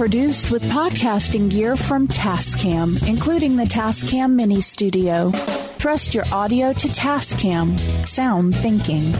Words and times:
produced 0.00 0.50
with 0.50 0.64
podcasting 0.64 1.50
gear 1.50 1.76
from 1.76 2.08
Tascam, 2.08 3.06
including 3.06 3.58
the 3.58 3.64
Tascam 3.64 4.32
Mini 4.32 4.62
Studio. 4.62 5.30
Trust 5.76 6.14
your 6.14 6.24
audio 6.32 6.72
to 6.72 6.88
Tascam. 6.88 8.08
Sound 8.08 8.56
thinking. 8.56 9.14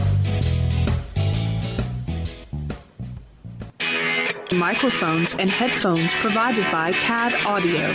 Microphones 4.51 5.35
and 5.35 5.51
headphones 5.51 6.15
provided 6.15 6.65
by 6.71 6.93
CAD 6.93 7.35
Audio. 7.45 7.93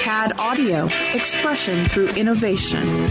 CAD 0.00 0.32
Audio, 0.40 0.88
expression 1.14 1.86
through 1.86 2.08
innovation. 2.08 3.08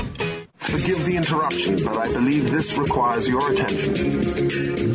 Forgive 0.57 1.05
the 1.05 1.16
interruption, 1.16 1.78
but 1.82 1.96
I 1.96 2.12
believe 2.12 2.52
this 2.52 2.78
requires 2.78 3.26
your 3.30 3.54
attention. 3.54 4.95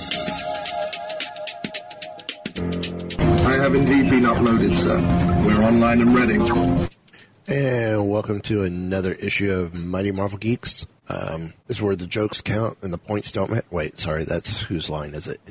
I 3.51 3.55
have 3.55 3.75
indeed 3.75 4.09
been 4.09 4.23
uploaded, 4.23 4.73
sir. 4.75 5.45
We're 5.45 5.61
online 5.61 5.99
and 5.99 6.15
ready. 6.15 6.35
And 7.47 8.09
welcome 8.09 8.39
to 8.43 8.63
another 8.63 9.11
issue 9.15 9.51
of 9.51 9.73
Mighty 9.73 10.13
Marvel 10.13 10.37
Geeks. 10.37 10.85
Um, 11.09 11.53
this 11.67 11.75
is 11.75 11.83
where 11.83 11.97
the 11.97 12.07
jokes 12.07 12.39
count 12.39 12.77
and 12.81 12.93
the 12.93 12.97
points 12.97 13.29
don't. 13.29 13.51
Wait, 13.69 13.99
sorry, 13.99 14.23
that's 14.23 14.61
whose 14.61 14.89
line 14.89 15.13
is 15.13 15.27
it? 15.27 15.41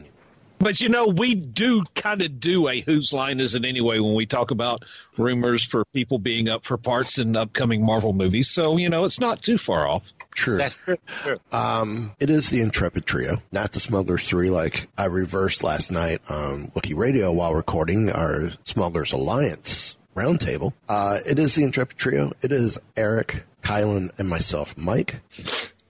But 0.60 0.78
you 0.82 0.90
know, 0.90 1.08
we 1.08 1.34
do 1.34 1.84
kind 1.94 2.20
of 2.20 2.38
do 2.38 2.68
a 2.68 2.80
whose 2.80 3.14
line 3.14 3.40
is 3.40 3.54
it 3.54 3.64
anyway 3.64 3.98
when 3.98 4.14
we 4.14 4.26
talk 4.26 4.50
about 4.50 4.84
rumors 5.16 5.64
for 5.64 5.86
people 5.86 6.18
being 6.18 6.50
up 6.50 6.64
for 6.66 6.76
parts 6.76 7.18
in 7.18 7.34
upcoming 7.34 7.82
Marvel 7.84 8.12
movies. 8.12 8.50
So, 8.50 8.76
you 8.76 8.90
know, 8.90 9.04
it's 9.04 9.18
not 9.18 9.42
too 9.42 9.56
far 9.56 9.88
off. 9.88 10.12
True. 10.34 10.58
That's 10.58 10.76
true. 10.76 10.96
true. 11.22 11.38
Um, 11.50 12.12
it 12.20 12.28
is 12.28 12.50
the 12.50 12.60
Intrepid 12.60 13.06
Trio, 13.06 13.40
not 13.50 13.72
the 13.72 13.80
Smugglers 13.80 14.28
Three, 14.28 14.50
like 14.50 14.88
I 14.98 15.06
reversed 15.06 15.62
last 15.64 15.90
night 15.90 16.20
on 16.28 16.68
Wookie 16.72 16.96
Radio 16.96 17.32
while 17.32 17.54
recording 17.54 18.10
our 18.10 18.52
Smugglers 18.64 19.12
Alliance 19.12 19.96
roundtable. 20.14 20.74
Uh, 20.90 21.20
it 21.26 21.38
is 21.38 21.54
the 21.54 21.64
Intrepid 21.64 21.96
Trio. 21.96 22.32
It 22.42 22.52
is 22.52 22.78
Eric, 22.98 23.44
Kylan, 23.62 24.10
and 24.18 24.28
myself, 24.28 24.76
Mike. 24.76 25.20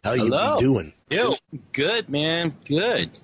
How 0.05 0.13
you 0.13 0.27
Hello. 0.27 0.59
be 0.59 0.63
doing? 0.65 0.93
Yo, 1.11 1.35
good 1.73 2.09
man, 2.09 2.55
good. 2.67 3.19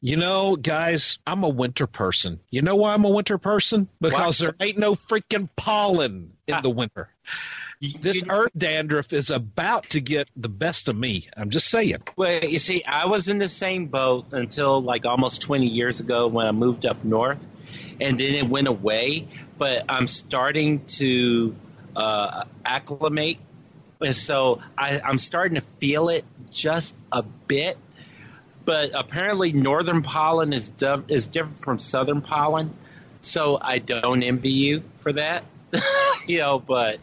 You 0.00 0.16
know, 0.16 0.54
guys, 0.54 1.18
I'm 1.26 1.42
a 1.42 1.48
winter 1.48 1.86
person. 1.86 2.40
You 2.50 2.62
know 2.62 2.76
why 2.76 2.94
I'm 2.94 3.04
a 3.04 3.10
winter 3.10 3.38
person? 3.38 3.88
Because 4.00 4.38
there 4.38 4.54
ain't 4.60 4.78
no 4.78 4.94
freaking 4.94 5.48
pollen 5.56 6.32
in 6.46 6.62
the 6.62 6.70
winter. 6.70 7.08
This 8.00 8.24
earth 8.28 8.50
dandruff 8.56 9.12
is 9.12 9.30
about 9.30 9.90
to 9.90 10.00
get 10.00 10.28
the 10.36 10.48
best 10.48 10.88
of 10.88 10.96
me. 10.96 11.28
I'm 11.36 11.50
just 11.50 11.68
saying. 11.68 12.02
Well, 12.16 12.44
you 12.44 12.58
see, 12.58 12.82
I 12.82 13.06
was 13.06 13.28
in 13.28 13.38
the 13.38 13.48
same 13.48 13.86
boat 13.86 14.26
until 14.32 14.82
like 14.82 15.06
almost 15.06 15.42
20 15.42 15.66
years 15.66 16.00
ago 16.00 16.26
when 16.26 16.48
I 16.48 16.50
moved 16.50 16.86
up 16.86 17.04
north, 17.04 17.38
and 18.00 18.18
then 18.18 18.34
it 18.34 18.48
went 18.48 18.66
away. 18.66 19.28
But 19.58 19.84
I'm 19.88 20.08
starting 20.08 20.86
to 20.86 21.54
uh, 21.94 22.44
acclimate, 22.64 23.38
and 24.00 24.16
so 24.16 24.60
I, 24.76 25.00
I'm 25.00 25.20
starting 25.20 25.54
to 25.54 25.64
feel 25.78 26.08
it 26.08 26.24
just 26.50 26.96
a 27.12 27.22
bit. 27.22 27.78
But 28.68 28.90
apparently, 28.92 29.54
northern 29.54 30.02
pollen 30.02 30.52
is 30.52 30.68
du- 30.68 31.02
is 31.08 31.26
different 31.26 31.64
from 31.64 31.78
southern 31.78 32.20
pollen, 32.20 32.74
so 33.22 33.56
I 33.58 33.78
don't 33.78 34.22
envy 34.22 34.50
you 34.50 34.82
for 35.00 35.10
that. 35.14 35.44
you 36.26 36.36
know, 36.36 36.58
but 36.58 36.98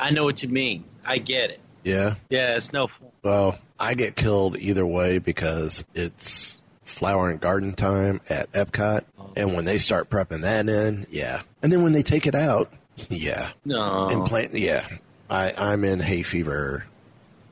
I 0.00 0.10
know 0.10 0.24
what 0.24 0.42
you 0.42 0.48
mean. 0.48 0.82
I 1.06 1.18
get 1.18 1.50
it. 1.50 1.60
Yeah. 1.84 2.16
Yeah, 2.30 2.56
it's 2.56 2.72
no 2.72 2.88
fun. 2.88 3.10
Well, 3.22 3.58
I 3.78 3.94
get 3.94 4.16
killed 4.16 4.58
either 4.58 4.84
way 4.84 5.18
because 5.18 5.84
it's 5.94 6.58
flower 6.82 7.30
and 7.30 7.40
garden 7.40 7.74
time 7.74 8.20
at 8.28 8.50
Epcot, 8.50 9.04
and 9.36 9.54
when 9.54 9.64
they 9.64 9.78
start 9.78 10.10
prepping 10.10 10.40
that 10.40 10.68
in, 10.68 11.06
yeah, 11.12 11.42
and 11.62 11.70
then 11.70 11.84
when 11.84 11.92
they 11.92 12.02
take 12.02 12.26
it 12.26 12.34
out, 12.34 12.72
yeah, 13.08 13.50
No. 13.64 14.08
and 14.08 14.24
plant, 14.24 14.54
yeah, 14.54 14.88
I 15.30 15.54
I'm 15.56 15.84
in 15.84 16.00
hay 16.00 16.24
fever 16.24 16.86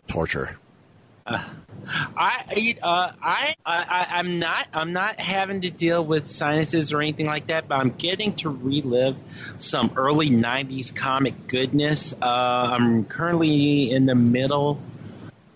torture. 0.09 0.57
I 1.31 2.77
uh, 2.83 3.13
I 3.23 3.55
I 3.65 4.07
I'm 4.11 4.39
not 4.39 4.67
I'm 4.73 4.93
not 4.93 5.19
having 5.19 5.63
to 5.63 5.71
deal 5.71 6.05
with 6.05 6.27
sinuses 6.27 6.93
or 6.93 7.01
anything 7.01 7.27
like 7.27 7.49
that, 7.49 7.69
but 7.69 7.77
I'm 7.77 7.91
getting 7.91 8.35
to 8.37 8.51
relive 8.51 9.17
some 9.59 9.93
early 9.97 10.31
'90s 10.31 10.95
comic 10.95 11.47
goodness. 11.47 12.15
Uh, 12.15 12.27
I'm 12.27 13.05
currently 13.05 13.91
in 13.91 14.07
the 14.07 14.15
middle 14.15 14.81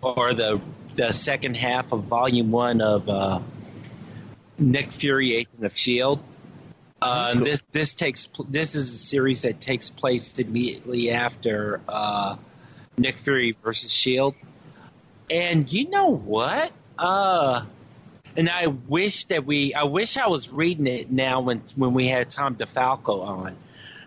or 0.02 0.32
the 0.32 0.60
the 0.96 1.12
second 1.12 1.56
half 1.56 1.92
of 1.92 2.04
Volume 2.04 2.50
One 2.50 2.80
of 2.80 3.08
uh, 3.08 3.40
Nick 4.58 4.92
Fury: 4.92 5.34
Agents 5.34 5.62
of 5.62 5.76
Shield. 5.76 6.20
Uh, 7.02 7.32
and 7.32 7.46
this 7.46 7.62
this 7.72 7.94
takes 7.94 8.28
this 8.48 8.74
is 8.74 8.92
a 8.92 8.98
series 8.98 9.42
that 9.42 9.60
takes 9.60 9.90
place 9.90 10.38
immediately 10.38 11.10
after 11.10 11.80
uh, 11.88 12.36
Nick 12.96 13.18
Fury 13.18 13.56
versus 13.62 13.92
Shield. 13.92 14.34
And 15.30 15.70
you 15.72 15.88
know 15.90 16.08
what? 16.08 16.72
Uh, 16.98 17.64
and 18.36 18.48
I 18.48 18.66
wish 18.66 19.24
that 19.26 19.46
we, 19.46 19.74
I 19.74 19.84
wish 19.84 20.16
I 20.16 20.28
was 20.28 20.50
reading 20.50 20.86
it 20.86 21.10
now 21.10 21.40
when 21.40 21.62
when 21.76 21.94
we 21.94 22.08
had 22.08 22.30
Tom 22.30 22.56
DeFalco 22.56 23.22
on, 23.24 23.56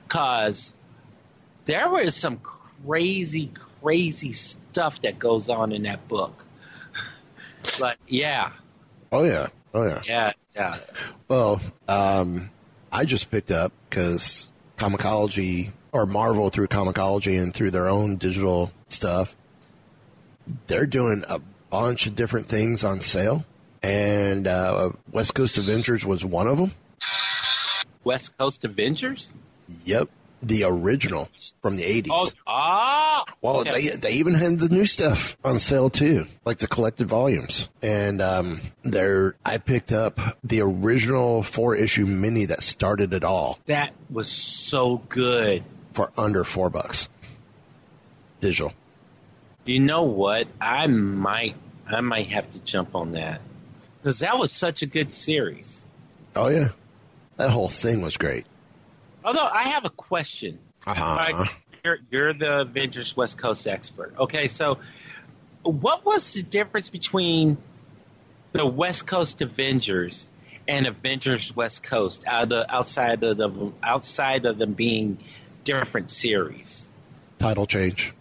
cause 0.08 0.74
there 1.66 1.90
was 1.90 2.16
some 2.16 2.38
crazy, 2.38 3.52
crazy 3.82 4.34
stuff 4.34 5.02
that 5.02 5.18
goes 5.18 5.50
on 5.50 5.72
in 5.72 5.84
that 5.84 6.08
book. 6.08 6.44
but 7.80 7.98
yeah, 8.08 8.52
Oh 9.12 9.24
yeah, 9.24 9.48
oh 9.74 9.84
yeah. 9.86 10.02
yeah, 10.06 10.32
yeah. 10.56 10.78
Well, 11.28 11.62
um, 11.88 12.50
I 12.92 13.06
just 13.06 13.32
picked 13.32 13.52
up 13.52 13.72
because 13.90 14.50
Comixology 14.78 15.72
or 15.92 16.06
Marvel 16.06 16.50
through 16.50 16.68
Comixology 16.68 17.42
and 17.42 17.54
through 17.54 17.72
their 17.72 17.88
own 17.88 18.18
digital 18.18 18.72
stuff, 18.90 19.36
they're 20.68 20.86
doing 20.86 21.24
a 21.28 21.40
bunch 21.70 22.08
of 22.08 22.16
different 22.16 22.48
things 22.48 22.84
on 22.84 23.02
sale, 23.02 23.46
and 23.84 24.48
uh, 24.48 24.92
West 25.12 25.34
Coast 25.36 25.58
Avengers 25.58 26.06
was 26.06 26.24
one 26.26 26.48
of 26.48 26.58
them. 26.58 26.72
West 28.04 28.38
Coast 28.38 28.64
Avengers. 28.66 29.34
Yep, 29.86 30.10
the 30.42 30.64
original 30.64 31.28
from 31.62 31.76
the 31.76 31.84
eighties. 31.84 32.12
Oh, 32.16 32.30
ah. 32.46 33.26
Well, 33.42 33.58
Okay. 33.62 33.90
they 33.90 33.96
they 33.98 34.12
even 34.14 34.34
had 34.34 34.60
the 34.60 34.70
new 34.70 34.86
stuff 34.86 35.36
on 35.44 35.60
sale 35.60 35.90
too, 35.90 36.26
like 36.46 36.60
the 36.60 36.68
collected 36.68 37.08
volumes. 37.08 37.68
And 37.82 38.22
um, 38.22 38.62
there, 38.84 39.36
I 39.46 39.58
picked 39.58 39.92
up 39.92 40.20
the 40.44 40.62
original 40.62 41.44
four 41.44 41.76
issue 41.76 42.06
mini 42.06 42.46
that 42.46 42.64
started 42.64 43.14
it 43.14 43.24
all 43.24 43.60
that 43.66 43.94
was 44.10 44.30
so 44.32 44.98
good. 45.10 45.64
for 45.94 46.12
under 46.18 46.44
four 46.44 46.70
bucks. 46.70 47.10
Digital. 48.40 48.74
You 49.68 49.82
know 49.82 50.04
what? 50.04 50.48
I 50.62 50.88
might, 50.88 51.56
I 51.88 52.02
might 52.02 52.28
have 52.28 52.50
to 52.52 52.60
jump 52.60 52.96
on 52.96 53.12
that 53.12 53.42
because 54.02 54.20
that 54.20 54.38
was 54.40 54.52
such 54.52 54.82
a 54.82 54.86
good 54.86 55.14
series. 55.14 55.84
Oh 56.36 56.48
yeah, 56.48 56.70
that 57.36 57.50
whole 57.50 57.68
thing 57.68 58.02
was 58.02 58.16
great. 58.16 58.46
Although 59.26 59.46
I 59.46 59.64
have 59.70 59.84
a 59.84 59.90
question. 59.90 60.60
Uh-huh. 60.86 61.34
Right, 61.34 61.50
you're, 61.84 61.98
you're 62.10 62.34
the 62.34 62.62
Avengers 62.62 63.18
West 63.18 63.38
Coast 63.38 63.68
expert. 63.68 64.14
Okay, 64.18 64.48
so 64.48 64.80
what 65.64 66.06
was 66.06 66.34
the 66.34 66.44
difference 66.44 66.90
between 66.90 67.58
the 68.54 68.66
West 68.66 69.06
Coast 69.06 69.42
Avengers 69.42 70.28
and 70.66 70.88
Avengers 70.88 71.54
West 71.54 71.84
Coast 71.84 72.24
out 72.26 72.54
of, 72.54 72.66
outside 72.70 73.22
of 73.24 73.36
the 73.36 73.74
outside 73.84 74.46
of 74.46 74.58
them 74.58 74.74
being 74.74 75.18
different 75.66 76.10
series? 76.10 76.88
Title 77.40 77.66
change. 77.66 78.14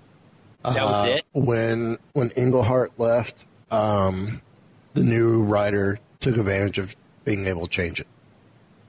That 0.75 0.85
was 0.85 0.97
Uh, 1.07 1.09
it. 1.11 1.25
When 1.33 1.99
when 2.13 2.31
Englehart 2.31 2.93
left, 2.99 3.37
um, 3.71 4.43
the 4.95 5.03
new 5.03 5.43
writer 5.43 5.99
took 6.21 6.37
advantage 6.37 6.79
of 6.79 6.95
being 7.25 7.47
able 7.47 7.63
to 7.63 7.69
change 7.69 8.01
it. 8.01 8.07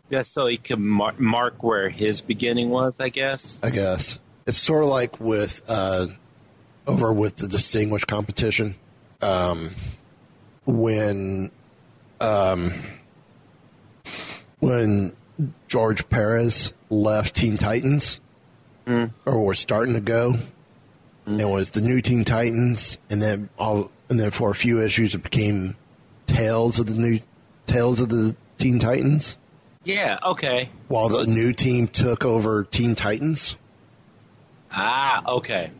Just 0.09 0.31
so 0.33 0.45
he 0.47 0.57
could 0.57 0.79
mar- 0.79 1.15
mark 1.17 1.61
where 1.63 1.89
his 1.89 2.21
beginning 2.21 2.69
was, 2.69 2.99
I 2.99 3.09
guess. 3.09 3.59
I 3.61 3.69
guess 3.71 4.17
it's 4.45 4.57
sort 4.57 4.83
of 4.83 4.89
like 4.89 5.19
with 5.19 5.61
uh, 5.67 6.07
over 6.87 7.11
with 7.11 7.35
the 7.35 7.47
distinguished 7.47 8.07
competition 8.07 8.75
um, 9.21 9.71
when 10.65 11.51
um, 12.21 12.71
when 14.59 15.13
George 15.67 16.07
Perez 16.09 16.73
left 16.89 17.35
Teen 17.35 17.57
Titans 17.57 18.19
or 19.25 19.45
was 19.45 19.59
starting 19.59 19.93
to 19.95 19.99
go 19.99 20.35
and 21.27 21.51
was 21.51 21.69
the 21.71 21.81
new 21.81 22.01
Teen 22.01 22.23
Titans 22.23 22.97
and 23.09 23.21
then 23.21 23.49
all 23.59 23.91
and 24.09 24.19
then 24.19 24.31
for 24.31 24.49
a 24.49 24.55
few 24.55 24.81
issues 24.81 25.13
it 25.13 25.23
became 25.23 25.75
Tales 26.25 26.79
of 26.79 26.85
the 26.87 26.93
new 26.93 27.19
Tales 27.67 27.99
of 28.01 28.09
the 28.09 28.35
Teen 28.57 28.79
Titans 28.79 29.37
Yeah. 29.83 30.17
Okay. 30.25 30.69
while 30.87 31.09
the 31.09 31.27
new 31.27 31.53
team 31.53 31.87
took 31.87 32.25
over 32.25 32.63
Teen 32.63 32.95
Titans. 32.95 33.55
Ah. 34.71 35.23
Okay. 35.27 35.71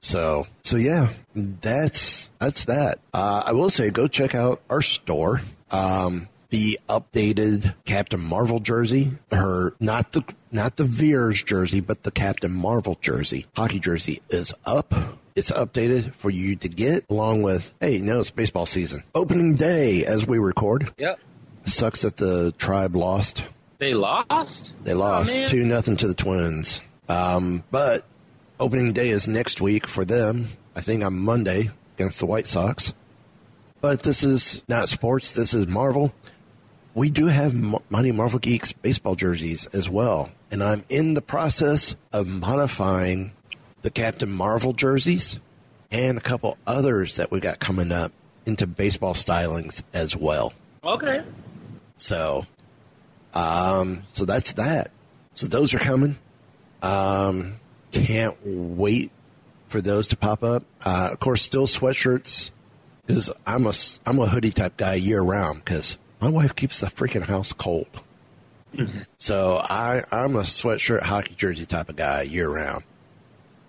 So, 0.00 0.46
so 0.62 0.76
yeah, 0.76 1.08
that's 1.34 2.30
that's 2.38 2.64
that. 2.66 3.00
Uh, 3.12 3.42
I 3.46 3.52
will 3.52 3.70
say, 3.70 3.90
go 3.90 4.06
check 4.06 4.34
out 4.34 4.60
our 4.70 4.82
store. 4.82 5.40
Um, 5.70 6.28
the 6.50 6.78
updated 6.88 7.74
Captain 7.86 8.20
Marvel 8.20 8.60
jersey, 8.60 9.10
her 9.32 9.74
not 9.80 10.12
the 10.12 10.22
not 10.56 10.76
the 10.76 10.84
Vers 10.84 11.42
jersey, 11.42 11.80
but 11.80 12.02
the 12.02 12.10
Captain 12.10 12.52
Marvel 12.52 12.98
jersey, 13.00 13.46
hockey 13.54 13.78
jersey 13.78 14.20
is 14.30 14.52
up. 14.64 14.92
It's 15.36 15.50
updated 15.52 16.14
for 16.14 16.30
you 16.30 16.56
to 16.56 16.68
get, 16.68 17.04
along 17.10 17.42
with 17.42 17.72
hey, 17.80 17.98
no, 17.98 18.20
it's 18.20 18.30
baseball 18.30 18.66
season, 18.66 19.02
opening 19.14 19.54
day 19.54 20.04
as 20.04 20.26
we 20.26 20.38
record. 20.38 20.92
Yep. 20.98 21.20
Sucks 21.66 22.02
that 22.02 22.16
the 22.16 22.52
tribe 22.58 22.96
lost. 22.96 23.44
They 23.78 23.92
lost. 23.92 24.72
They 24.82 24.94
lost 24.94 25.36
Oh, 25.36 25.46
two 25.46 25.64
nothing 25.64 25.96
to 25.98 26.08
the 26.08 26.14
Twins. 26.14 26.82
Um, 27.08 27.62
but 27.70 28.04
opening 28.58 28.92
day 28.92 29.10
is 29.10 29.28
next 29.28 29.60
week 29.60 29.86
for 29.86 30.04
them. 30.04 30.48
I 30.74 30.80
think 30.80 31.04
on 31.04 31.18
Monday 31.18 31.70
against 31.96 32.18
the 32.18 32.26
White 32.26 32.46
Sox. 32.46 32.94
But 33.82 34.02
this 34.02 34.22
is 34.22 34.62
not 34.68 34.88
sports. 34.88 35.30
This 35.30 35.52
is 35.52 35.66
Marvel. 35.66 36.12
We 36.94 37.10
do 37.10 37.26
have 37.26 37.52
Mighty 37.90 38.10
Marvel 38.12 38.38
Geeks 38.38 38.72
baseball 38.72 39.14
jerseys 39.16 39.66
as 39.66 39.88
well, 39.90 40.30
and 40.50 40.62
I'm 40.62 40.84
in 40.88 41.14
the 41.14 41.22
process 41.22 41.94
of 42.12 42.26
modifying 42.26 43.32
the 43.82 43.90
Captain 43.90 44.30
Marvel 44.30 44.72
jerseys 44.72 45.38
and 45.90 46.18
a 46.18 46.20
couple 46.20 46.56
others 46.66 47.16
that 47.16 47.30
we 47.30 47.40
got 47.40 47.60
coming 47.60 47.92
up 47.92 48.12
into 48.44 48.66
baseball 48.66 49.14
stylings 49.14 49.82
as 49.92 50.16
well. 50.16 50.52
Okay. 50.84 51.24
So, 51.96 52.46
um, 53.34 54.02
so 54.08 54.24
that's 54.24 54.52
that. 54.52 54.90
So 55.34 55.46
those 55.46 55.74
are 55.74 55.78
coming. 55.78 56.16
Um, 56.82 57.56
can't 57.92 58.36
wait 58.44 59.10
for 59.68 59.80
those 59.80 60.08
to 60.08 60.16
pop 60.16 60.42
up. 60.42 60.64
Uh, 60.84 61.10
of 61.12 61.20
course, 61.20 61.42
still 61.42 61.66
sweatshirts 61.66 62.50
because 63.06 63.30
I'm 63.46 63.66
a 63.66 63.72
I'm 64.04 64.18
a 64.18 64.26
hoodie 64.26 64.52
type 64.52 64.76
guy 64.76 64.94
year 64.94 65.20
round 65.20 65.64
because 65.64 65.98
my 66.20 66.28
wife 66.28 66.54
keeps 66.54 66.80
the 66.80 66.86
freaking 66.86 67.24
house 67.24 67.52
cold. 67.52 67.86
So 69.18 69.58
I 69.62 70.02
I'm 70.12 70.36
a 70.36 70.42
sweatshirt 70.42 71.02
hockey 71.02 71.34
jersey 71.34 71.66
type 71.66 71.88
of 71.88 71.96
guy 71.96 72.22
year 72.22 72.48
round. 72.48 72.84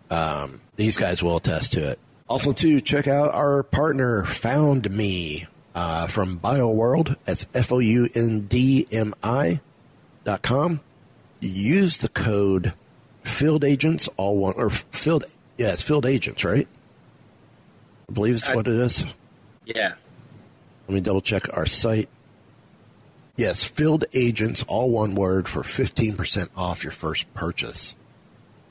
Um, 0.10 0.62
these 0.76 0.98
guys 0.98 1.22
will 1.22 1.38
attest 1.38 1.74
to 1.74 1.90
it. 1.90 2.00
Also, 2.30 2.52
to 2.54 2.82
check 2.82 3.08
out 3.08 3.34
our 3.34 3.64
partner 3.64 4.24
FoundMi 4.24 5.48
uh, 5.76 6.08
from 6.08 6.40
BioWorld. 6.40 7.16
That's 7.26 7.48
F 7.54 7.72
O 7.72 7.80
U 7.80 8.10
N 8.14 8.42
D 8.48 8.88
M 8.92 9.14
I 9.24 9.62
dot 10.24 10.42
com. 10.42 10.82
Use 11.40 11.98
the 11.98 12.10
code 12.10 12.74
Field 13.24 13.64
Agents 13.64 14.10
all 14.18 14.38
one 14.38 14.56
or 14.58 14.70
Field 14.70 15.26
yeah 15.58 15.74
it's 15.74 15.84
Field 15.84 16.06
Agents 16.06 16.44
right. 16.44 16.68
I 18.10 18.14
believe 18.14 18.36
it's 18.36 18.50
what 18.50 18.68
it 18.68 18.76
is. 18.76 19.06
Yeah. 19.66 19.96
Let 20.88 20.96
me 20.96 21.02
double 21.02 21.22
check 21.22 21.56
our 21.56 21.66
site. 21.66 22.08
Yes, 23.38 23.64
Field 23.64 24.06
Agents, 24.14 24.64
all 24.68 24.90
one 24.90 25.14
word, 25.14 25.48
for 25.48 25.62
15% 25.62 26.50
off 26.58 26.84
your 26.84 26.92
first 26.92 27.32
purchase. 27.36 27.96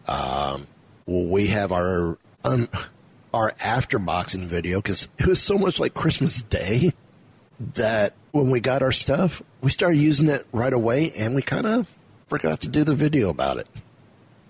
Um, 0.08 0.66
well, 1.06 1.26
we 1.26 1.46
have 1.46 1.70
our 1.70 2.18
um, 2.44 2.68
our 3.32 3.54
after 3.62 4.00
boxing 4.00 4.48
video 4.48 4.80
because 4.80 5.08
it 5.18 5.26
was 5.26 5.40
so 5.40 5.56
much 5.56 5.78
like 5.78 5.94
Christmas 5.94 6.42
Day 6.42 6.92
that 7.74 8.14
when 8.32 8.50
we 8.50 8.60
got 8.60 8.82
our 8.82 8.92
stuff, 8.92 9.40
we 9.60 9.70
started 9.70 9.98
using 9.98 10.28
it 10.28 10.44
right 10.52 10.72
away, 10.72 11.12
and 11.12 11.36
we 11.36 11.42
kind 11.42 11.66
of 11.66 11.88
forgot 12.28 12.60
to 12.62 12.68
do 12.68 12.82
the 12.82 12.94
video 12.94 13.28
about 13.28 13.58
it. 13.58 13.68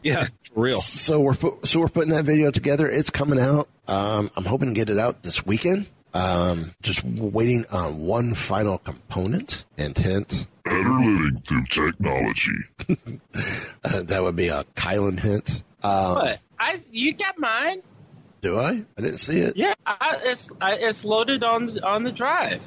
Yeah, 0.02 0.28
for 0.54 0.62
real. 0.62 0.80
So 0.80 1.20
we're 1.20 1.36
so 1.64 1.80
we're 1.80 1.88
putting 1.88 2.12
that 2.14 2.24
video 2.24 2.50
together. 2.50 2.88
It's 2.88 3.10
coming 3.10 3.38
out. 3.38 3.68
Um, 3.86 4.30
I'm 4.34 4.46
hoping 4.46 4.68
to 4.68 4.74
get 4.74 4.88
it 4.88 4.98
out 4.98 5.22
this 5.22 5.44
weekend. 5.44 5.90
Um, 6.16 6.74
just 6.82 7.04
waiting 7.04 7.66
on 7.70 7.98
one 8.00 8.34
final 8.34 8.78
component 8.78 9.64
and 9.76 9.96
hint. 9.96 10.46
Better 10.64 10.78
living 10.78 11.40
through 11.44 11.64
technology. 11.66 12.56
Uh, 13.84 14.02
that 14.02 14.20
would 14.22 14.34
be 14.34 14.48
a 14.48 14.64
Kylan 14.74 15.20
hint. 15.20 15.62
Um, 15.84 16.14
What? 16.16 16.40
I 16.58 16.78
you 16.90 17.12
got 17.14 17.38
mine? 17.38 17.82
do 18.40 18.58
I? 18.58 18.84
I 18.96 19.00
didn't 19.00 19.18
see 19.18 19.38
it. 19.38 19.56
Yeah, 19.56 19.74
I, 19.86 20.18
it's 20.24 20.50
I, 20.60 20.74
it's 20.74 21.04
loaded 21.04 21.44
on 21.44 21.78
on 21.84 22.02
the 22.02 22.10
drive. 22.10 22.60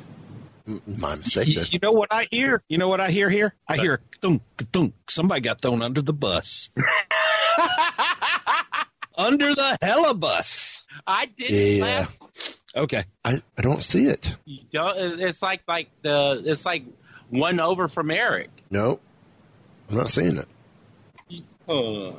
M- 0.68 0.82
My 0.86 1.16
mistake. 1.16 1.48
You, 1.50 1.62
you 1.70 1.80
know 1.82 1.92
what 1.92 2.08
I 2.14 2.28
hear? 2.32 2.64
You 2.70 2.78
know 2.78 2.88
what 2.88 3.02
I 3.02 3.10
hear 3.12 3.30
here? 3.30 3.54
I 3.68 3.76
hear 3.78 4.00
thunk, 4.22 4.42
thunk. 4.72 4.94
Somebody 5.10 5.42
got 5.42 5.62
thrown 5.62 5.82
under 5.82 6.02
the 6.02 6.14
bus. 6.14 6.70
under 9.18 9.54
the 9.54 9.78
helibus. 9.82 10.82
I 11.06 11.26
didn't 11.26 11.78
Yeah. 11.78 11.84
laugh. 11.84 12.18
Okay. 12.80 13.04
I, 13.26 13.42
I 13.58 13.62
don't 13.62 13.84
see 13.84 14.06
it. 14.08 14.36
You 14.46 14.60
don't, 14.72 14.98
it's 14.98 15.18
it's 15.18 15.42
like 15.42 15.62
like 15.68 15.90
the 16.02 16.42
it's 16.46 16.66
like 16.66 16.84
one 17.30 17.60
over 17.60 17.88
from 17.88 18.10
Eric. 18.12 18.50
No, 18.72 19.00
I'm 19.90 19.98
not 19.98 20.10
seeing 20.10 20.38
it. 20.38 20.48
Uh, 21.68 22.14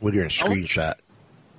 What 0.00 0.12
are 0.12 0.16
you 0.16 0.22
in 0.22 0.28
screenshot? 0.28 0.94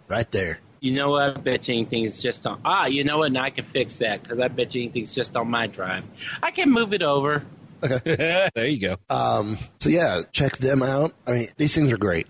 Right 0.08 0.30
there. 0.32 0.60
you 0.82 0.92
know 0.94 1.10
what? 1.12 1.38
I 1.38 1.40
bet 1.40 1.68
you 1.68 1.76
anything's 1.76 2.20
just 2.22 2.46
on. 2.48 2.62
Ah, 2.66 2.86
you 2.88 3.04
know 3.04 3.18
what? 3.20 3.32
Now 3.32 3.44
I 3.44 3.50
can 3.50 3.66
fix 3.66 3.98
that 3.98 4.24
because 4.24 4.40
I 4.40 4.48
bet 4.48 4.74
you 4.76 4.82
anything's 4.84 5.14
just 5.16 5.36
on 5.36 5.50
my 5.50 5.68
drive. 5.68 6.04
I 6.42 6.52
can 6.52 6.70
move 6.72 6.94
it 6.94 7.04
over. 7.04 7.44
Okay. 7.84 8.50
there 8.56 8.68
you 8.68 8.80
go. 8.80 8.98
Um, 9.10 9.58
so 9.80 9.90
yeah, 9.90 10.22
check 10.32 10.58
them 10.58 10.82
out. 10.84 11.14
I 11.28 11.32
mean, 11.32 11.50
these 11.58 11.74
things 11.76 11.92
are 11.92 11.98
great. 11.98 12.28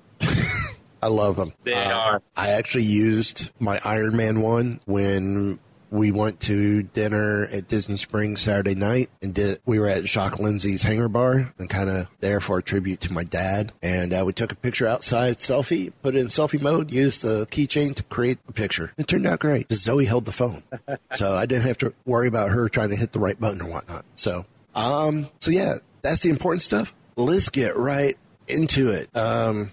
I 1.01 1.07
love 1.07 1.35
them. 1.37 1.53
They 1.63 1.73
Uh, 1.73 1.97
are. 1.97 2.21
I 2.35 2.49
actually 2.49 2.83
used 2.85 3.51
my 3.59 3.79
Iron 3.83 4.15
Man 4.17 4.41
one 4.41 4.79
when 4.85 5.59
we 5.91 6.11
went 6.11 6.39
to 6.41 6.83
dinner 6.83 7.47
at 7.51 7.67
Disney 7.67 7.97
Springs 7.97 8.41
Saturday 8.41 8.75
night 8.75 9.09
and 9.23 9.33
did. 9.33 9.59
We 9.65 9.79
were 9.79 9.87
at 9.87 10.03
Jock 10.03 10.37
Lindsey's 10.37 10.83
Hangar 10.83 11.07
Bar 11.07 11.51
and 11.57 11.67
kind 11.67 11.89
of 11.89 12.05
there 12.19 12.39
for 12.39 12.59
a 12.59 12.61
tribute 12.61 12.99
to 13.01 13.13
my 13.13 13.23
dad. 13.23 13.71
And 13.81 14.13
uh, 14.13 14.23
we 14.23 14.31
took 14.33 14.51
a 14.51 14.55
picture 14.55 14.85
outside, 14.85 15.37
selfie, 15.37 15.91
put 16.03 16.15
it 16.15 16.19
in 16.19 16.27
selfie 16.27 16.61
mode, 16.61 16.91
used 16.91 17.23
the 17.23 17.47
keychain 17.47 17.95
to 17.95 18.03
create 18.03 18.37
a 18.47 18.51
picture. 18.51 18.93
It 18.99 19.07
turned 19.07 19.25
out 19.25 19.39
great. 19.39 19.71
Zoe 19.73 20.05
held 20.05 20.25
the 20.25 20.31
phone, 20.31 20.61
so 21.15 21.33
I 21.35 21.47
didn't 21.47 21.63
have 21.63 21.79
to 21.79 21.93
worry 22.05 22.27
about 22.27 22.51
her 22.51 22.69
trying 22.69 22.89
to 22.89 22.95
hit 22.95 23.11
the 23.13 23.19
right 23.19 23.39
button 23.39 23.59
or 23.61 23.69
whatnot. 23.69 24.05
So, 24.13 24.45
um, 24.75 25.29
so 25.39 25.49
yeah, 25.49 25.79
that's 26.03 26.21
the 26.21 26.29
important 26.29 26.61
stuff. 26.61 26.93
Let's 27.15 27.49
get 27.49 27.75
right 27.75 28.15
into 28.47 28.91
it. 28.91 29.09
Um, 29.17 29.71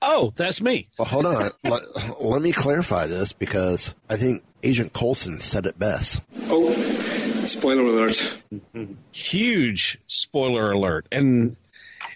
Oh, 0.00 0.32
that's 0.36 0.60
me. 0.60 0.88
well, 0.98 1.06
hold 1.06 1.26
on. 1.26 1.50
let, 1.64 2.20
let 2.20 2.42
me 2.42 2.52
clarify 2.52 3.06
this 3.06 3.32
because 3.32 3.94
I 4.08 4.16
think 4.16 4.44
Agent 4.62 4.92
Coulson 4.92 5.38
said 5.38 5.66
it 5.66 5.78
best. 5.78 6.20
Oh, 6.46 6.70
spoiler 7.46 7.82
alert. 7.82 8.42
Huge 9.12 9.98
spoiler 10.06 10.72
alert. 10.72 11.06
And 11.12 11.56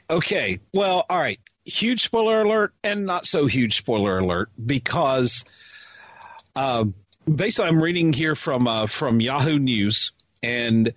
okay, 0.09 0.61
well, 0.73 1.07
all 1.09 1.19
right. 1.19 1.41
Huge 1.65 2.03
spoiler 2.03 2.43
alert 2.43 2.73
and 2.83 3.07
not 3.07 3.27
so 3.27 3.47
huge 3.47 3.77
spoiler 3.77 4.19
alert 4.19 4.51
because 4.65 5.45
um, 6.57 6.95
basically 7.33 7.69
I'm 7.69 7.81
reading 7.81 8.13
here 8.13 8.35
from 8.35 8.67
uh, 8.67 8.87
from 8.87 9.21
Yahoo 9.21 9.59
News 9.59 10.13
and 10.43 10.93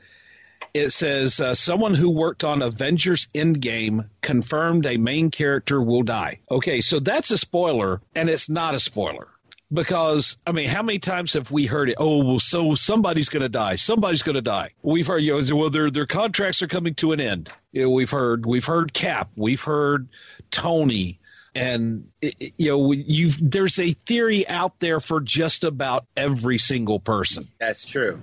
it 0.76 0.92
says 0.92 1.40
uh, 1.40 1.56
someone 1.56 1.96
who 1.96 2.10
worked 2.10 2.44
on 2.44 2.62
Avengers 2.62 3.28
Endgame 3.34 4.10
confirmed 4.22 4.86
a 4.86 4.98
main 4.98 5.32
character 5.32 5.82
will 5.82 6.04
die. 6.04 6.40
Okay, 6.52 6.82
so 6.82 7.00
that's 7.00 7.32
a 7.32 7.38
spoiler, 7.38 8.02
and 8.14 8.30
it's 8.30 8.50
not 8.50 8.76
a 8.76 8.80
spoiler 8.82 9.30
because 9.72 10.36
I 10.46 10.52
mean, 10.52 10.68
how 10.68 10.84
many 10.84 11.00
times 11.00 11.34
have 11.34 11.50
we 11.50 11.66
heard 11.66 11.90
it? 11.90 11.96
Oh, 11.98 12.26
well, 12.26 12.40
so 12.40 12.76
somebody's 12.76 13.30
going 13.30 13.42
to 13.44 13.50
die. 13.50 13.78
Somebody's 13.78 14.22
going 14.22 14.36
to 14.36 14.42
die. 14.42 14.72
We've 14.82 15.08
heard, 15.08 15.20
you 15.20 15.42
know, 15.42 15.56
well, 15.56 15.70
their 15.70 15.90
their 15.90 16.08
contracts 16.08 16.62
are 16.62 16.68
coming 16.68 16.94
to 16.96 17.14
an 17.14 17.22
end. 17.22 17.50
You 17.72 17.84
know, 17.84 17.90
we've 17.92 18.12
heard 18.12 18.46
we've 18.46 18.66
heard 18.66 18.94
Cap, 18.94 19.32
we've 19.38 19.62
heard 19.62 20.10
Tony. 20.52 21.20
and 21.56 22.10
you 22.22 22.68
know 22.68 22.92
you 22.92 23.32
there's 23.40 23.80
a 23.80 23.94
theory 23.94 24.46
out 24.46 24.78
there 24.82 25.00
for 25.00 25.22
just 25.22 25.64
about 25.64 26.06
every 26.18 26.58
single 26.58 27.00
person. 27.00 27.48
That's 27.62 27.86
true. 27.86 28.22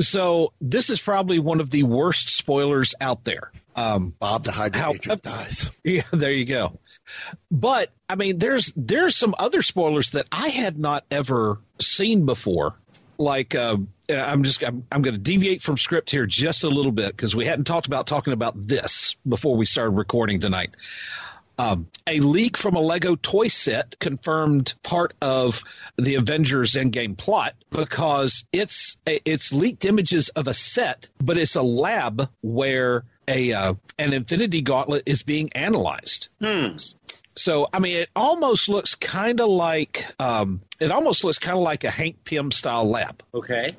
So 0.00 0.52
this 0.60 0.90
is 0.90 1.00
probably 1.00 1.38
one 1.38 1.60
of 1.60 1.70
the 1.70 1.84
worst 1.84 2.28
spoilers 2.28 2.94
out 3.00 3.24
there. 3.24 3.50
Um, 3.74 4.14
Bob 4.18 4.44
the 4.44 4.52
Hydra 4.52 5.16
dies. 5.16 5.70
Yeah, 5.84 6.02
there 6.12 6.32
you 6.32 6.44
go. 6.44 6.78
But 7.50 7.90
I 8.08 8.16
mean, 8.16 8.38
there's 8.38 8.72
there's 8.76 9.16
some 9.16 9.34
other 9.38 9.62
spoilers 9.62 10.10
that 10.10 10.26
I 10.32 10.48
had 10.48 10.78
not 10.78 11.04
ever 11.10 11.60
seen 11.80 12.26
before. 12.26 12.74
Like 13.18 13.54
uh, 13.54 13.78
I'm 14.10 14.42
just 14.42 14.62
I'm, 14.62 14.84
I'm 14.92 15.02
going 15.02 15.14
to 15.14 15.20
deviate 15.20 15.62
from 15.62 15.78
script 15.78 16.10
here 16.10 16.26
just 16.26 16.64
a 16.64 16.68
little 16.68 16.92
bit 16.92 17.16
because 17.16 17.34
we 17.34 17.46
hadn't 17.46 17.64
talked 17.64 17.86
about 17.86 18.06
talking 18.06 18.32
about 18.32 18.66
this 18.66 19.16
before 19.26 19.56
we 19.56 19.64
started 19.64 19.90
recording 19.90 20.40
tonight. 20.40 20.70
Um, 21.58 21.88
a 22.06 22.20
leak 22.20 22.56
from 22.56 22.74
a 22.74 22.80
Lego 22.80 23.16
toy 23.16 23.48
set 23.48 23.98
confirmed 23.98 24.74
part 24.82 25.14
of 25.22 25.62
the 25.96 26.16
Avengers 26.16 26.74
Endgame 26.74 27.16
plot 27.16 27.54
because 27.70 28.44
it's 28.52 28.98
it's 29.06 29.52
leaked 29.52 29.84
images 29.84 30.28
of 30.30 30.48
a 30.48 30.54
set, 30.54 31.08
but 31.18 31.38
it's 31.38 31.56
a 31.56 31.62
lab 31.62 32.28
where 32.42 33.04
a 33.26 33.52
uh, 33.52 33.74
an 33.98 34.12
Infinity 34.12 34.62
Gauntlet 34.62 35.04
is 35.06 35.22
being 35.22 35.52
analyzed. 35.54 36.28
Hmm. 36.40 36.76
So 37.36 37.68
I 37.72 37.78
mean, 37.78 37.96
it 37.96 38.10
almost 38.14 38.68
looks 38.68 38.94
kind 38.94 39.40
of 39.40 39.48
like 39.48 40.06
um, 40.18 40.60
it 40.78 40.90
almost 40.90 41.24
looks 41.24 41.38
kind 41.38 41.56
of 41.56 41.62
like 41.62 41.84
a 41.84 41.90
Hank 41.90 42.24
Pym 42.24 42.52
style 42.52 42.84
lab. 42.84 43.22
Okay. 43.34 43.76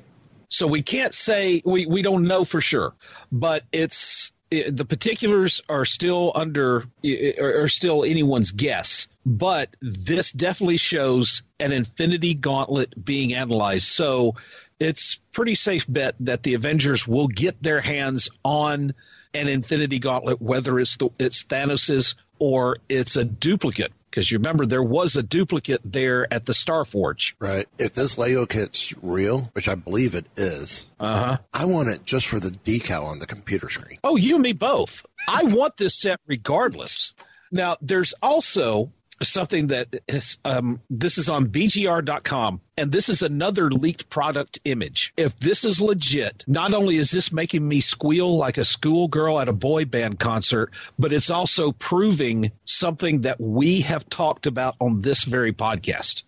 So 0.48 0.66
we 0.66 0.82
can't 0.82 1.12
say 1.12 1.62
we, 1.64 1.86
we 1.86 2.02
don't 2.02 2.24
know 2.24 2.44
for 2.44 2.60
sure, 2.60 2.94
but 3.30 3.64
it's 3.70 4.28
it, 4.28 4.37
the 4.50 4.86
particulars 4.88 5.60
are 5.68 5.84
still 5.84 6.32
under 6.34 6.86
are 7.38 7.68
still 7.68 8.04
anyone's 8.04 8.50
guess. 8.50 9.06
But 9.26 9.76
this 9.80 10.32
definitely 10.32 10.78
shows 10.78 11.42
an 11.60 11.72
Infinity 11.72 12.34
Gauntlet 12.34 13.04
being 13.04 13.34
analyzed. 13.34 13.88
So 13.88 14.36
it's 14.80 15.18
pretty 15.32 15.54
safe 15.54 15.84
bet 15.88 16.14
that 16.20 16.42
the 16.42 16.54
Avengers 16.54 17.06
will 17.06 17.28
get 17.28 17.62
their 17.62 17.80
hands 17.80 18.30
on 18.44 18.94
an 19.34 19.48
Infinity 19.48 19.98
Gauntlet, 19.98 20.40
whether 20.40 20.78
it's 20.78 20.96
the 20.96 21.10
it's 21.18 21.42
Thanos's 21.44 22.14
or 22.38 22.78
it's 22.88 23.16
a 23.16 23.24
duplicate. 23.24 23.92
Because 24.10 24.30
you 24.30 24.38
remember 24.38 24.64
there 24.66 24.82
was 24.82 25.16
a 25.16 25.22
duplicate 25.22 25.80
there 25.84 26.32
at 26.32 26.46
the 26.46 26.52
Starforge. 26.52 27.34
Right. 27.38 27.66
If 27.78 27.92
this 27.94 28.16
Lego 28.18 28.46
kit's 28.46 28.94
real, 29.02 29.50
which 29.52 29.68
I 29.68 29.74
believe 29.74 30.14
it 30.14 30.26
is, 30.36 30.86
Uh 30.98 31.24
huh. 31.24 31.38
I 31.52 31.64
want 31.66 31.88
it 31.88 32.04
just 32.04 32.26
for 32.26 32.40
the 32.40 32.50
decal 32.50 33.04
on 33.04 33.18
the 33.18 33.26
computer 33.26 33.68
screen. 33.68 33.98
Oh, 34.02 34.16
you 34.16 34.34
and 34.36 34.42
me 34.42 34.52
both. 34.54 35.04
I 35.28 35.42
want 35.44 35.76
this 35.76 35.94
set 36.00 36.20
regardless. 36.26 37.12
Now, 37.50 37.76
there's 37.80 38.14
also 38.22 38.92
something 39.22 39.68
that 39.68 39.96
is, 40.06 40.38
um, 40.44 40.80
this 40.90 41.18
is 41.18 41.28
on 41.28 41.46
BGR.com, 41.46 42.60
and 42.76 42.92
this 42.92 43.08
is 43.08 43.22
another 43.22 43.70
leaked 43.70 44.08
product 44.08 44.60
image. 44.64 45.12
If 45.16 45.36
this 45.38 45.64
is 45.64 45.80
legit, 45.80 46.44
not 46.46 46.74
only 46.74 46.96
is 46.96 47.10
this 47.10 47.32
making 47.32 47.66
me 47.66 47.80
squeal 47.80 48.36
like 48.36 48.58
a 48.58 48.64
schoolgirl 48.64 49.40
at 49.40 49.48
a 49.48 49.52
boy 49.52 49.84
band 49.84 50.18
concert, 50.18 50.72
but 50.98 51.12
it's 51.12 51.30
also 51.30 51.72
proving 51.72 52.52
something 52.64 53.22
that 53.22 53.40
we 53.40 53.80
have 53.82 54.08
talked 54.08 54.46
about 54.46 54.76
on 54.80 55.02
this 55.02 55.24
very 55.24 55.52
podcast. 55.52 56.22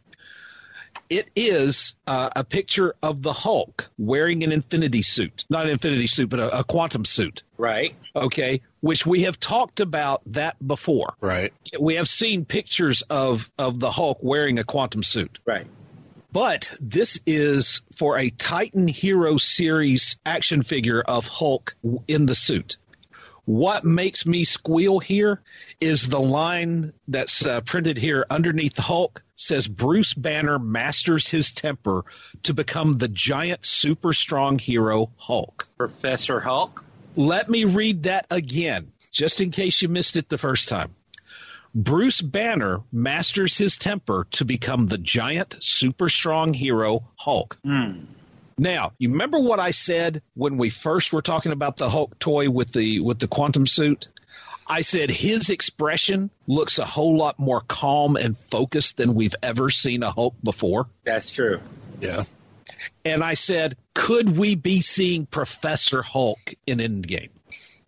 It 1.08 1.28
is 1.34 1.94
uh, 2.06 2.30
a 2.34 2.44
picture 2.44 2.94
of 3.02 3.22
the 3.22 3.32
Hulk 3.32 3.90
wearing 3.98 4.44
an 4.44 4.52
infinity 4.52 5.02
suit. 5.02 5.44
Not 5.50 5.66
an 5.66 5.72
infinity 5.72 6.06
suit, 6.06 6.28
but 6.28 6.38
a, 6.38 6.60
a 6.60 6.64
quantum 6.64 7.04
suit. 7.04 7.42
Right. 7.58 7.94
Okay. 8.14 8.62
Which 8.80 9.04
we 9.04 9.22
have 9.22 9.38
talked 9.38 9.80
about 9.80 10.22
that 10.26 10.56
before. 10.66 11.14
Right. 11.20 11.52
We 11.78 11.96
have 11.96 12.08
seen 12.08 12.44
pictures 12.44 13.02
of, 13.02 13.50
of 13.58 13.78
the 13.78 13.90
Hulk 13.90 14.18
wearing 14.22 14.58
a 14.58 14.64
quantum 14.64 15.02
suit. 15.02 15.38
Right. 15.44 15.66
But 16.32 16.74
this 16.80 17.20
is 17.26 17.82
for 17.94 18.16
a 18.16 18.30
Titan 18.30 18.86
Hero 18.88 19.36
series 19.36 20.16
action 20.24 20.62
figure 20.62 21.02
of 21.02 21.26
Hulk 21.26 21.74
in 22.06 22.26
the 22.26 22.34
suit. 22.34 22.76
What 23.44 23.84
makes 23.84 24.26
me 24.26 24.44
squeal 24.44 25.00
here 25.00 25.40
is 25.80 26.08
the 26.08 26.20
line 26.20 26.92
that's 27.08 27.44
uh, 27.44 27.62
printed 27.62 27.98
here 27.98 28.24
underneath 28.30 28.74
the 28.74 28.82
Hulk 28.82 29.22
says 29.34 29.66
Bruce 29.66 30.14
Banner 30.14 30.58
masters 30.58 31.28
his 31.28 31.50
temper 31.50 32.04
to 32.44 32.54
become 32.54 32.98
the 32.98 33.08
giant 33.08 33.64
super 33.64 34.12
strong 34.12 34.58
hero 34.58 35.10
Hulk. 35.16 35.66
Professor 35.78 36.38
Hulk. 36.38 36.84
Let 37.16 37.50
me 37.50 37.64
read 37.64 38.04
that 38.04 38.26
again, 38.30 38.92
just 39.10 39.40
in 39.40 39.50
case 39.50 39.82
you 39.82 39.88
missed 39.88 40.16
it 40.16 40.28
the 40.28 40.38
first 40.38 40.68
time. 40.68 40.94
Bruce 41.74 42.20
Banner 42.20 42.80
masters 42.90 43.56
his 43.56 43.76
temper 43.76 44.26
to 44.32 44.44
become 44.44 44.86
the 44.86 44.98
giant 44.98 45.56
super 45.60 46.08
strong 46.08 46.52
hero 46.52 47.04
Hulk. 47.16 47.58
Hmm. 47.64 48.04
Now, 48.58 48.92
you 48.98 49.10
remember 49.10 49.38
what 49.38 49.60
I 49.60 49.70
said 49.70 50.22
when 50.34 50.58
we 50.58 50.68
first 50.68 51.12
were 51.12 51.22
talking 51.22 51.52
about 51.52 51.76
the 51.76 51.88
Hulk 51.88 52.18
toy 52.18 52.50
with 52.50 52.72
the 52.72 53.00
with 53.00 53.18
the 53.18 53.28
quantum 53.28 53.66
suit? 53.66 54.08
I 54.66 54.82
said 54.82 55.10
his 55.10 55.50
expression 55.50 56.30
looks 56.46 56.78
a 56.78 56.84
whole 56.84 57.16
lot 57.16 57.38
more 57.38 57.60
calm 57.60 58.16
and 58.16 58.38
focused 58.50 58.98
than 58.98 59.14
we've 59.14 59.34
ever 59.42 59.70
seen 59.70 60.02
a 60.02 60.10
Hulk 60.10 60.34
before. 60.44 60.88
That's 61.04 61.30
true. 61.30 61.60
Yeah. 62.00 62.24
And 63.04 63.22
I 63.22 63.34
said, 63.34 63.76
could 63.94 64.36
we 64.36 64.54
be 64.54 64.80
seeing 64.80 65.26
Professor 65.26 66.02
Hulk 66.02 66.54
in 66.66 66.78
Endgame? 66.78 67.30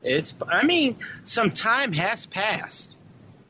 It's. 0.02 0.34
I 0.49 0.64
mean, 0.64 0.99
some 1.25 1.50
time 1.50 1.92
has 1.92 2.26
passed. 2.26 2.96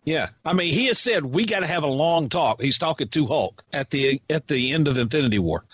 Yeah, 0.04 0.30
I 0.44 0.52
mean, 0.52 0.72
he 0.72 0.86
has 0.86 0.98
said 0.98 1.24
we 1.24 1.46
got 1.46 1.60
to 1.60 1.66
have 1.66 1.84
a 1.84 1.88
long 1.88 2.28
talk. 2.28 2.60
He's 2.60 2.78
talking 2.78 3.08
to 3.08 3.26
Hulk 3.26 3.62
at 3.72 3.90
the 3.90 4.20
at 4.28 4.48
the 4.48 4.72
end 4.72 4.88
of 4.88 4.98
Infinity 4.98 5.38
War. 5.38 5.64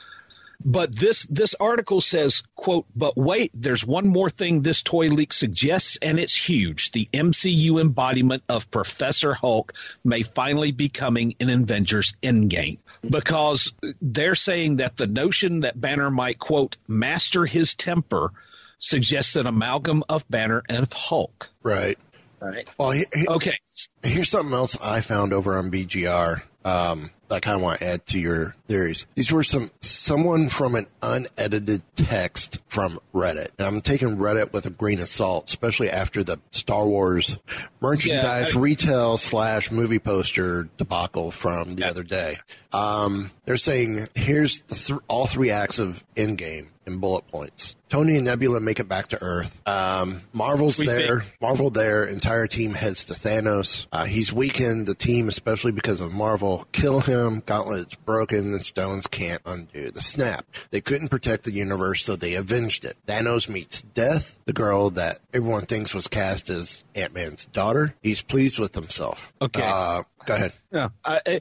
But 0.64 0.94
this 0.94 1.22
this 1.30 1.54
article 1.60 2.00
says, 2.00 2.42
quote, 2.56 2.86
but 2.96 3.16
wait, 3.16 3.52
there's 3.54 3.86
one 3.86 4.08
more 4.08 4.28
thing 4.28 4.60
this 4.62 4.82
toy 4.82 5.06
leak 5.08 5.32
suggests, 5.32 5.98
and 6.02 6.18
it's 6.18 6.34
huge. 6.34 6.90
The 6.90 7.08
MCU 7.12 7.80
embodiment 7.80 8.42
of 8.48 8.70
Professor 8.70 9.34
Hulk 9.34 9.72
may 10.04 10.22
finally 10.22 10.72
be 10.72 10.88
coming 10.88 11.36
in 11.38 11.48
Avengers 11.48 12.14
Endgame. 12.22 12.78
Because 13.08 13.72
they're 14.02 14.34
saying 14.34 14.76
that 14.76 14.96
the 14.96 15.06
notion 15.06 15.60
that 15.60 15.80
Banner 15.80 16.10
might, 16.10 16.40
quote, 16.40 16.76
master 16.88 17.46
his 17.46 17.76
temper 17.76 18.32
suggests 18.80 19.36
an 19.36 19.46
amalgam 19.46 20.02
of 20.08 20.28
Banner 20.28 20.64
and 20.68 20.82
of 20.82 20.92
Hulk. 20.92 21.48
Right. 21.62 21.96
Right. 22.40 22.68
Well, 22.76 22.90
he, 22.90 23.06
he- 23.14 23.28
Okay. 23.28 23.54
here's 24.02 24.30
something 24.30 24.52
else 24.54 24.76
I 24.82 25.00
found 25.02 25.32
over 25.32 25.56
on 25.56 25.70
BGR. 25.70 26.42
Um, 26.64 27.02
that 27.02 27.12
I 27.30 27.40
kind 27.40 27.56
of 27.56 27.62
want 27.62 27.80
to 27.80 27.86
add 27.86 28.06
to 28.06 28.18
your 28.18 28.54
theories. 28.68 29.06
These 29.14 29.30
were 29.32 29.42
some 29.42 29.70
someone 29.80 30.48
from 30.48 30.74
an 30.74 30.86
unedited 31.02 31.82
text 31.96 32.58
from 32.68 32.98
Reddit. 33.14 33.48
And 33.58 33.66
I'm 33.66 33.80
taking 33.80 34.16
Reddit 34.16 34.52
with 34.52 34.66
a 34.66 34.70
grain 34.70 35.00
of 35.00 35.08
salt, 35.08 35.48
especially 35.48 35.90
after 35.90 36.24
the 36.24 36.38
Star 36.50 36.86
Wars 36.86 37.36
merchandise 37.80 38.54
Yeah, 38.54 38.58
I- 38.58 38.62
retail 38.62 39.18
slash 39.18 39.70
movie 39.70 39.98
poster 39.98 40.68
debacle 40.78 41.30
from 41.30 41.74
the 41.76 41.86
other 41.86 42.02
day. 42.02 42.38
Um, 42.72 43.30
they're 43.44 43.56
saying 43.56 44.08
here's 44.14 44.60
the 44.68 44.74
th- 44.74 45.00
all 45.08 45.26
three 45.26 45.50
acts 45.50 45.78
of 45.78 46.04
Endgame 46.16 46.68
in 46.88 46.98
bullet 46.98 47.26
points. 47.28 47.76
Tony 47.88 48.16
and 48.16 48.26
Nebula 48.26 48.60
make 48.60 48.80
it 48.80 48.88
back 48.88 49.08
to 49.08 49.22
Earth. 49.22 49.66
Um, 49.66 50.20
Marvel's 50.34 50.78
We 50.78 50.86
there. 50.86 51.20
think- 51.20 51.36
Marvel 51.40 51.70
there. 51.70 52.04
Entire 52.04 52.46
team 52.46 52.74
heads 52.74 53.04
to 53.06 53.14
Thanos. 53.14 53.86
Uh, 53.90 54.04
he's 54.04 54.30
weakened 54.30 54.86
the 54.86 54.94
team, 54.94 55.26
especially 55.28 55.72
because 55.72 56.00
of 56.00 56.12
Marvel. 56.12 56.66
Kill 56.72 57.00
him. 57.00 57.42
Gauntlet's 57.46 57.94
broken, 57.94 58.52
and 58.52 58.62
Stones 58.64 59.06
can't 59.06 59.40
undo 59.46 59.90
the 59.90 60.02
snap. 60.02 60.44
They 60.70 60.82
couldn't 60.82 61.08
protect 61.08 61.44
the 61.44 61.52
universe, 61.52 62.04
so 62.04 62.14
they 62.14 62.34
avenged 62.34 62.84
it. 62.84 62.96
Thanos 63.06 63.48
meets 63.48 63.80
Death, 63.80 64.36
the 64.44 64.52
girl 64.52 64.90
that 64.90 65.20
everyone 65.32 65.64
thinks 65.64 65.94
was 65.94 66.08
cast 66.08 66.50
as 66.50 66.84
Ant 66.94 67.14
Man's 67.14 67.46
daughter. 67.46 67.94
He's 68.02 68.20
pleased 68.20 68.58
with 68.58 68.74
himself. 68.74 69.32
Okay. 69.40 69.62
Uh, 69.64 70.02
go 70.26 70.34
ahead. 70.34 70.52
Yeah. 70.70 70.90
I, 71.06 71.20
I, 71.26 71.40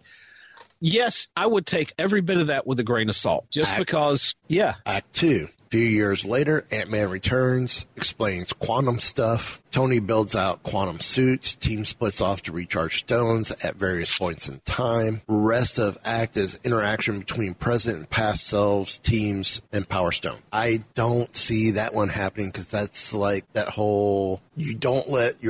yes, 0.80 1.28
I 1.36 1.46
would 1.46 1.66
take 1.66 1.94
every 1.98 2.22
bit 2.22 2.38
of 2.38 2.48
that 2.48 2.66
with 2.68 2.80
a 2.80 2.84
grain 2.84 3.10
of 3.10 3.16
salt, 3.16 3.50
just 3.50 3.74
I- 3.74 3.80
because. 3.80 4.36
Yeah. 4.48 4.76
Act 4.86 5.14
two. 5.14 5.50
A 5.66 5.70
few 5.70 5.82
years 5.82 6.24
later, 6.24 6.66
Ant 6.72 6.90
Man 6.90 7.10
returns, 7.10 7.86
explains 7.98 8.54
quantum 8.54 9.02
stuff. 9.02 9.62
Tony 9.70 10.00
builds 10.00 10.34
out 10.34 10.64
quantum 10.64 11.02
suits. 11.02 11.56
Team 11.56 11.84
splits 11.84 12.22
off 12.22 12.42
to 12.44 12.54
recharge 12.54 13.00
stones 13.00 13.52
at 13.62 13.76
various 13.76 14.18
points 14.18 14.48
in 14.48 14.62
time. 14.62 15.24
Rest 15.28 15.78
of 15.78 15.98
Act 16.06 16.38
is 16.38 16.58
interaction 16.64 17.20
between 17.20 17.54
present 17.54 17.98
and 17.98 18.10
past 18.10 18.48
selves, 18.48 18.98
teams, 19.00 19.62
and 19.74 19.90
Power 19.90 20.14
Stone. 20.14 20.40
I 20.54 20.80
don't 20.96 21.36
see 21.36 21.72
that 21.72 21.94
one 21.94 22.08
happening 22.08 22.48
because 22.48 22.68
that's 22.68 23.14
like 23.14 23.44
that 23.52 23.68
whole 23.68 24.42
you 24.56 24.74
don't 24.74 25.10
let 25.10 25.44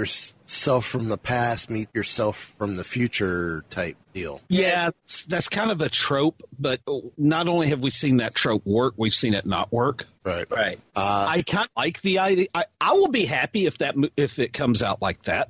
yourself 0.47 0.85
from 0.85 1.09
the 1.09 1.17
past 1.17 1.69
meet 1.69 1.89
yourself 1.93 2.53
from 2.57 2.77
the 2.77 2.83
future 2.85 3.65
type 3.69 3.97
deal. 4.13 4.39
Yeah, 4.47 4.85
that's, 4.85 5.23
that's 5.23 5.49
kind 5.49 5.71
of 5.71 5.81
a 5.81 5.89
trope, 5.89 6.41
but 6.57 6.79
not 7.17 7.49
only 7.49 7.67
have 7.67 7.81
we 7.81 7.89
seen 7.89 8.17
that 8.17 8.33
trope 8.33 8.65
work, 8.65 8.93
we've 8.95 9.13
seen 9.13 9.33
it 9.33 9.45
not 9.45 9.73
work. 9.73 10.05
Right. 10.23 10.49
Right. 10.49 10.79
Uh, 10.95 11.27
I 11.29 11.41
kind 11.41 11.65
of 11.65 11.71
like 11.75 12.01
the 12.01 12.19
idea. 12.19 12.47
I, 12.55 12.63
I 12.79 12.93
will 12.93 13.09
be 13.09 13.25
happy 13.25 13.65
if 13.65 13.77
that 13.79 13.95
if 14.15 14.39
it 14.39 14.53
comes 14.53 14.81
out 14.81 15.01
like 15.01 15.23
that. 15.23 15.49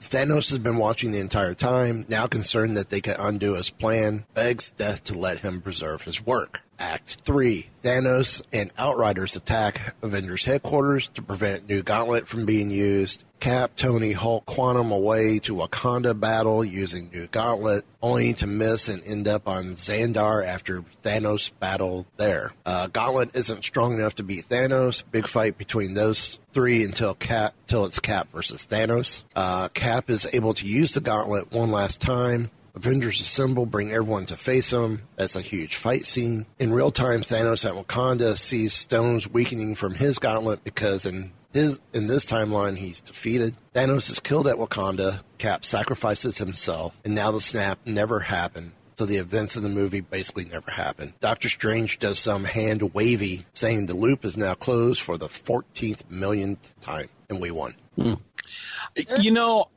Thanos 0.00 0.50
has 0.50 0.58
been 0.58 0.76
watching 0.76 1.10
the 1.10 1.18
entire 1.18 1.54
time, 1.54 2.06
now 2.08 2.26
concerned 2.26 2.76
that 2.76 2.88
they 2.88 3.00
can 3.00 3.16
undo 3.18 3.54
his 3.54 3.68
plan, 3.68 4.24
begs 4.32 4.70
Death 4.70 5.02
to 5.04 5.18
let 5.18 5.40
him 5.40 5.60
preserve 5.60 6.02
his 6.02 6.24
work. 6.24 6.60
Act 6.78 7.18
3. 7.24 7.68
Thanos 7.82 8.40
and 8.52 8.70
Outriders 8.78 9.34
attack 9.34 9.96
Avengers 10.00 10.44
headquarters 10.44 11.08
to 11.08 11.22
prevent 11.22 11.68
New 11.68 11.82
Gauntlet 11.82 12.28
from 12.28 12.46
being 12.46 12.70
used. 12.70 13.24
Cap, 13.40 13.72
Tony, 13.76 14.12
Hulk, 14.12 14.46
Quantum 14.46 14.90
away 14.90 15.38
to 15.40 15.54
Wakanda 15.54 16.18
battle 16.18 16.64
using 16.64 17.10
New 17.12 17.26
Gauntlet, 17.26 17.84
only 18.02 18.34
to 18.34 18.46
miss 18.46 18.88
and 18.88 19.02
end 19.04 19.28
up 19.28 19.48
on 19.48 19.74
Xandar 19.74 20.44
after 20.44 20.82
Thanos 21.04 21.50
battle 21.58 22.06
there. 22.16 22.52
Uh, 22.66 22.88
Gauntlet 22.88 23.30
isn't 23.34 23.64
strong 23.64 23.94
enough 23.94 24.16
to 24.16 24.22
beat 24.22 24.48
Thanos. 24.48 25.04
Big 25.10 25.26
fight 25.26 25.58
between 25.58 25.94
those 25.94 26.38
three 26.52 26.84
until 26.84 27.14
Cap, 27.14 27.54
till 27.66 27.84
it's 27.84 28.00
Cap 28.00 28.28
versus 28.32 28.66
Thanos. 28.66 29.22
Uh, 29.34 29.68
Cap 29.68 30.10
is 30.10 30.28
able 30.32 30.54
to 30.54 30.66
use 30.66 30.94
the 30.94 31.00
Gauntlet 31.00 31.52
one 31.52 31.70
last 31.70 32.00
time. 32.00 32.50
Avengers 32.78 33.20
assemble, 33.20 33.66
bring 33.66 33.90
everyone 33.90 34.24
to 34.26 34.36
face 34.36 34.72
him. 34.72 35.02
That's 35.16 35.34
a 35.34 35.40
huge 35.40 35.74
fight 35.74 36.06
scene. 36.06 36.46
In 36.60 36.72
real 36.72 36.92
time, 36.92 37.22
Thanos 37.22 37.64
at 37.64 37.74
Wakanda 37.74 38.38
sees 38.38 38.72
stones 38.72 39.28
weakening 39.28 39.74
from 39.74 39.94
his 39.94 40.20
gauntlet 40.20 40.62
because 40.62 41.04
in 41.04 41.32
his 41.52 41.80
in 41.92 42.06
this 42.06 42.24
timeline 42.24 42.76
he's 42.76 43.00
defeated. 43.00 43.56
Thanos 43.74 44.10
is 44.10 44.20
killed 44.20 44.46
at 44.46 44.56
Wakanda. 44.56 45.20
Cap 45.38 45.64
sacrifices 45.64 46.38
himself, 46.38 46.94
and 47.04 47.14
now 47.14 47.30
the 47.30 47.40
snap 47.40 47.78
never 47.86 48.20
happened. 48.20 48.72
So 48.96 49.06
the 49.06 49.16
events 49.18 49.54
of 49.54 49.62
the 49.62 49.68
movie 49.68 50.00
basically 50.00 50.44
never 50.44 50.72
happened. 50.72 51.12
Doctor 51.20 51.48
Strange 51.48 52.00
does 52.00 52.18
some 52.18 52.44
hand 52.44 52.94
wavy, 52.94 53.46
saying 53.52 53.86
the 53.86 53.94
loop 53.94 54.24
is 54.24 54.36
now 54.36 54.54
closed 54.54 55.00
for 55.00 55.16
the 55.16 55.28
14th 55.28 56.10
millionth 56.10 56.74
time, 56.80 57.08
and 57.30 57.40
we 57.40 57.52
won. 57.52 57.76
You 57.96 59.30
know, 59.30 59.68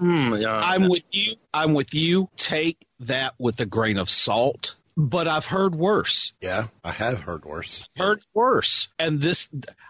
Mm, 0.00 0.40
yeah. 0.40 0.60
I'm 0.62 0.88
with 0.88 1.04
you. 1.12 1.34
I'm 1.52 1.74
with 1.74 1.94
you. 1.94 2.28
Take 2.36 2.86
that 3.00 3.34
with 3.38 3.58
a 3.60 3.66
grain 3.66 3.98
of 3.98 4.08
salt. 4.10 4.76
But 4.96 5.26
I've 5.26 5.46
heard 5.46 5.74
worse. 5.74 6.32
Yeah, 6.40 6.68
I 6.84 6.92
have 6.92 7.20
heard 7.20 7.44
worse. 7.44 7.88
Heard 7.96 8.22
worse. 8.32 8.88
And 8.98 9.20
this, 9.20 9.48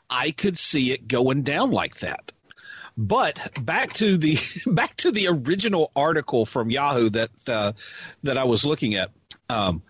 I 0.08 0.30
could 0.30 0.56
see 0.56 0.92
it 0.92 1.06
going 1.06 1.42
down 1.42 1.70
like 1.70 1.98
that. 1.98 2.32
But 2.96 3.50
back 3.60 3.92
to 3.94 4.16
the 4.16 4.38
back 4.66 4.96
to 4.98 5.10
the 5.10 5.28
original 5.28 5.90
article 5.94 6.46
from 6.46 6.70
Yahoo 6.70 7.10
that 7.10 7.30
uh, 7.46 7.72
that 8.22 8.38
I 8.38 8.44
was 8.44 8.64
looking 8.64 8.94
at. 8.94 9.10
Um, 9.48 9.82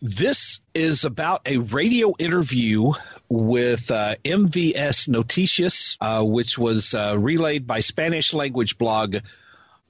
this 0.00 0.60
is 0.74 1.04
about 1.04 1.42
a 1.46 1.58
radio 1.58 2.12
interview 2.18 2.92
with 3.28 3.90
uh, 3.90 4.16
MVS 4.22 5.08
Noticias, 5.08 5.96
uh, 6.00 6.22
which 6.22 6.58
was 6.58 6.92
uh, 6.92 7.16
relayed 7.18 7.66
by 7.66 7.80
Spanish 7.80 8.34
language 8.34 8.76
blog 8.76 9.16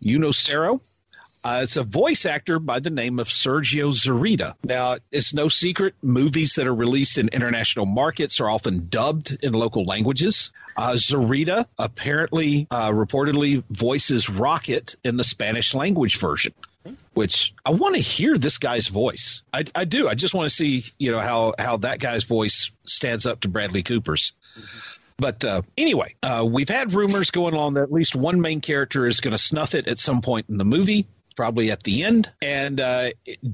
Unocero. 0.02 0.80
Uh, 1.44 1.60
it's 1.62 1.76
a 1.76 1.82
voice 1.82 2.24
actor 2.24 2.58
by 2.58 2.80
the 2.80 2.88
name 2.88 3.18
of 3.18 3.28
Sergio 3.28 3.92
Zurita. 3.92 4.54
Now, 4.64 4.96
it's 5.12 5.34
no 5.34 5.50
secret 5.50 5.94
movies 6.00 6.54
that 6.54 6.66
are 6.66 6.74
released 6.74 7.18
in 7.18 7.28
international 7.28 7.84
markets 7.84 8.40
are 8.40 8.48
often 8.48 8.88
dubbed 8.88 9.36
in 9.42 9.52
local 9.52 9.84
languages. 9.84 10.50
Uh, 10.74 10.96
apparently, 11.78 12.66
uh, 12.70 12.90
reportedly 12.90 13.62
voices 13.68 14.30
Rocket 14.30 14.96
in 15.04 15.18
the 15.18 15.24
Spanish 15.24 15.74
language 15.74 16.18
version 16.18 16.54
which 17.14 17.54
I 17.64 17.70
want 17.70 17.94
to 17.94 18.00
hear 18.00 18.36
this 18.36 18.58
guy's 18.58 18.88
voice. 18.88 19.42
I, 19.52 19.64
I 19.74 19.84
do. 19.84 20.06
I 20.06 20.14
just 20.14 20.34
want 20.34 20.50
to 20.50 20.54
see, 20.54 20.84
you 20.98 21.12
know, 21.12 21.18
how, 21.18 21.54
how 21.58 21.78
that 21.78 21.98
guy's 21.98 22.24
voice 22.24 22.72
stands 22.84 23.24
up 23.24 23.40
to 23.40 23.48
Bradley 23.48 23.82
Cooper's. 23.82 24.32
But 25.16 25.44
uh, 25.44 25.62
anyway, 25.78 26.16
uh, 26.22 26.44
we've 26.46 26.68
had 26.68 26.92
rumors 26.92 27.30
going 27.30 27.54
on 27.54 27.74
that 27.74 27.84
at 27.84 27.92
least 27.92 28.16
one 28.16 28.40
main 28.40 28.60
character 28.60 29.06
is 29.06 29.20
going 29.20 29.32
to 29.32 29.38
snuff 29.38 29.74
it 29.74 29.86
at 29.86 29.98
some 29.98 30.20
point 30.20 30.46
in 30.50 30.58
the 30.58 30.64
movie 30.64 31.06
probably 31.36 31.70
at 31.70 31.82
the 31.82 32.04
end. 32.04 32.30
And 32.40 32.80
uh, 32.80 33.10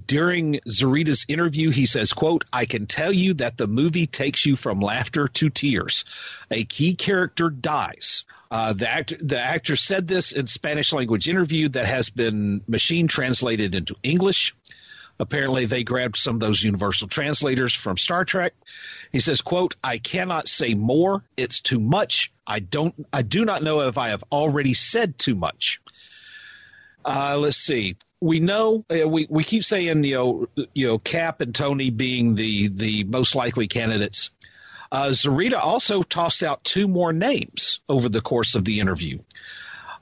during 0.07 0.61
Zurita's 0.69 1.25
interview, 1.29 1.71
he 1.71 1.87
says, 1.87 2.13
"quote 2.13 2.45
I 2.53 2.67
can 2.67 2.87
tell 2.87 3.13
you 3.13 3.35
that 3.35 3.57
the 3.57 3.67
movie 3.67 4.07
takes 4.07 4.45
you 4.47 4.57
from 4.57 4.81
laughter 4.81 5.29
to 5.29 5.51
tears. 5.51 6.05
A 6.51 6.65
key 6.65 6.95
character 6.95 7.51
dies." 7.51 8.25
Uh, 8.51 8.73
the 8.73 8.91
actor 8.91 9.17
the 9.21 9.39
actor 9.39 9.77
said 9.77 10.09
this 10.09 10.33
in 10.33 10.47
Spanish 10.47 10.93
language 10.93 11.29
interview 11.29 11.69
that 11.69 11.87
has 11.87 12.11
been 12.11 12.63
machine 12.67 13.07
translated 13.07 13.75
into 13.75 13.95
English. 14.03 14.55
Apparently, 15.21 15.67
they 15.67 15.85
grabbed 15.85 16.17
some 16.17 16.37
of 16.37 16.41
those 16.41 16.63
universal 16.63 17.07
translators 17.07 17.75
from 17.75 17.99
Star 17.99 18.25
Trek. 18.25 18.55
He 19.13 19.21
says, 19.21 19.43
"quote 19.43 19.77
I 19.85 19.99
cannot 19.99 20.49
say 20.49 20.75
more. 20.75 21.23
It's 21.37 21.61
too 21.61 21.79
much. 21.79 22.33
I 22.47 22.59
don't. 22.59 23.07
I 23.13 23.23
do 23.23 23.45
not 23.45 23.63
know 23.63 23.83
if 23.83 23.99
I 23.99 24.09
have 24.09 24.25
already 24.33 24.75
said 24.75 25.19
too 25.19 25.35
much." 25.35 25.81
Uh, 27.05 27.37
let's 27.39 27.57
see. 27.57 27.97
We 28.21 28.41
know 28.41 28.85
uh, 28.91 29.09
we 29.09 29.27
we 29.31 29.45
keep 29.45 29.65
saying 29.65 30.05
you 30.05 30.15
know 30.15 30.67
you 30.75 30.89
know 30.89 30.99
Cap 30.99 31.41
and 31.41 31.55
Tony 31.55 31.91
being 31.91 32.35
the 32.35 32.69
the 32.69 33.05
most 33.05 33.35
likely 33.35 33.67
candidates. 33.67 34.31
Uh, 34.93 35.09
Zurita 35.09 35.59
also 35.59 36.03
tossed 36.03 36.43
out 36.43 36.65
two 36.65 36.89
more 36.89 37.13
names 37.13 37.81
over 37.89 38.09
the 38.09 38.21
course 38.21 38.57
of 38.57 38.65
the 38.65 38.81
interview. 38.81 39.21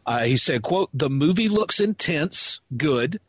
Uh, 0.05 0.25
he 0.25 0.37
said, 0.37 0.63
"quote 0.63 0.91
The 0.95 1.11
movie 1.11 1.49
looks 1.49 1.81
intense, 1.81 2.61
good. 2.77 3.21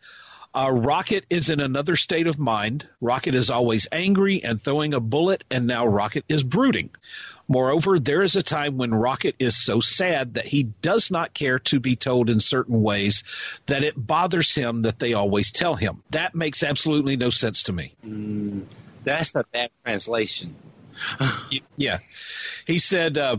Uh, 0.54 0.72
Rocket 0.72 1.26
is 1.30 1.50
in 1.50 1.60
another 1.60 1.96
state 1.96 2.26
of 2.26 2.40
mind. 2.40 2.88
Rocket 3.02 3.36
is 3.36 3.52
always 3.52 3.88
angry 3.92 4.44
and 4.44 4.62
throwing 4.62 4.96
a 4.96 5.00
bullet, 5.00 5.44
and 5.52 5.68
now 5.68 5.86
Rocket 5.86 6.26
is 6.28 6.42
brooding. 6.42 6.90
Moreover, 7.50 7.98
there 7.98 8.22
is 8.22 8.36
a 8.36 8.44
time 8.44 8.78
when 8.78 8.94
Rocket 8.94 9.36
is 9.40 9.58
so 9.58 9.80
sad 9.80 10.36
that 10.36 10.46
he 10.46 10.64
does 10.64 11.10
not 11.10 11.34
care 11.34 11.58
to 11.60 11.80
be 11.80 11.96
told 11.96 12.30
in 12.30 12.40
certain 12.40 12.84
ways 12.84 13.24
that 13.66 13.84
it 13.84 13.96
bothers 13.98 14.54
him 14.54 14.84
that 14.84 15.00
they 15.00 15.14
always 15.14 15.52
tell 15.52 15.76
him. 15.76 16.04
That 16.12 16.36
makes 16.36 16.62
absolutely 16.62 17.18
no 17.18 17.32
sense 17.32 17.64
to 17.64 17.74
me. 17.74 17.96
Mm, 18.06 18.66
that's 19.04 19.34
a 19.34 19.44
bad 19.52 19.72
translation. 19.84 20.56
yeah. 21.76 21.98
He 22.68 22.78
said, 22.78 23.18
uh, 23.18 23.38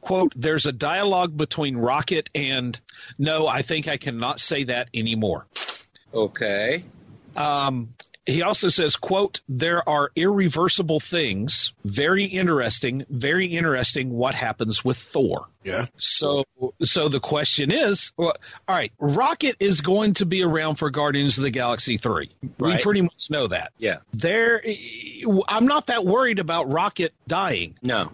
quote, 0.00 0.32
there's 0.36 0.66
a 0.66 0.72
dialogue 0.72 1.36
between 1.36 1.76
Rocket 1.76 2.30
and, 2.36 2.78
no, 3.18 3.48
I 3.48 3.62
think 3.62 3.88
I 3.88 3.96
cannot 3.96 4.38
say 4.38 4.64
that 4.64 4.88
anymore. 4.94 5.46
Okay. 6.14 6.84
Um, 7.36 7.94
he 8.28 8.42
also 8.42 8.68
says, 8.68 8.96
quote, 8.96 9.40
there 9.48 9.88
are 9.88 10.10
irreversible 10.14 11.00
things. 11.00 11.72
Very 11.84 12.24
interesting, 12.24 13.06
very 13.08 13.46
interesting 13.46 14.10
what 14.10 14.34
happens 14.34 14.84
with 14.84 14.98
Thor. 14.98 15.46
Yeah. 15.64 15.86
So 15.96 16.44
so 16.82 17.08
the 17.08 17.20
question 17.20 17.72
is, 17.72 18.12
well, 18.16 18.34
all 18.68 18.76
right, 18.76 18.92
Rocket 18.98 19.56
is 19.60 19.80
going 19.80 20.14
to 20.14 20.26
be 20.26 20.42
around 20.42 20.76
for 20.76 20.90
Guardians 20.90 21.38
of 21.38 21.44
the 21.44 21.50
Galaxy 21.50 21.96
3. 21.96 22.30
We 22.58 22.76
pretty 22.78 23.00
much 23.00 23.30
know 23.30 23.46
that. 23.46 23.72
Yeah. 23.78 23.98
There 24.12 24.62
I'm 25.48 25.66
not 25.66 25.86
that 25.86 26.04
worried 26.04 26.38
about 26.38 26.70
Rocket 26.70 27.14
dying. 27.26 27.76
No. 27.82 28.12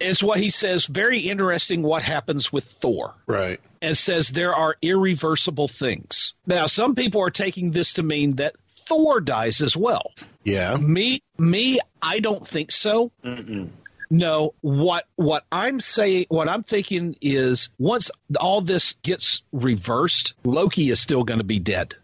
Is 0.00 0.22
what 0.22 0.38
he 0.38 0.50
says 0.50 0.86
very 0.86 1.18
interesting 1.20 1.82
what 1.82 2.02
happens 2.02 2.52
with 2.52 2.64
Thor 2.64 3.14
Right. 3.26 3.58
and 3.82 3.96
says 3.96 4.28
there 4.28 4.54
are 4.54 4.76
irreversible 4.80 5.66
things. 5.66 6.34
Now, 6.46 6.66
some 6.66 6.94
people 6.94 7.20
are 7.22 7.30
taking 7.30 7.72
this 7.72 7.94
to 7.94 8.04
mean 8.04 8.36
that 8.36 8.54
Thor 8.88 9.20
dies 9.20 9.60
as 9.60 9.76
well. 9.76 10.12
Yeah. 10.44 10.76
Me, 10.76 11.22
me, 11.36 11.78
I 12.00 12.20
don't 12.20 12.46
think 12.46 12.72
so. 12.72 13.12
Mm-mm. 13.22 13.68
No, 14.10 14.54
what 14.62 15.04
what 15.16 15.44
I'm 15.52 15.80
saying, 15.80 16.26
what 16.30 16.48
I'm 16.48 16.62
thinking 16.62 17.16
is 17.20 17.68
once 17.78 18.10
all 18.40 18.62
this 18.62 18.94
gets 19.02 19.42
reversed, 19.52 20.32
Loki 20.44 20.88
is 20.88 20.98
still 20.98 21.24
going 21.24 21.40
to 21.40 21.44
be 21.44 21.58
dead. 21.58 21.94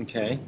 Okay. 0.00 0.38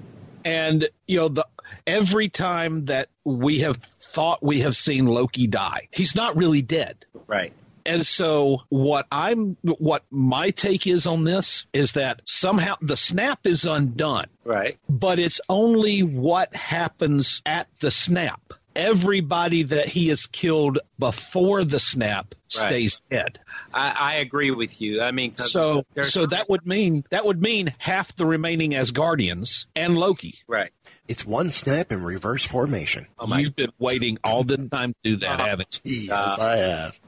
And 0.47 0.89
you 1.07 1.19
know, 1.19 1.29
the 1.29 1.47
every 1.87 2.31
time 2.31 2.87
that 2.87 3.11
we 3.25 3.61
have 3.61 3.77
thought 4.01 4.43
we 4.43 4.61
have 4.61 4.77
seen 4.77 5.05
Loki 5.07 5.47
die, 5.47 5.89
he's 5.91 6.15
not 6.15 6.37
really 6.37 6.63
dead. 6.63 7.05
Right. 7.27 7.53
And 7.87 8.05
so 8.07 8.63
what 8.71 9.07
I'm 9.13 9.57
what 9.63 10.05
my 10.11 10.51
take 10.51 10.87
is 10.87 11.07
on 11.07 11.25
this 11.25 11.67
is 11.73 11.93
that 11.93 12.23
somehow 12.25 12.77
the 12.81 12.97
snap 12.97 13.41
is 13.45 13.65
undone, 13.67 14.27
Right. 14.45 14.79
but 14.89 15.19
it's 15.19 15.41
only 15.49 16.03
what 16.03 16.55
happens 16.57 17.43
at 17.45 17.69
the 17.81 17.91
snap. 17.91 18.41
Everybody 18.77 19.63
that 19.65 19.87
he 19.87 20.09
has 20.09 20.27
killed 20.27 20.79
before 20.99 21.65
the 21.65 21.79
snap 21.79 22.35
Right. 22.57 22.67
stays 22.69 23.01
dead. 23.11 23.39
I, 23.73 23.91
I 23.91 24.15
agree 24.17 24.51
with 24.51 24.81
you. 24.81 25.01
I 25.03 25.11
mean, 25.11 25.33
'cause 25.33 25.51
So 25.53 25.85
so 26.05 26.27
that 26.27 26.49
would 26.49 26.67
mean 26.67 27.05
that 27.11 27.25
would 27.25 27.41
mean 27.41 27.73
half 27.79 28.15
the 28.17 28.27
remaining 28.27 28.73
Asgardians 28.73 29.67
and 29.77 29.97
Loki. 29.99 30.39
right. 30.47 30.71
It's 31.09 31.25
one 31.27 31.51
snap 31.51 31.93
in 31.93 32.03
reverse 32.03 32.45
formation. 32.47 33.07
Oh, 33.19 33.37
You've 33.37 33.55
been 33.57 33.73
waiting 33.79 34.19
all 34.25 34.43
the 34.45 34.57
time 34.57 34.95
to 35.05 35.11
do 35.11 35.17
that, 35.17 35.41
Uh, 35.41 35.45
haven't 35.45 35.81
you? 35.85 36.01
Yes, 36.03 36.39
I 36.39 36.57
have. 36.57 36.99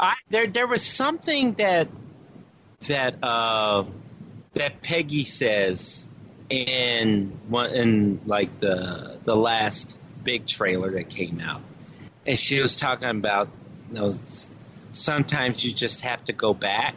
I, 0.00 0.14
there 0.30 0.46
there 0.46 0.66
was 0.66 0.82
something 0.82 1.54
that 1.54 1.88
that 2.86 3.22
uh, 3.22 3.84
that 4.54 4.82
Peggy 4.82 5.24
says 5.24 6.06
in 6.48 7.38
one 7.48 7.70
in 7.72 8.20
like 8.26 8.60
the 8.60 9.18
the 9.24 9.36
last 9.36 9.96
big 10.22 10.46
trailer 10.46 10.90
that 10.92 11.08
came 11.08 11.40
out, 11.40 11.62
and 12.26 12.38
she 12.38 12.60
was 12.60 12.76
talking 12.76 13.08
about 13.08 13.48
you 13.88 13.94
know, 13.94 14.14
sometimes 14.92 15.64
you 15.64 15.72
just 15.72 16.02
have 16.02 16.24
to 16.26 16.32
go 16.32 16.54
back. 16.54 16.94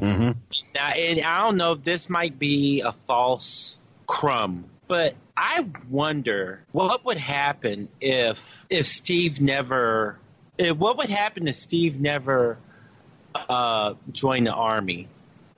Mm-hmm. 0.00 0.38
Now, 0.74 0.88
and 0.88 1.20
I 1.20 1.40
don't 1.40 1.56
know 1.56 1.72
if 1.72 1.84
this 1.84 2.08
might 2.08 2.38
be 2.38 2.80
a 2.80 2.92
false 3.06 3.78
crumb, 4.06 4.64
but 4.88 5.14
I 5.36 5.66
wonder 5.88 6.62
what 6.72 7.04
would 7.04 7.18
happen 7.18 7.88
if 8.00 8.66
if 8.70 8.86
Steve 8.86 9.40
never. 9.40 10.18
If, 10.60 10.76
what 10.76 10.98
would 10.98 11.08
happen 11.08 11.48
if 11.48 11.56
Steve 11.56 12.00
never 12.00 12.58
uh, 13.34 13.94
joined 14.12 14.46
the 14.46 14.52
army, 14.52 15.08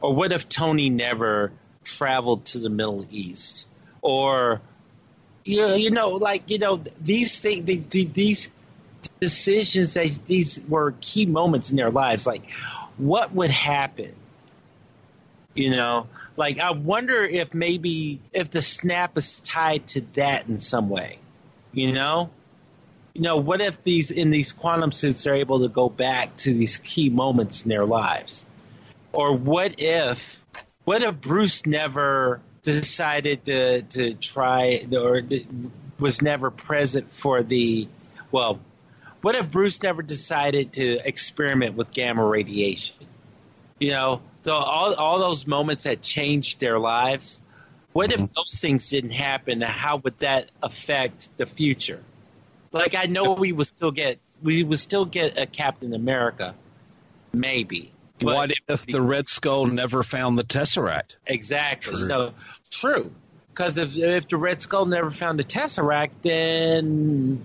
or 0.01 0.15
what 0.15 0.33
if 0.33 0.49
Tony 0.49 0.91
never 0.91 1.53
traveled 1.83 2.45
to 2.47 2.59
the 2.61 2.71
Middle 2.71 3.05
East, 3.11 3.67
or 4.01 4.61
you 5.45 5.57
know, 5.57 5.75
you 5.75 5.91
know, 5.91 6.11
like 6.11 6.45
you 6.47 6.59
know, 6.59 6.83
these 7.01 7.41
things, 7.41 7.67
the, 7.67 7.83
the, 7.91 8.05
these 8.05 8.49
decisions, 9.21 9.95
they, 9.95 10.09
these 10.09 10.63
were 10.69 10.95
key 11.01 11.27
moments 11.27 11.73
in 11.73 11.77
their 11.77 11.91
lives. 11.91 12.25
Like, 12.25 12.49
what 12.97 13.35
would 13.35 13.51
happen? 13.51 14.15
You 15.55 15.71
know, 15.71 16.07
like 16.37 16.61
I 16.61 16.71
wonder 16.71 17.25
if 17.25 17.55
maybe 17.55 18.21
if 18.33 18.51
the 18.51 18.63
snap 18.63 19.19
is 19.19 19.41
tied 19.41 19.89
to 19.89 20.03
that 20.15 20.47
in 20.47 20.61
some 20.61 20.89
way. 20.89 21.19
You 21.73 21.93
know, 21.93 22.31
you 23.15 23.21
know, 23.23 23.37
what 23.37 23.61
if 23.61 23.83
these 23.83 24.11
in 24.11 24.31
these 24.31 24.53
quantum 24.53 24.93
suits 24.93 25.27
are 25.27 25.35
able 25.35 25.61
to 25.61 25.69
go 25.69 25.89
back 25.89 26.37
to 26.39 26.55
these 26.55 26.79
key 26.79 27.11
moments 27.11 27.63
in 27.63 27.69
their 27.69 27.85
lives, 27.85 28.47
or 29.13 29.37
what 29.37 29.79
if, 29.79 30.43
what 30.85 31.03
if 31.03 31.21
Bruce 31.21 31.67
never 31.67 32.41
decided 32.63 33.45
to 33.45 33.83
to 33.83 34.15
try 34.15 34.87
or 34.91 35.23
was 35.99 36.23
never 36.23 36.51
present 36.51 37.13
for 37.13 37.43
the, 37.43 37.87
well, 38.31 38.59
what 39.21 39.35
if 39.35 39.51
Bruce 39.51 39.83
never 39.83 40.03
decided 40.03 40.73
to 40.75 40.99
experiment 41.07 41.77
with 41.77 41.93
gamma 41.93 42.25
radiation? 42.25 42.97
You 43.79 43.91
know, 43.91 44.21
so 44.45 44.55
all 44.55 44.95
all 44.95 45.19
those 45.19 45.47
moments 45.47 45.85
that 45.85 46.01
changed 46.01 46.61
their 46.61 46.79
lives. 46.79 47.41
What 47.93 48.11
if 48.11 48.21
mm-hmm. 48.21 48.33
those 48.35 48.59
things 48.59 48.89
didn't 48.89 49.11
happen? 49.11 49.63
And 49.63 49.71
how 49.71 49.99
would 49.99 50.19
that 50.21 50.51
affect 50.63 51.29
the 51.37 51.45
future? 51.45 52.03
Like 52.73 52.95
I 52.95 53.05
know 53.05 53.33
we 53.33 53.53
would 53.53 53.67
still 53.67 53.91
get 53.91 54.19
we 54.43 54.63
would 54.65 54.79
still 54.79 55.05
get 55.05 55.39
a 55.39 55.47
Captain 55.47 55.95
America, 55.95 56.55
maybe. 57.33 57.93
What 58.21 58.53
if 58.69 58.87
the 58.87 59.03
Red 59.03 59.29
Skull 59.29 59.67
never 59.67 60.03
found 60.03 60.39
the 60.39 60.45
Tesseract? 60.45 61.17
Exactly. 61.27 61.97
True. 61.99 62.07
No, 62.07 62.35
true. 62.71 63.13
Because 63.49 63.79
if 63.79 63.97
if 63.99 64.29
the 64.29 64.37
Red 64.37 64.63
Skull 64.63 64.87
never 64.87 65.11
found 65.11 65.39
the 65.39 65.45
Tesseract, 65.45 66.11
then 66.23 67.45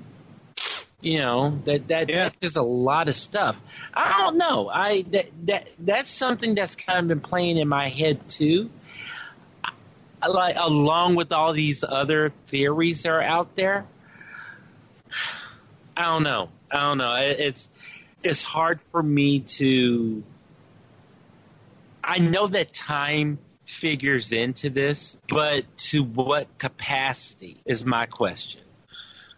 you 1.01 1.17
know 1.19 1.59
that 1.65 1.87
that 1.89 2.09
Yeah. 2.09 2.23
that's 2.25 2.37
just 2.39 2.57
a 2.57 2.61
lot 2.61 3.07
of 3.07 3.15
stuff. 3.15 3.59
I 3.93 4.19
don't 4.19 4.37
know. 4.37 4.69
I 4.69 5.01
that 5.11 5.25
that 5.45 5.67
that's 5.79 6.09
something 6.09 6.55
that's 6.55 6.75
kind 6.75 6.99
of 6.99 7.07
been 7.07 7.19
playing 7.21 7.57
in 7.57 7.67
my 7.67 7.89
head 7.89 8.27
too. 8.29 8.69
I- 10.21 10.27
Like 10.27 10.55
along 10.59 11.15
with 11.15 11.31
all 11.31 11.53
these 11.53 11.83
other 11.83 12.31
theories 12.47 13.03
that 13.03 13.09
are 13.09 13.21
out 13.21 13.55
there. 13.55 13.85
I 15.97 16.05
don't 16.05 16.23
know. 16.23 16.49
I 16.71 16.81
don't 16.81 16.99
know. 16.99 17.15
It, 17.15 17.39
it's 17.39 17.69
it's 18.23 18.43
hard 18.43 18.79
for 18.91 19.01
me 19.01 19.39
to. 19.39 20.23
I 22.03 22.19
know 22.19 22.47
that 22.47 22.71
time 22.71 23.39
figures 23.65 24.31
into 24.31 24.69
this, 24.69 25.17
but 25.27 25.65
to 25.77 26.03
what 26.03 26.57
capacity 26.60 27.57
is 27.65 27.83
my 27.83 28.05
question. 28.05 28.62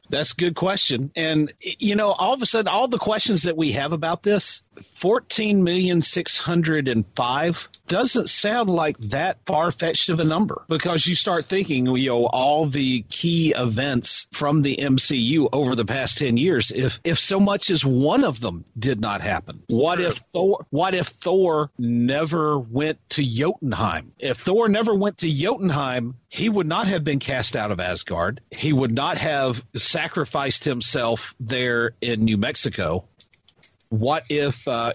That's 0.10 0.34
a 0.34 0.36
good 0.36 0.56
question. 0.56 1.12
And, 1.15 1.54
you 1.62 1.95
know, 1.95 2.12
all 2.12 2.34
of 2.34 2.41
a 2.41 2.45
sudden, 2.45 2.67
all 2.67 2.88
the 2.88 2.98
questions 2.98 3.43
that 3.43 3.56
we 3.56 3.74
have 3.74 3.91
about 3.91 4.22
this, 4.22 4.62
14,605 4.86 7.70
doesn't 7.88 8.30
sound 8.30 8.70
like 8.70 8.98
that 9.00 9.39
far 9.46 9.72
fetched 9.72 10.10
of 10.10 10.20
a 10.20 10.24
number 10.24 10.63
because 10.68 11.08
you 11.08 11.15
start 11.15 11.46
thinking, 11.46 11.88
you 11.88 12.10
know, 12.10 12.28
all 12.28 12.68
the 12.68 13.02
key 13.10 13.54
events 13.56 14.28
from 14.32 14.62
the 14.62 14.76
MCU 14.78 15.50
over 15.52 15.76
the 15.76 15.86
past 15.86 16.20
10 16.20 16.38
years, 16.38 16.72
if, 16.72 17.00
if 17.04 17.20
so 17.20 17.39
much 17.39 17.70
as 17.70 17.86
one 17.86 18.24
of 18.24 18.39
them 18.39 18.63
did 18.78 19.02
not 19.02 19.22
happen, 19.22 19.63
what 19.68 20.00
if 20.00 20.18
Thor, 20.32 20.65
what 20.70 20.94
if 20.94 21.08
Thor 21.08 21.72
never 21.78 22.58
went 22.60 23.00
to 23.12 23.24
Jotunheim? 23.24 24.12
If 24.20 24.38
Thor 24.38 24.70
never 24.70 24.94
went 24.94 25.20
to 25.20 25.30
Jotunheim, 25.30 26.15
he 26.30 26.48
would 26.48 26.68
not 26.68 26.88
have 26.88 27.04
been 27.04 27.20
cast 27.20 27.56
out 27.56 27.72
of 27.72 27.80
Asgard. 27.80 28.42
He 28.52 28.72
would 28.72 28.94
not 28.94 29.18
have 29.18 29.65
sacrificed 29.76 30.63
himself 30.63 31.34
there 31.39 31.92
in 32.02 32.26
New 32.26 32.38
Mexico. 32.38 33.09
What 33.89 34.23
if, 34.30 34.67
uh, 34.67 34.93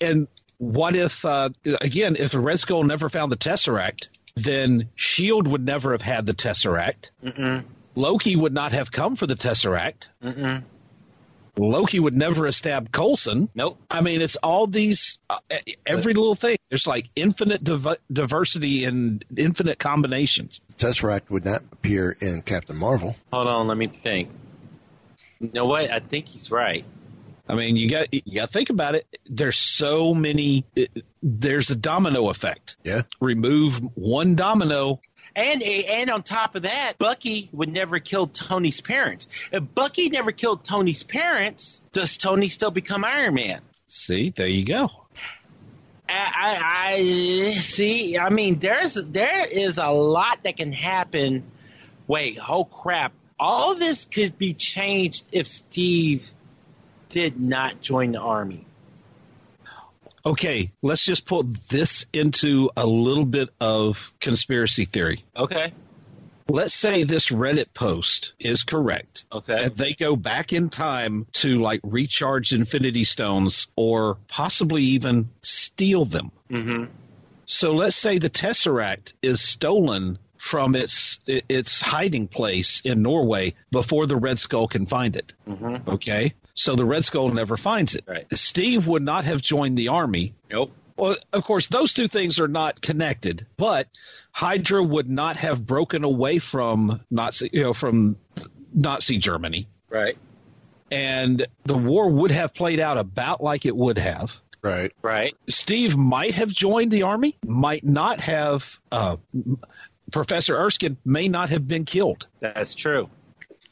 and 0.00 0.28
what 0.58 0.96
if, 0.96 1.24
uh, 1.24 1.50
again, 1.80 2.16
if 2.18 2.32
the 2.32 2.40
Red 2.40 2.60
Skull 2.60 2.84
never 2.84 3.08
found 3.08 3.32
the 3.32 3.36
Tesseract, 3.36 4.08
then 4.36 4.82
S.H.I.E.L.D. 4.96 5.50
would 5.50 5.64
never 5.64 5.92
have 5.92 6.02
had 6.02 6.26
the 6.26 6.34
Tesseract. 6.34 7.10
Mm-mm. 7.24 7.64
Loki 7.94 8.36
would 8.36 8.52
not 8.52 8.72
have 8.72 8.92
come 8.92 9.16
for 9.16 9.26
the 9.26 9.34
Tesseract. 9.34 10.08
Mm-mm. 10.22 10.62
Loki 11.56 11.98
would 11.98 12.16
never 12.16 12.46
have 12.46 12.54
stabbed 12.54 12.92
Coulson. 12.92 13.48
Nope. 13.54 13.78
I 13.90 14.00
mean, 14.00 14.20
it's 14.20 14.36
all 14.36 14.68
these, 14.68 15.18
uh, 15.28 15.38
every 15.84 16.14
little 16.14 16.36
thing. 16.36 16.56
There's 16.68 16.86
like 16.86 17.08
infinite 17.16 17.64
div- 17.64 17.96
diversity 18.12 18.84
and 18.84 19.24
infinite 19.36 19.80
combinations. 19.80 20.60
Tesseract 20.76 21.30
would 21.30 21.44
not 21.44 21.62
appear 21.72 22.16
in 22.20 22.42
Captain 22.42 22.76
Marvel. 22.76 23.16
Hold 23.32 23.48
on, 23.48 23.66
let 23.66 23.76
me 23.76 23.88
think. 23.88 24.30
You 25.40 25.50
know 25.52 25.66
what? 25.66 25.90
I 25.90 25.98
think 26.00 26.26
he's 26.26 26.50
right. 26.50 26.84
I 27.48 27.54
mean, 27.54 27.76
you 27.76 27.88
got 27.88 28.12
you 28.12 28.34
got 28.34 28.46
to 28.46 28.52
think 28.52 28.70
about 28.70 28.94
it. 28.94 29.06
There's 29.24 29.56
so 29.56 30.14
many. 30.14 30.64
It, 30.76 31.04
there's 31.22 31.70
a 31.70 31.76
domino 31.76 32.28
effect. 32.28 32.76
Yeah. 32.84 33.02
Remove 33.20 33.76
one 33.96 34.36
domino. 34.36 35.00
And 35.34 35.62
and 35.62 36.10
on 36.10 36.22
top 36.22 36.56
of 36.56 36.62
that, 36.62 36.98
Bucky 36.98 37.48
would 37.52 37.70
never 37.70 38.00
kill 38.00 38.26
Tony's 38.26 38.80
parents. 38.80 39.28
If 39.50 39.62
Bucky 39.74 40.10
never 40.10 40.32
killed 40.32 40.64
Tony's 40.64 41.02
parents, 41.04 41.80
does 41.92 42.16
Tony 42.16 42.48
still 42.48 42.70
become 42.70 43.04
Iron 43.04 43.34
Man? 43.34 43.60
See, 43.86 44.30
there 44.30 44.48
you 44.48 44.64
go. 44.64 44.90
I, 46.08 46.32
I, 46.34 46.94
I 46.94 47.52
see. 47.52 48.18
I 48.18 48.30
mean, 48.30 48.58
there's 48.58 48.94
there 48.94 49.46
is 49.46 49.78
a 49.78 49.88
lot 49.88 50.40
that 50.44 50.56
can 50.56 50.72
happen. 50.72 51.44
Wait, 52.06 52.38
oh 52.46 52.64
crap! 52.64 53.12
All 53.38 53.74
this 53.74 54.04
could 54.06 54.38
be 54.38 54.54
changed 54.54 55.24
if 55.30 55.46
Steve 55.46 56.30
did 57.08 57.40
not 57.40 57.80
join 57.80 58.12
the 58.12 58.20
army. 58.20 58.64
Okay, 60.24 60.72
let's 60.82 61.04
just 61.04 61.24
put 61.24 61.68
this 61.68 62.04
into 62.12 62.70
a 62.76 62.86
little 62.86 63.24
bit 63.24 63.48
of 63.60 64.12
conspiracy 64.20 64.84
theory. 64.84 65.24
Okay. 65.36 65.72
Let's 66.50 66.74
say 66.74 67.04
this 67.04 67.28
Reddit 67.28 67.72
post 67.74 68.32
is 68.38 68.62
correct. 68.62 69.24
Okay. 69.30 69.64
And 69.64 69.76
they 69.76 69.92
go 69.92 70.16
back 70.16 70.52
in 70.52 70.70
time 70.70 71.26
to 71.34 71.60
like 71.60 71.80
recharge 71.84 72.52
Infinity 72.52 73.04
Stones 73.04 73.68
or 73.76 74.16
possibly 74.28 74.82
even 74.82 75.28
steal 75.42 76.04
them. 76.04 76.32
Mm-hmm. 76.50 76.84
So 77.44 77.72
let's 77.72 77.96
say 77.96 78.18
the 78.18 78.30
Tesseract 78.30 79.14
is 79.22 79.40
stolen 79.40 80.18
from 80.38 80.74
its 80.74 81.20
its 81.26 81.80
hiding 81.80 82.28
place 82.28 82.80
in 82.84 83.02
Norway 83.02 83.54
before 83.70 84.06
the 84.06 84.16
Red 84.16 84.38
Skull 84.38 84.68
can 84.68 84.86
find 84.86 85.16
it. 85.16 85.34
Mm-hmm. 85.46 85.90
Okay, 85.90 86.34
so 86.54 86.74
the 86.76 86.84
Red 86.84 87.04
Skull 87.04 87.30
never 87.30 87.56
finds 87.56 87.94
it. 87.94 88.04
Right. 88.06 88.26
Steve 88.32 88.86
would 88.86 89.02
not 89.02 89.24
have 89.24 89.42
joined 89.42 89.76
the 89.76 89.88
army. 89.88 90.34
Nope. 90.50 90.72
Well, 90.96 91.16
of 91.32 91.44
course, 91.44 91.68
those 91.68 91.92
two 91.92 92.08
things 92.08 92.40
are 92.40 92.48
not 92.48 92.80
connected, 92.80 93.46
but 93.56 93.86
Hydra 94.32 94.82
would 94.82 95.08
not 95.08 95.36
have 95.36 95.64
broken 95.64 96.02
away 96.02 96.40
from 96.40 97.00
Nazi, 97.10 97.50
you 97.52 97.62
know, 97.62 97.72
from 97.74 98.16
Nazi 98.74 99.18
Germany, 99.18 99.68
Right. 99.88 100.18
and 100.90 101.46
the 101.64 101.76
war 101.78 102.10
would 102.10 102.32
have 102.32 102.52
played 102.52 102.80
out 102.80 102.98
about 102.98 103.40
like 103.42 103.64
it 103.64 103.76
would 103.76 103.98
have. 103.98 104.40
Right. 104.60 104.92
Right. 105.00 105.36
Steve 105.48 105.96
might 105.96 106.34
have 106.34 106.48
joined 106.50 106.90
the 106.90 107.04
army, 107.04 107.36
might 107.46 107.84
not 107.84 108.20
have. 108.20 108.80
Uh, 108.90 109.18
Professor 110.10 110.56
Erskine 110.56 110.96
may 111.04 111.28
not 111.28 111.50
have 111.50 111.66
been 111.66 111.84
killed. 111.84 112.26
That's 112.40 112.74
true. 112.74 113.10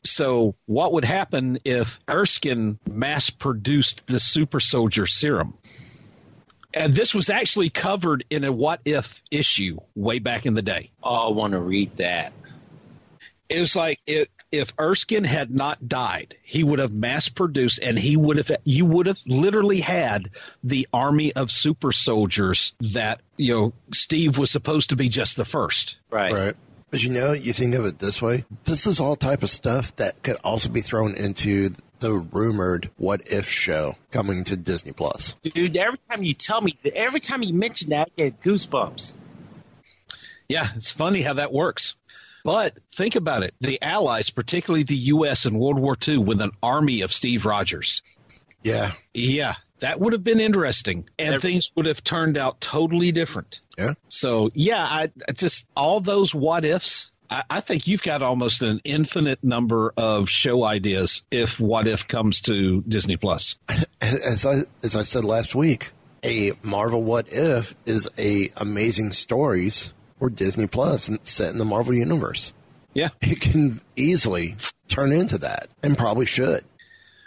So, 0.05 0.55
what 0.67 0.93
would 0.93 1.05
happen 1.05 1.59
if 1.65 1.99
Erskine 2.09 2.79
mass 2.89 3.31
produced 3.31 4.07
the 4.07 4.21
super 4.21 4.61
soldier 4.61 5.07
serum? 5.07 5.55
And 6.73 6.95
this 6.95 7.15
was 7.15 7.31
actually 7.31 7.71
covered 7.71 8.25
in 8.31 8.45
a 8.45 8.53
what 8.53 8.81
if 8.85 9.23
issue 9.31 9.79
way 9.95 10.19
back 10.19 10.47
in 10.47 10.55
the 10.55 10.63
day. 10.63 10.91
Oh, 11.03 11.29
I 11.29 11.33
want 11.33 11.53
to 11.53 11.59
read 11.59 11.97
that. 11.97 12.33
It 13.49 13.61
was 13.61 13.75
like 13.75 14.01
if, 14.07 14.29
if 14.53 14.73
Erskine 14.79 15.25
had 15.25 15.51
not 15.51 15.89
died, 15.89 16.37
he 16.43 16.63
would 16.63 16.79
have 16.79 16.93
mass 16.93 17.29
produced 17.29 17.81
and 17.83 17.99
he 17.99 18.17
would 18.17 18.37
have 18.37 18.51
you 18.65 18.85
would 18.85 19.07
have 19.07 19.19
literally 19.27 19.81
had 19.81 20.31
the 20.63 20.89
army 20.93 21.33
of 21.33 21.51
super 21.51 21.93
soldiers 21.93 22.75
that, 22.81 23.21
you 23.37 23.55
know, 23.55 23.73
Steve 23.93 24.39
was 24.39 24.51
supposed 24.51 24.91
to 24.91 24.97
be 24.97 25.09
just 25.09 25.37
the 25.37 25.45
first. 25.45 25.97
Right. 26.11 26.33
Right. 26.33 26.57
But 26.91 27.03
you 27.03 27.11
know, 27.11 27.33
you 27.33 27.53
think 27.53 27.75
of 27.75 27.85
it 27.85 27.99
this 27.99 28.23
way. 28.23 28.45
This 28.65 28.87
is 28.87 29.01
all 29.01 29.17
type 29.17 29.43
of 29.43 29.51
stuff 29.51 29.95
that 29.97 30.23
could 30.23 30.37
also 30.45 30.69
be 30.69 30.81
thrown 30.81 31.17
into 31.17 31.71
the 31.99 32.13
rumored 32.13 32.91
What 32.97 33.23
If 33.27 33.49
show 33.49 33.97
coming 34.13 34.45
to 34.45 34.57
Disney 34.57 34.93
Plus. 34.93 35.35
Dude, 35.43 35.77
every 35.77 35.99
time 36.11 36.23
you 36.23 36.35
tell 36.35 36.61
me, 36.61 36.79
every 36.95 37.21
time 37.21 37.43
you 37.43 37.55
mention 37.55 37.91
that, 37.91 38.11
I 38.17 38.23
get 38.23 38.41
goosebumps. 38.41 39.15
Yeah, 40.49 40.69
it's 40.77 40.93
funny 40.93 41.23
how 41.23 41.35
that 41.35 41.53
works. 41.53 41.97
But 42.47 42.79
think 42.93 43.17
about 43.17 43.43
it. 43.43 43.55
The 43.61 43.83
Allies, 43.83 44.31
particularly 44.31 44.85
the 44.85 44.95
U.S. 44.97 45.47
in 45.47 45.59
World 45.59 45.81
War 45.81 45.97
II, 46.07 46.19
with 46.19 46.41
an 46.41 46.53
army 46.63 47.01
of 47.01 47.13
Steve 47.13 47.45
Rogers. 47.45 48.03
Yeah. 48.63 48.93
Yeah, 49.13 49.57
that 49.81 49.99
would 49.99 50.13
have 50.13 50.23
been 50.23 50.39
interesting. 50.39 51.09
And 51.19 51.43
things 51.43 51.73
would 51.75 51.87
have 51.87 52.05
turned 52.05 52.39
out 52.39 52.61
totally 52.61 53.11
different. 53.11 53.63
Yeah. 53.77 53.95
So, 54.09 54.53
yeah, 54.55 54.81
I, 54.81 55.11
I 55.29 55.33
just 55.33 55.67
all 55.77 55.99
those 55.99 56.33
what 56.33 56.65
ifs. 56.65 57.11
I, 57.29 57.43
I 57.51 57.61
think 57.61 57.89
you've 57.89 58.05
got 58.05 58.23
almost 58.23 58.63
an 58.63 58.81
infinite 58.85 59.43
number 59.43 59.93
of 59.97 60.31
show 60.31 60.63
ideas 60.63 61.23
if 61.33 61.59
What 61.59 61.89
If 61.89 62.07
comes 62.07 62.43
to 62.43 62.81
Disney 62.87 63.17
Plus. 63.17 63.57
As 64.01 64.47
I 64.47 64.59
as 64.85 64.95
I 64.95 65.03
said 65.03 65.25
last 65.25 65.57
week, 65.57 65.91
a 66.23 66.53
Marvel 66.63 67.03
What 67.03 67.27
If 67.29 67.75
is 67.87 68.09
a 68.17 68.53
amazing 68.57 69.15
stories 69.15 69.93
for 70.19 70.31
Disney 70.31 70.67
Plus 70.67 71.09
and 71.09 71.19
set 71.25 71.51
in 71.53 71.59
the 71.59 71.65
Marvel 71.65 71.95
universe. 71.95 72.53
Yeah. 72.95 73.09
It 73.21 73.41
can 73.41 73.81
easily 73.97 74.57
turn 74.89 75.13
into 75.13 75.39
that 75.39 75.69
and 75.83 75.97
probably 75.99 76.27
should. 76.27 76.65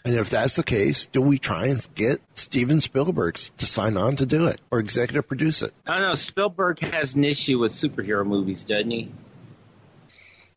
And 0.05 0.15
if 0.15 0.29
that's 0.29 0.55
the 0.55 0.63
case, 0.63 1.05
do 1.07 1.21
we 1.21 1.37
try 1.37 1.67
and 1.67 1.85
get 1.93 2.21
Steven 2.33 2.79
Spielberg 2.81 3.35
to 3.35 3.65
sign 3.65 3.97
on 3.97 4.15
to 4.15 4.25
do 4.25 4.47
it 4.47 4.61
or 4.71 4.79
executive 4.79 5.27
produce 5.27 5.61
it? 5.61 5.73
I 5.85 5.95
don't 5.99 6.01
know. 6.07 6.13
Spielberg 6.15 6.79
has 6.79 7.15
an 7.15 7.23
issue 7.25 7.59
with 7.59 7.71
superhero 7.73 8.25
movies, 8.25 8.63
doesn't 8.63 8.89
he? 8.89 9.11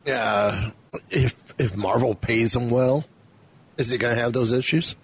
Yeah. 0.07 0.71
if 1.11 1.35
if 1.59 1.77
Marvel 1.77 2.15
pays 2.15 2.55
him 2.57 2.71
well, 2.71 3.05
is 3.77 3.91
he 3.91 3.99
going 3.99 4.15
to 4.15 4.21
have 4.21 4.33
those 4.33 4.53
issues? 4.53 4.95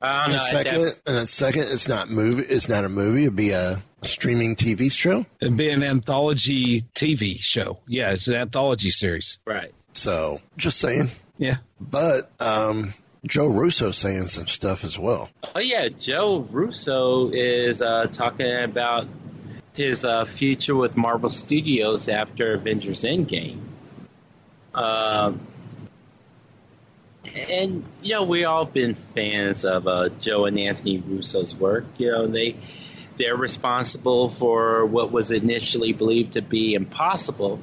I 0.00 0.28
don't 0.28 0.36
know. 0.36 0.42
And 0.42 0.46
second, 0.46 0.80
That- 0.82 1.00
and 1.18 1.28
second, 1.28 1.62
it's 1.68 1.88
not 1.88 2.08
movie. 2.10 2.44
It's 2.44 2.68
not 2.68 2.84
a 2.84 2.88
movie. 2.88 3.22
It'd 3.24 3.36
be 3.36 3.50
a 3.50 3.82
streaming 4.02 4.56
TV 4.56 4.90
show. 4.90 5.26
It'd 5.40 5.56
be 5.56 5.70
an 5.70 5.82
anthology 5.82 6.82
TV 6.94 7.40
show. 7.40 7.78
Yeah, 7.86 8.12
it's 8.12 8.28
an 8.28 8.34
anthology 8.34 8.90
series. 8.90 9.38
right. 9.44 9.72
So 9.92 10.40
just 10.56 10.78
saying. 10.78 11.10
Yeah. 11.38 11.56
But 11.80 12.30
um, 12.40 12.94
Joe 13.26 13.46
Russo 13.48 13.90
saying 13.90 14.28
some 14.28 14.46
stuff 14.46 14.84
as 14.84 14.98
well. 14.98 15.28
Oh 15.54 15.60
yeah, 15.60 15.88
Joe 15.88 16.46
Russo 16.50 17.30
is 17.30 17.82
uh, 17.82 18.06
talking 18.10 18.52
about 18.52 19.06
his 19.72 20.04
uh, 20.04 20.24
future 20.24 20.74
with 20.74 20.96
Marvel 20.96 21.30
Studios 21.30 22.08
after 22.08 22.54
Avengers 22.54 23.02
Endgame. 23.02 23.60
Um, 24.74 25.40
and 27.24 27.84
you 28.02 28.14
know, 28.14 28.24
we 28.24 28.44
all 28.44 28.64
been 28.64 28.94
fans 28.94 29.64
of 29.64 29.86
uh, 29.86 30.08
Joe 30.10 30.46
and 30.46 30.58
Anthony 30.58 30.98
Russo's 30.98 31.54
work. 31.54 31.86
You 31.98 32.10
know, 32.12 32.26
they 32.26 32.56
they're 33.18 33.36
responsible 33.36 34.30
for 34.30 34.86
what 34.86 35.10
was 35.12 35.30
initially 35.30 35.92
believed 35.92 36.34
to 36.34 36.42
be 36.42 36.74
impossible, 36.74 37.60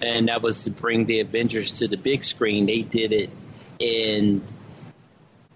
and 0.00 0.28
that 0.28 0.42
was 0.42 0.64
to 0.64 0.70
bring 0.70 1.06
the 1.06 1.20
Avengers 1.20 1.78
to 1.78 1.88
the 1.88 1.96
big 1.96 2.24
screen. 2.24 2.66
They 2.66 2.82
did 2.82 3.12
it 3.12 3.30
in. 3.78 4.44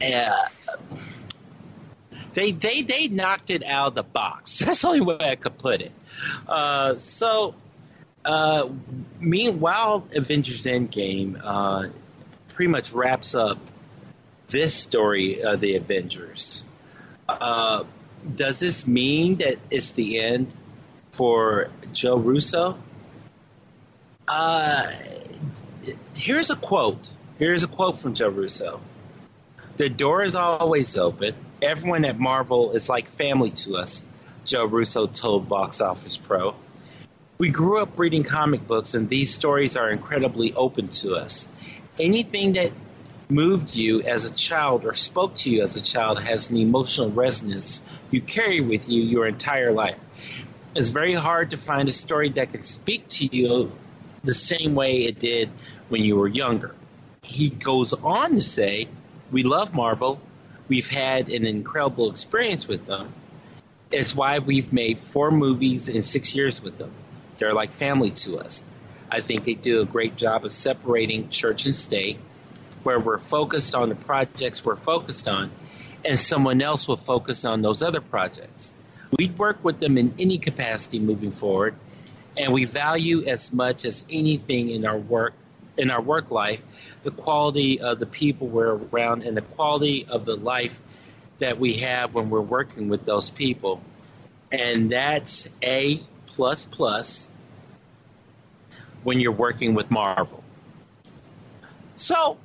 Uh, 0.00 0.46
they 2.34 2.52
they 2.52 2.82
they 2.82 3.08
knocked 3.08 3.50
it 3.50 3.64
out 3.64 3.88
of 3.88 3.94
the 3.94 4.02
box. 4.02 4.58
That's 4.64 4.82
the 4.82 4.88
only 4.88 5.00
way 5.00 5.18
I 5.20 5.36
could 5.36 5.58
put 5.58 5.82
it. 5.82 5.92
Uh, 6.48 6.96
so, 6.96 7.54
uh, 8.24 8.68
meanwhile, 9.20 10.06
Avengers 10.14 10.64
Endgame 10.64 11.40
uh, 11.42 11.88
pretty 12.54 12.70
much 12.70 12.92
wraps 12.92 13.34
up 13.34 13.58
this 14.48 14.74
story 14.74 15.42
of 15.42 15.60
the 15.60 15.76
Avengers. 15.76 16.64
Uh, 17.28 17.84
does 18.34 18.60
this 18.60 18.87
mean 18.87 19.37
that 19.37 19.58
it's 19.70 19.92
the 19.92 20.20
end 20.20 20.52
for 21.12 21.70
Joe 21.92 22.16
Russo? 22.16 22.78
Uh, 24.26 24.90
here's 26.14 26.50
a 26.50 26.56
quote. 26.56 27.10
Here's 27.38 27.62
a 27.62 27.68
quote 27.68 28.00
from 28.00 28.14
Joe 28.14 28.28
Russo. 28.28 28.80
The 29.76 29.88
door 29.88 30.22
is 30.22 30.34
always 30.34 30.96
open. 30.96 31.34
Everyone 31.60 32.04
at 32.04 32.18
Marvel 32.18 32.72
is 32.72 32.88
like 32.88 33.08
family 33.10 33.50
to 33.50 33.76
us, 33.76 34.04
Joe 34.44 34.66
Russo 34.66 35.06
told 35.06 35.48
Box 35.48 35.80
Office 35.80 36.16
Pro. 36.16 36.54
We 37.38 37.48
grew 37.48 37.82
up 37.82 37.98
reading 37.98 38.22
comic 38.22 38.66
books, 38.66 38.94
and 38.94 39.08
these 39.08 39.34
stories 39.34 39.76
are 39.76 39.90
incredibly 39.90 40.54
open 40.54 40.88
to 40.88 41.16
us. 41.16 41.46
Anything 41.98 42.52
that 42.52 42.72
moved 43.34 43.74
you 43.74 44.00
as 44.02 44.24
a 44.24 44.32
child 44.32 44.84
or 44.84 44.94
spoke 44.94 45.34
to 45.34 45.50
you 45.50 45.62
as 45.62 45.74
a 45.74 45.80
child 45.80 46.22
has 46.22 46.50
an 46.50 46.56
emotional 46.56 47.10
resonance 47.10 47.82
you 48.12 48.20
carry 48.20 48.60
with 48.60 48.88
you 48.88 49.02
your 49.02 49.26
entire 49.26 49.72
life. 49.72 49.98
It's 50.76 50.90
very 50.90 51.14
hard 51.14 51.50
to 51.50 51.56
find 51.56 51.88
a 51.88 51.92
story 51.92 52.28
that 52.30 52.52
can 52.52 52.62
speak 52.62 53.08
to 53.08 53.26
you 53.26 53.72
the 54.22 54.34
same 54.34 54.76
way 54.76 55.04
it 55.04 55.18
did 55.18 55.50
when 55.88 56.02
you 56.02 56.16
were 56.16 56.28
younger. 56.28 56.76
He 57.22 57.48
goes 57.48 57.92
on 57.92 58.34
to 58.34 58.40
say, 58.40 58.88
We 59.32 59.42
love 59.42 59.74
Marvel. 59.74 60.20
We've 60.68 60.88
had 60.88 61.28
an 61.28 61.44
incredible 61.44 62.10
experience 62.10 62.68
with 62.68 62.86
them. 62.86 63.12
It's 63.90 64.14
why 64.14 64.38
we've 64.38 64.72
made 64.72 64.98
four 64.98 65.30
movies 65.30 65.88
in 65.88 66.02
six 66.02 66.34
years 66.34 66.62
with 66.62 66.78
them. 66.78 66.92
They're 67.38 67.54
like 67.54 67.72
family 67.72 68.12
to 68.22 68.38
us. 68.38 68.62
I 69.10 69.20
think 69.20 69.44
they 69.44 69.54
do 69.54 69.80
a 69.80 69.84
great 69.84 70.16
job 70.16 70.44
of 70.44 70.52
separating 70.52 71.30
church 71.30 71.66
and 71.66 71.76
state, 71.76 72.18
where 72.84 73.00
we're 73.00 73.18
focused 73.18 73.74
on 73.74 73.88
the 73.88 73.94
projects 73.94 74.64
we're 74.64 74.76
focused 74.76 75.26
on, 75.28 75.50
and 76.04 76.18
someone 76.18 76.62
else 76.62 76.86
will 76.86 76.96
focus 76.96 77.44
on 77.44 77.62
those 77.62 77.82
other 77.82 78.00
projects. 78.00 78.72
We'd 79.18 79.36
work 79.38 79.62
with 79.64 79.80
them 79.80 79.98
in 79.98 80.14
any 80.18 80.38
capacity 80.38 80.98
moving 80.98 81.32
forward, 81.32 81.74
and 82.36 82.52
we 82.52 82.64
value 82.64 83.24
as 83.26 83.52
much 83.52 83.84
as 83.84 84.04
anything 84.10 84.70
in 84.70 84.86
our 84.86 84.98
work 84.98 85.34
in 85.76 85.90
our 85.90 86.00
work 86.00 86.30
life 86.30 86.60
the 87.04 87.10
quality 87.10 87.80
of 87.80 87.98
the 88.00 88.06
people 88.06 88.48
we're 88.48 88.74
around 88.74 89.22
and 89.22 89.36
the 89.36 89.42
quality 89.42 90.06
of 90.08 90.24
the 90.24 90.34
life 90.34 90.80
that 91.38 91.58
we 91.58 91.74
have 91.74 92.14
when 92.14 92.30
we're 92.30 92.40
working 92.40 92.88
with 92.88 93.04
those 93.04 93.30
people. 93.30 93.82
And 94.50 94.90
that's 94.90 95.48
A 95.62 96.02
plus 96.26 96.64
plus 96.64 97.28
when 99.02 99.20
you're 99.20 99.32
working 99.32 99.74
with 99.74 99.90
Marvel. 99.90 100.42
So 101.96 102.38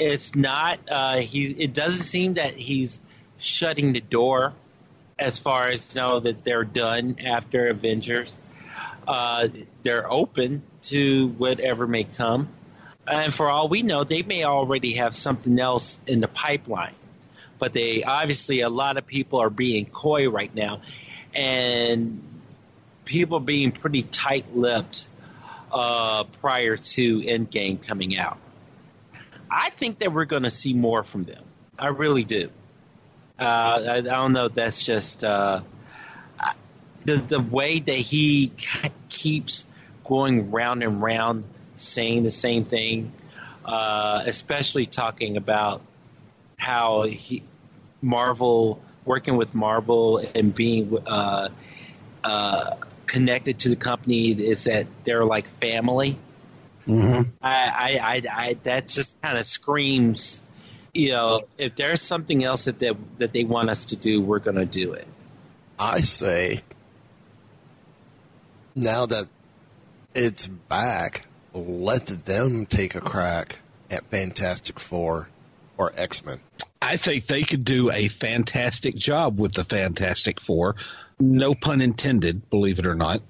it's 0.00 0.34
not 0.34 0.80
uh, 0.90 1.18
he 1.18 1.46
it 1.46 1.74
doesn't 1.74 2.04
seem 2.04 2.34
that 2.34 2.54
he's 2.54 3.00
shutting 3.38 3.92
the 3.92 4.00
door 4.00 4.54
as 5.18 5.38
far 5.38 5.68
as 5.68 5.94
you 5.94 6.00
know 6.00 6.20
that 6.20 6.42
they're 6.42 6.64
done 6.64 7.16
after 7.24 7.68
Avengers. 7.68 8.36
Uh, 9.06 9.48
they're 9.82 10.10
open 10.10 10.62
to 10.82 11.28
whatever 11.28 11.86
may 11.86 12.04
come. 12.04 12.48
And 13.06 13.34
for 13.34 13.50
all 13.50 13.68
we 13.68 13.82
know, 13.82 14.04
they 14.04 14.22
may 14.22 14.44
already 14.44 14.94
have 14.94 15.14
something 15.14 15.58
else 15.58 16.00
in 16.06 16.20
the 16.20 16.28
pipeline. 16.28 16.94
But 17.58 17.72
they 17.72 18.02
obviously, 18.04 18.60
a 18.60 18.70
lot 18.70 18.96
of 18.96 19.06
people 19.06 19.40
are 19.40 19.50
being 19.50 19.84
coy 19.86 20.30
right 20.30 20.54
now, 20.54 20.80
and 21.34 22.22
people 23.04 23.40
being 23.40 23.72
pretty 23.72 24.02
tight 24.02 24.54
lipped 24.54 25.06
uh, 25.72 26.24
prior 26.40 26.76
to 26.76 27.20
Endgame 27.20 27.82
coming 27.82 28.16
out. 28.16 28.38
I 29.50 29.70
think 29.70 29.98
that 29.98 30.12
we're 30.12 30.26
going 30.26 30.44
to 30.44 30.50
see 30.50 30.72
more 30.72 31.02
from 31.02 31.24
them. 31.24 31.42
I 31.78 31.88
really 31.88 32.24
do. 32.24 32.50
Uh, 33.38 33.82
I, 33.88 33.96
I 33.96 34.00
don't 34.00 34.32
know. 34.32 34.48
That's 34.48 34.84
just 34.84 35.24
uh, 35.24 35.62
the 37.04 37.16
the 37.16 37.40
way 37.40 37.78
that 37.78 37.92
he 37.92 38.52
keeps 39.08 39.66
going 40.04 40.50
round 40.50 40.82
and 40.82 41.00
round, 41.00 41.44
saying 41.76 42.22
the 42.22 42.30
same 42.30 42.64
thing, 42.64 43.12
uh, 43.64 44.22
especially 44.26 44.86
talking 44.86 45.36
about 45.36 45.80
how 46.58 47.04
he 47.04 47.42
Marvel 48.02 48.82
working 49.04 49.36
with 49.36 49.54
Marvel 49.54 50.18
and 50.34 50.54
being 50.54 50.96
uh, 51.06 51.48
uh, 52.22 52.76
connected 53.06 53.58
to 53.60 53.68
the 53.70 53.76
company 53.76 54.30
is 54.30 54.64
that 54.64 54.86
they're 55.04 55.24
like 55.24 55.48
family. 55.60 56.18
Mm-hmm. 56.86 57.30
I, 57.42 57.52
I, 57.52 57.98
I, 58.02 58.22
I 58.32 58.54
that 58.62 58.88
just 58.88 59.20
kind 59.20 59.38
of 59.38 59.44
screams, 59.44 60.44
you 60.94 61.10
know, 61.10 61.42
if 61.58 61.76
there's 61.76 62.02
something 62.02 62.42
else 62.42 62.64
that 62.64 62.78
they, 62.78 62.92
that 63.18 63.32
they 63.32 63.44
want 63.44 63.70
us 63.70 63.86
to 63.86 63.96
do, 63.96 64.20
we're 64.20 64.38
going 64.38 64.56
to 64.56 64.66
do 64.66 64.92
it. 64.92 65.06
I 65.78 66.00
say 66.02 66.62
now 68.74 69.06
that 69.06 69.28
it's 70.14 70.46
back, 70.46 71.26
let 71.52 72.06
them 72.06 72.66
take 72.66 72.94
a 72.94 73.00
crack 73.00 73.56
at 73.90 74.04
Fantastic 74.06 74.78
Four 74.80 75.28
or 75.76 75.92
X 75.96 76.24
Men. 76.24 76.40
I 76.82 76.96
think 76.96 77.26
they 77.26 77.42
could 77.42 77.64
do 77.64 77.90
a 77.90 78.08
fantastic 78.08 78.96
job 78.96 79.38
with 79.38 79.52
the 79.52 79.64
Fantastic 79.64 80.40
Four. 80.40 80.76
No 81.18 81.54
pun 81.54 81.82
intended, 81.82 82.48
believe 82.50 82.78
it 82.78 82.86
or 82.86 82.94
not. 82.94 83.22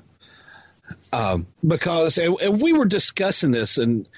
Um, 1.12 1.46
because 1.66 2.18
and, 2.18 2.36
and 2.40 2.60
we 2.60 2.72
were 2.72 2.84
discussing 2.86 3.50
this, 3.50 3.78
and 3.78 4.08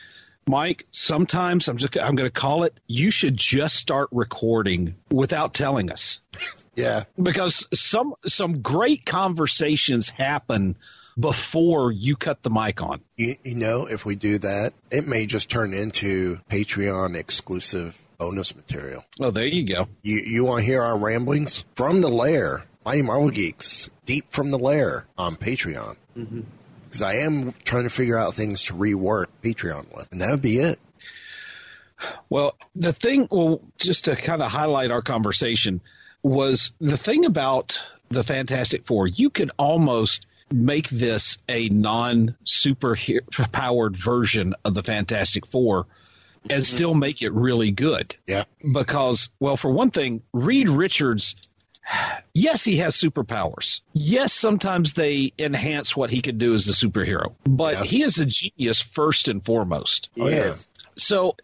Mike, 0.46 0.87
sometimes 0.92 1.68
I'm 1.68 1.76
just 1.76 1.96
I'm 1.96 2.14
going 2.14 2.28
to 2.28 2.31
call 2.31 2.64
it. 2.64 2.78
You 2.87 3.11
should 3.11 3.37
just 3.37 3.76
start 3.76 4.09
recording 4.12 4.96
without 5.11 5.55
telling 5.55 5.90
us. 5.90 6.20
Yeah, 6.74 7.05
because 7.22 7.66
some 7.74 8.14
some 8.26 8.62
great 8.62 9.05
conversations 9.05 10.09
happen 10.09 10.76
before 11.18 11.92
you 11.92 12.16
cut 12.16 12.42
the 12.42 12.48
mic 12.48 12.81
on. 12.83 13.02
You, 13.16 13.37
you 13.44 13.55
know, 13.55 13.85
if 13.85 14.07
we 14.07 14.16
do 14.16 14.38
that, 14.38 14.72
it 14.90 15.07
may 15.07 15.26
just 15.26 15.50
turn 15.50 15.74
into 15.74 16.40
Patreon 16.50 17.14
exclusive 17.14 18.00
bonus 18.16 18.57
material. 18.57 19.05
Oh, 19.20 19.31
there 19.31 19.46
you 19.46 19.64
go. 19.64 19.87
You 20.00 20.16
you 20.16 20.44
want 20.44 20.61
to 20.61 20.64
hear 20.64 20.81
our 20.81 20.98
ramblings 20.98 21.64
from 21.74 22.00
the 22.00 22.09
lair, 22.09 22.64
Mighty 22.87 23.02
Marvel 23.02 23.28
Geeks, 23.28 23.90
deep 24.07 24.33
from 24.33 24.50
the 24.50 24.59
lair 24.59 25.07
on 25.18 25.37
Patreon. 25.37 25.96
Because 26.92 27.00
I 27.00 27.14
am 27.20 27.55
trying 27.64 27.85
to 27.85 27.90
figure 27.90 28.18
out 28.18 28.35
things 28.35 28.64
to 28.64 28.74
rework 28.74 29.28
Patreon 29.42 29.96
with, 29.96 30.12
and 30.12 30.20
that 30.20 30.31
would 30.31 30.42
be 30.42 30.59
it. 30.59 30.78
Well, 32.28 32.55
the 32.76 32.92
thing, 32.92 33.28
well, 33.31 33.62
just 33.78 34.05
to 34.05 34.14
kind 34.14 34.42
of 34.42 34.50
highlight 34.50 34.90
our 34.90 35.00
conversation, 35.00 35.81
was 36.22 36.72
the 36.83 36.98
thing 36.98 37.24
about 37.24 37.81
the 38.11 38.22
Fantastic 38.22 38.85
Four. 38.85 39.07
You 39.07 39.31
can 39.31 39.52
almost 39.59 40.26
make 40.50 40.90
this 40.90 41.38
a 41.48 41.70
non 41.70 42.37
super 42.44 42.98
powered 43.52 43.96
version 43.96 44.55
of 44.62 44.74
the 44.74 44.83
Fantastic 44.83 45.46
Four 45.46 45.87
and 46.44 46.62
mm-hmm. 46.62 46.76
still 46.76 46.94
make 46.94 47.22
it 47.22 47.33
really 47.33 47.70
good. 47.70 48.14
Yeah. 48.26 48.44
Because, 48.70 49.31
well, 49.40 49.57
for 49.57 49.70
one 49.70 49.92
thing, 49.92 50.22
Reed 50.35 50.68
Richards, 50.68 51.37
yes, 52.34 52.64
he 52.64 52.78
has 52.78 52.96
superpowers. 52.96 53.80
Yes, 53.92 54.32
sometimes 54.32 54.94
they 54.94 55.32
enhance 55.38 55.96
what 55.96 56.10
he 56.10 56.22
can 56.22 56.38
do 56.38 56.54
as 56.54 56.68
a 56.68 56.72
superhero, 56.72 57.34
but 57.46 57.74
Yeah. 57.78 57.84
he 57.84 58.02
is 58.02 58.18
a 58.18 58.26
genius 58.26 58.80
first 58.80 59.28
and 59.28 59.44
foremost. 59.44 60.08
Oh, 60.18 60.28
yeah. 60.28 60.36
Yes. 60.36 60.68
So, 60.96 61.36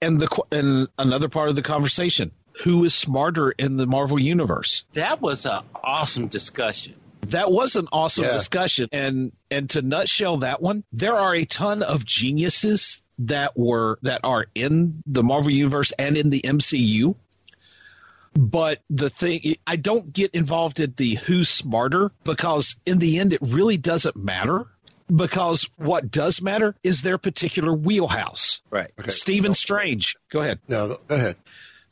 and 0.00 0.20
the 0.20 0.28
and 0.52 0.88
another 0.98 1.28
part 1.28 1.48
of 1.48 1.56
the 1.56 1.62
conversation: 1.62 2.30
who 2.62 2.84
is 2.84 2.94
smarter 2.94 3.50
in 3.50 3.76
the 3.76 3.86
Marvel 3.86 4.18
universe? 4.20 4.84
That 4.94 5.20
was 5.20 5.46
an 5.46 5.62
awesome 5.82 6.28
discussion. 6.28 6.94
That 7.28 7.50
was 7.52 7.76
an 7.76 7.88
awesome 7.92 8.24
Yeah. 8.24 8.32
discussion, 8.34 8.88
and 8.92 9.32
and 9.50 9.70
to 9.70 9.82
nutshell 9.82 10.38
that 10.38 10.60
one, 10.62 10.84
there 10.92 11.16
are 11.16 11.34
a 11.34 11.44
ton 11.44 11.82
of 11.82 12.04
geniuses 12.04 13.02
that 13.18 13.56
were 13.56 13.98
that 14.02 14.20
are 14.24 14.46
in 14.54 15.02
the 15.06 15.22
Marvel 15.22 15.50
universe 15.50 15.92
and 15.98 16.16
in 16.16 16.30
the 16.30 16.40
MCU. 16.42 17.14
But 18.34 18.80
the 18.88 19.10
thing, 19.10 19.56
I 19.66 19.76
don't 19.76 20.12
get 20.12 20.32
involved 20.34 20.80
in 20.80 20.94
the 20.96 21.14
who's 21.14 21.48
smarter 21.48 22.12
because 22.24 22.76
in 22.86 22.98
the 22.98 23.18
end, 23.18 23.32
it 23.32 23.40
really 23.42 23.76
doesn't 23.76 24.16
matter. 24.16 24.66
Because 25.14 25.68
what 25.76 26.10
does 26.10 26.40
matter 26.40 26.74
is 26.82 27.02
their 27.02 27.18
particular 27.18 27.74
wheelhouse. 27.74 28.60
Right. 28.70 28.90
Okay. 28.98 29.10
Stephen 29.10 29.52
Strange, 29.52 30.16
go 30.30 30.40
ahead. 30.40 30.60
No, 30.68 30.96
go 31.06 31.14
ahead. 31.14 31.36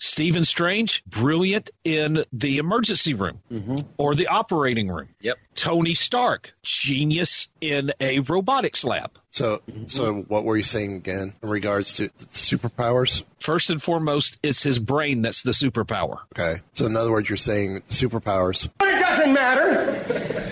Stephen 0.01 0.45
Strange, 0.45 1.05
brilliant 1.05 1.71
in 1.85 2.25
the 2.33 2.57
emergency 2.57 3.15
room 3.15 3.41
mm-hmm. 3.53 3.81
or 3.99 4.15
the 4.15 4.27
operating 4.29 4.89
room. 4.89 5.11
Yep. 5.21 5.39
Tony 5.55 5.95
Stark, 5.95 6.55
genius 6.63 7.49
in 7.61 7.93
a 8.01 8.21
robotics 8.21 8.83
lab. 8.83 9.11
So, 9.31 9.61
so 9.87 10.23
what 10.23 10.45
were 10.45 10.57
you 10.57 10.65
saying 10.65 10.95
again 10.95 11.35
in 11.43 11.51
regards 11.51 11.97
to 11.97 12.09
superpowers? 12.33 13.23
First 13.39 13.69
and 13.71 13.81
foremost, 13.81 14.39
it's 14.43 14.63
his 14.63 14.79
brain 14.79 15.23
that's 15.23 15.43
the 15.43 15.53
superpower. 15.53 16.21
Okay. 16.35 16.63
So, 16.73 16.87
in 16.87 16.97
other 16.97 17.11
words, 17.11 17.29
you're 17.29 17.37
saying 17.37 17.83
superpowers. 17.83 18.69
But 18.79 18.89
it 18.89 18.99
doesn't 18.99 19.33
matter. 19.33 20.03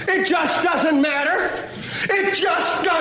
It 0.08 0.26
just 0.26 0.62
doesn't 0.62 1.00
matter. 1.00 1.68
It 2.04 2.34
just 2.34 2.84
doesn't 2.84 2.84
matter. 2.84 2.97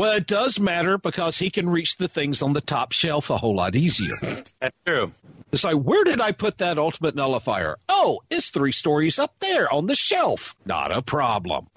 Well, 0.00 0.12
it 0.16 0.26
does 0.26 0.58
matter 0.58 0.96
because 0.96 1.36
he 1.38 1.50
can 1.50 1.68
reach 1.68 1.98
the 1.98 2.08
things 2.08 2.40
on 2.40 2.54
the 2.54 2.62
top 2.62 2.92
shelf 2.92 3.28
a 3.28 3.36
whole 3.36 3.54
lot 3.54 3.76
easier. 3.76 4.14
That's 4.58 4.74
true. 4.86 5.12
It's 5.52 5.62
like, 5.62 5.76
where 5.76 6.04
did 6.04 6.22
I 6.22 6.32
put 6.32 6.56
that 6.58 6.78
ultimate 6.78 7.14
nullifier? 7.14 7.76
Oh, 7.86 8.22
it's 8.30 8.48
three 8.48 8.72
stories 8.72 9.18
up 9.18 9.34
there 9.40 9.70
on 9.70 9.86
the 9.86 9.94
shelf. 9.94 10.56
Not 10.64 10.90
a 10.90 11.02
problem. 11.02 11.66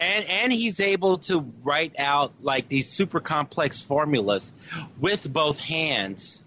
And 0.00 0.24
and 0.24 0.52
he's 0.52 0.80
able 0.80 1.18
to 1.18 1.38
write 1.62 1.94
out 1.96 2.32
like 2.42 2.66
these 2.68 2.88
super 2.88 3.20
complex 3.20 3.80
formulas 3.80 4.52
with 4.98 5.32
both 5.32 5.60
hands 5.60 6.42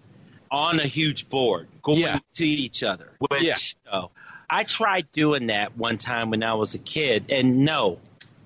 on 0.50 0.78
a 0.78 0.86
huge 0.86 1.30
board 1.30 1.68
going 1.82 2.00
Yeah. 2.00 2.18
to 2.34 2.46
each 2.46 2.82
other. 2.82 3.12
Which 3.18 3.42
Yeah. 3.42 3.56
uh, 3.90 4.06
I 4.50 4.64
tried 4.64 5.10
doing 5.12 5.46
that 5.46 5.74
one 5.78 5.96
time 5.96 6.28
when 6.28 6.44
I 6.44 6.52
was 6.52 6.74
a 6.74 6.78
kid, 6.78 7.30
and 7.30 7.64
no, 7.64 7.98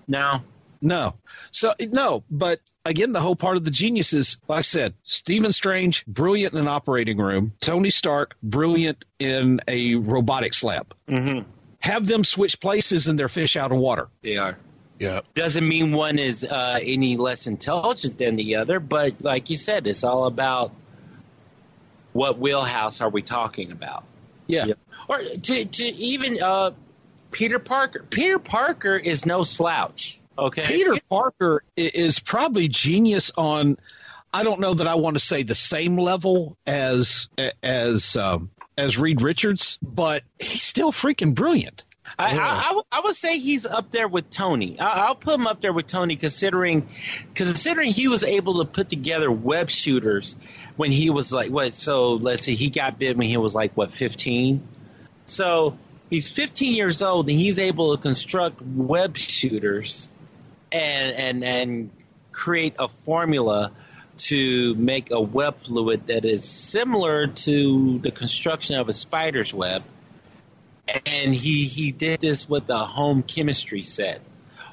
no, 0.07 0.43
No. 0.81 1.15
So 1.59 1.75
no, 1.81 2.23
but 2.31 2.61
again, 2.85 3.11
the 3.11 3.21
whole 3.21 3.35
part 3.35 3.57
of 3.57 3.65
the 3.65 3.73
genius 3.73 4.13
is, 4.13 4.37
like 4.47 4.61
I 4.61 4.63
said, 4.63 4.95
Stephen 5.03 5.51
Strange, 5.51 6.07
brilliant 6.07 6.55
in 6.55 6.61
an 6.61 6.69
operating 6.69 7.19
room. 7.19 7.53
Tony 7.61 7.91
Stark, 7.91 8.37
brilliant 8.45 9.05
in 9.19 9.61
a 9.67 9.97
robotics 9.97 10.63
lab. 10.63 10.95
mm-hmm. 11.09 11.51
Have 11.81 12.07
them 12.07 12.23
switch 12.23 12.61
places 12.61 13.09
and 13.09 13.19
they're 13.19 13.29
fish 13.29 13.57
out 13.57 13.73
of 13.73 13.79
water. 13.79 14.09
they 14.23 14.37
are. 14.37 14.57
Yeah. 15.01 15.23
Doesn't 15.35 15.67
mean 15.67 15.91
one 15.93 16.21
is 16.21 16.45
uh, 16.45 16.79
any 16.81 17.17
less 17.17 17.49
intelligent 17.49 18.19
than 18.19 18.37
the 18.37 18.57
other, 18.57 18.79
but 18.79 19.21
like 19.23 19.51
you 19.51 19.57
said, 19.57 19.89
it's 19.89 20.05
all 20.05 20.27
about 20.27 20.73
what 22.13 22.39
wheelhouse 22.39 23.01
are 23.01 23.09
we 23.09 23.23
talking 23.23 23.73
about. 23.73 24.05
Yeah. 24.47 24.67
Yeah. 24.67 24.75
Or 25.09 25.19
to 25.19 25.65
to 25.65 25.85
even 25.85 26.41
uh, 26.41 26.71
Peter 27.33 27.59
Parker. 27.59 28.05
Peter 28.09 28.39
Parker 28.39 28.97
is 28.97 29.27
no 29.27 29.43
slouch. 29.43 30.21
Okay. 30.39 30.63
Peter 30.67 30.97
Parker 31.11 31.65
is 31.77 32.21
probably 32.21 32.69
genius 32.69 33.33
on. 33.37 33.77
I 34.33 34.45
don't 34.45 34.61
know 34.61 34.75
that 34.75 34.87
I 34.87 34.95
want 34.97 35.17
to 35.17 35.21
say 35.21 35.43
the 35.43 35.55
same 35.55 35.97
level 35.99 36.57
as 36.67 37.29
as 37.63 38.15
um, 38.17 38.51
as 38.77 38.97
Reed 38.99 39.21
Richards, 39.23 39.79
but 39.83 40.23
he's 40.39 40.63
still 40.63 40.93
freaking 40.93 41.35
brilliant. 41.35 41.83
I, 42.19 42.39
I, 42.39 42.69
I, 42.71 42.75
would- 42.75 42.85
I 42.91 43.01
would 43.01 43.17
say 43.17 43.39
he's 43.39 43.67
up 43.67 43.91
there 43.91 44.09
with 44.09 44.31
Tony. 44.31 44.79
I, 44.81 45.07
I'll 45.07 45.15
put 45.15 45.35
him 45.35 45.47
up 45.47 45.61
there 45.61 45.73
with 45.75 45.87
Tony, 45.87 46.17
considering 46.17 46.89
considering 47.35 47.91
he 47.93 48.09
was 48.09 48.25
able 48.25 48.65
to 48.65 48.65
put 48.65 48.89
together 48.89 49.31
web 49.31 49.69
shooters 49.71 50.37
when 50.77 50.91
he 50.93 51.11
was 51.11 51.33
like 51.33 51.51
what? 51.51 51.75
So 51.75 52.15
let's 52.15 52.43
see, 52.43 52.55
he 52.55 52.71
got 52.71 52.99
bit 52.99 53.17
when 53.17 53.27
he 53.29 53.37
was 53.37 53.55
like 53.55 53.73
what, 53.77 53.93
fifteen? 53.93 54.67
So 55.27 55.77
he's 56.09 56.29
15 56.31 56.75
years 56.75 57.03
old 57.03 57.29
and 57.29 57.39
he's 57.39 57.59
able 57.59 57.95
to 57.97 58.03
construct 58.03 58.63
web 58.63 59.17
shooters 59.19 60.09
and 60.73 61.17
and 61.17 61.45
and 61.45 61.91
create 62.33 62.75
a 62.79 62.89
formula 62.89 63.73
to 64.17 64.75
make 64.75 65.11
a 65.11 65.21
web 65.21 65.59
fluid 65.59 66.07
that 66.09 66.25
is 66.25 66.45
similar 66.45 67.27
to 67.29 67.99
the 68.01 68.11
construction 68.11 68.77
of 68.77 68.89
a 68.89 68.93
spider's 68.93 69.55
web 69.55 69.83
and 71.07 71.35
he 71.35 71.65
he 71.65 71.93
did 71.93 72.21
this 72.21 72.49
with 72.49 72.69
a 72.71 72.79
home 72.79 73.23
chemistry 73.23 73.83
set, 73.83 74.21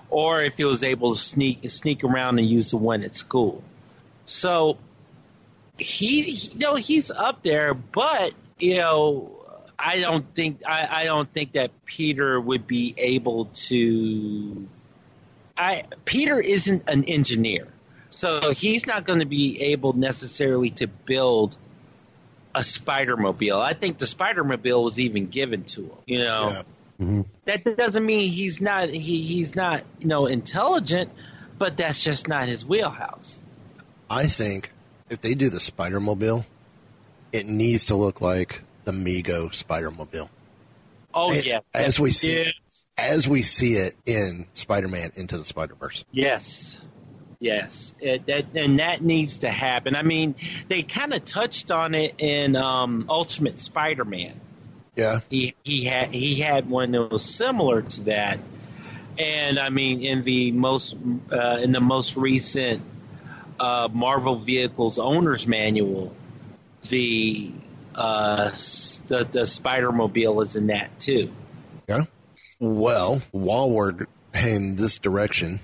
or 0.10 0.42
if 0.42 0.58
he 0.58 0.66
was 0.66 0.84
able 0.84 1.14
to 1.14 1.20
sneak 1.20 1.70
sneak 1.70 2.04
around 2.04 2.40
and 2.40 2.50
use 2.50 2.72
the 2.72 2.78
one 2.78 3.04
at 3.04 3.16
school. 3.16 3.64
So 4.26 4.78
he, 5.78 6.32
you 6.32 6.60
know 6.60 6.76
he's 6.76 7.12
up 7.12 7.44
there, 7.44 7.74
but 7.74 8.34
you 8.60 8.78
know 8.78 9.32
I 9.78 10.00
don't 10.00 10.26
think 10.34 10.62
I, 10.68 10.88
I 11.02 11.04
don't 11.06 11.32
think 11.32 11.54
that 11.54 11.72
Peter 11.86 12.40
would 12.40 12.68
be 12.68 12.94
able 12.98 13.46
to. 13.46 14.68
I 15.58 15.84
Peter 16.06 16.39
isn't 16.39 16.89
an 16.89 17.06
engineer, 17.06 17.68
so 18.10 18.52
he's 18.52 18.86
not 18.86 19.06
going 19.06 19.20
to 19.20 19.26
be 19.26 19.62
able 19.62 19.94
necessarily 19.94 20.72
to 20.72 20.88
build 20.88 21.58
a 22.54 22.63
spider 22.63 23.18
mobile. 23.18 23.60
I 23.60 23.74
think 23.74 23.98
the 23.98 24.08
spider 24.08 24.44
mobile 24.44 24.84
was 24.84 25.00
even 25.00 25.28
given 25.28 25.63
to 25.65 25.82
him. 25.82 25.98
You 26.06 26.20
know, 26.20 26.50
Yeah. 26.50 26.63
Mm-hmm. 27.02 27.22
that 27.44 27.78
doesn't 27.78 28.06
mean 28.06 28.32
he's 28.32 28.62
not 28.62 28.88
he, 28.89 29.22
he's 29.22 29.56
not 29.56 29.84
you 30.00 30.08
know 30.08 30.26
intelligent, 30.28 31.12
but 31.58 31.76
that's 31.78 32.04
just 32.04 32.28
not 32.28 32.48
his 32.48 32.65
wheelhouse. 32.65 33.39
I 34.10 34.28
think 34.28 34.72
if 35.10 35.22
they 35.22 35.36
do 35.36 35.50
the 35.50 35.60
Spider 35.60 36.00
Mobile, 36.00 36.46
it 37.34 37.46
needs 37.48 37.86
to 37.86 37.96
look 37.96 38.22
like 38.22 38.62
the 38.86 38.91
Mego 38.91 39.53
Spider 39.53 39.91
Mobile. 39.91 40.30
Oh 41.16 41.32
A- 41.32 41.39
yeah, 41.39 41.59
as 41.74 41.99
we 41.99 42.11
see 42.11 42.34
it, 42.34 42.55
yes, 42.66 42.86
as 42.97 43.28
we 43.28 43.41
see 43.41 43.76
it 43.76 43.95
in 44.05 44.47
Spider 44.53 44.88
Man 44.88 45.11
Into 45.16 45.38
the 45.38 45.45
Spider 45.45 45.76
Verse. 45.76 46.03
yes, 46.11 46.82
yes, 47.39 47.95
it, 47.99 48.26
that, 48.26 48.45
and 48.55 48.80
that 48.80 49.01
needs 49.01 49.39
to 49.39 49.49
happen. 49.49 49.95
I 49.95 50.01
mean, 50.01 50.36
they 50.68 50.84
kind 50.84 51.13
of 51.13 51.24
touched 51.24 51.72
on 51.72 51.95
it 51.95 52.16
in 52.18 52.55
um, 52.55 53.05
Ultimate 53.09 53.59
Spider-Man. 53.59 54.39
Yeah, 54.95 55.20
he 55.30 55.55
he 55.63 55.86
had 55.86 56.13
he 56.13 56.36
had 56.36 56.70
one 56.70 56.91
that 56.91 57.11
was 57.11 57.24
similar 57.24 57.82
to 57.82 58.01
that, 58.05 58.39
and 59.18 59.59
I 59.59 59.70
mean 59.70 60.01
in 60.01 60.24
the 60.24 60.51
most 60.51 60.95
uh, 61.32 61.59
in 61.61 61.72
the 61.72 61.82
most 61.82 62.16
recent 62.16 62.82
uh, 63.59 63.89
Marvel 63.91 64.36
Vehicles 64.36 64.99
Owner's 64.99 65.47
Manual, 65.47 66.16
the 66.89 67.51
uh, 67.96 68.50
the 68.50 69.28
the 69.32 69.46
Spider 69.46 69.91
Mobile 69.91 70.41
is 70.41 70.56
in 70.56 70.68
that 70.68 71.00
too. 71.00 71.32
yeah. 71.88 72.04
Well, 72.60 73.22
while 73.32 73.70
we're 73.70 74.08
in 74.34 74.76
this 74.76 74.98
direction, 74.98 75.60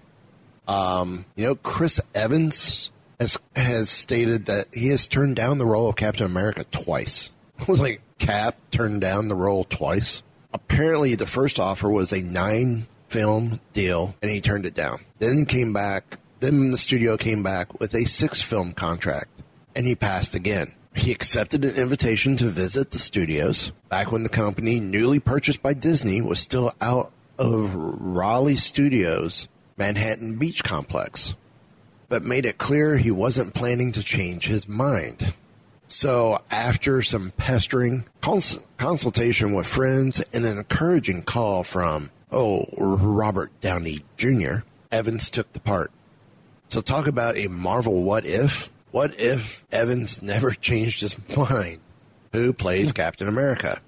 um, 0.68 1.26
you 1.36 1.46
know, 1.46 1.56
Chris 1.56 2.00
Evans 2.16 2.90
has 3.20 3.38
has 3.56 3.90
stated 3.90 4.46
that 4.46 4.68
he 4.74 4.90
has 4.90 5.08
turned 5.08 5.36
down 5.36 5.58
the 5.58 5.66
role 5.66 5.90
of 5.90 5.96
Captain 5.96 6.26
America 6.26 6.66
twice. 6.72 7.30
Was 7.68 7.80
like, 7.82 8.02
Cap 8.18 8.56
turned 8.72 9.02
down 9.02 9.28
the 9.28 9.36
role 9.36 9.64
twice. 9.64 10.24
Apparently, 10.54 11.16
the 11.16 11.28
first 11.28 11.60
offer 11.60 11.90
was 11.90 12.12
a 12.12 12.22
nine 12.22 12.88
film 13.08 13.60
deal, 13.74 14.16
and 14.22 14.32
he 14.32 14.42
turned 14.42 14.66
it 14.66 14.74
down. 14.74 15.02
Then 15.20 15.38
he 15.38 15.46
came 15.46 15.74
back. 15.74 16.20
Then 16.40 16.72
the 16.72 16.78
studio 16.78 17.18
came 17.18 17.44
back 17.44 17.80
with 17.80 17.94
a 17.94 18.06
six 18.06 18.42
film 18.42 18.74
contract, 18.74 19.30
and 19.76 19.86
he 19.86 19.96
passed 19.96 20.36
again. 20.36 20.74
He 20.94 21.12
accepted 21.12 21.64
an 21.64 21.76
invitation 21.76 22.36
to 22.38 22.48
visit 22.50 22.92
the 22.92 23.00
studios 23.00 23.72
back 23.90 24.12
when 24.12 24.24
the 24.24 24.30
company, 24.30 24.80
newly 24.80 25.20
purchased 25.20 25.62
by 25.62 25.74
Disney, 25.74 26.22
was 26.22 26.40
still 26.40 26.74
out 26.82 27.12
of 27.38 27.74
Raleigh 27.74 28.58
Studios, 28.58 29.48
Manhattan 29.78 30.38
Beach 30.38 30.64
Complex, 30.64 31.34
but 32.10 32.24
made 32.24 32.46
it 32.46 32.58
clear 32.58 32.98
he 32.98 33.10
wasn't 33.10 33.54
planning 33.54 33.92
to 33.94 34.04
change 34.04 34.48
his 34.48 34.68
mind. 34.68 35.34
So, 35.88 36.40
after 36.52 37.02
some 37.02 37.32
pestering, 37.36 38.06
cons- 38.22 38.60
consultation 38.78 39.54
with 39.54 39.68
friends, 39.68 40.22
and 40.32 40.46
an 40.46 40.58
encouraging 40.58 41.24
call 41.24 41.64
from, 41.64 42.12
oh, 42.32 42.66
Robert 42.78 43.52
Downey 43.60 44.04
Jr., 44.18 44.60
Evans 44.92 45.30
took 45.30 45.52
the 45.52 45.60
part. 45.60 45.92
So, 46.68 46.80
talk 46.80 47.08
about 47.08 47.38
a 47.38 47.48
Marvel 47.48 48.04
what 48.04 48.26
if. 48.26 48.70
What 48.92 49.20
if 49.20 49.66
Evans 49.72 50.22
never 50.22 50.52
changed 50.62 51.02
his 51.02 51.18
mind? 51.36 51.80
Who 52.34 52.54
plays 52.54 52.92
hmm. 52.92 52.96
Captain 52.96 53.28
America? 53.28 53.82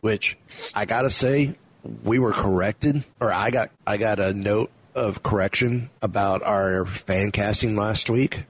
Which 0.00 0.36
I 0.74 0.84
gotta 0.86 1.10
say, 1.10 1.56
we 2.04 2.18
were 2.18 2.32
corrected, 2.32 3.04
or 3.20 3.32
I 3.32 3.50
got 3.50 3.70
I 3.86 3.96
got 3.96 4.18
a 4.18 4.32
note 4.32 4.70
of 4.94 5.22
correction 5.22 5.90
about 6.02 6.42
our 6.42 6.86
fan 6.86 7.30
casting 7.32 7.76
last 7.76 8.10
week. 8.10 8.44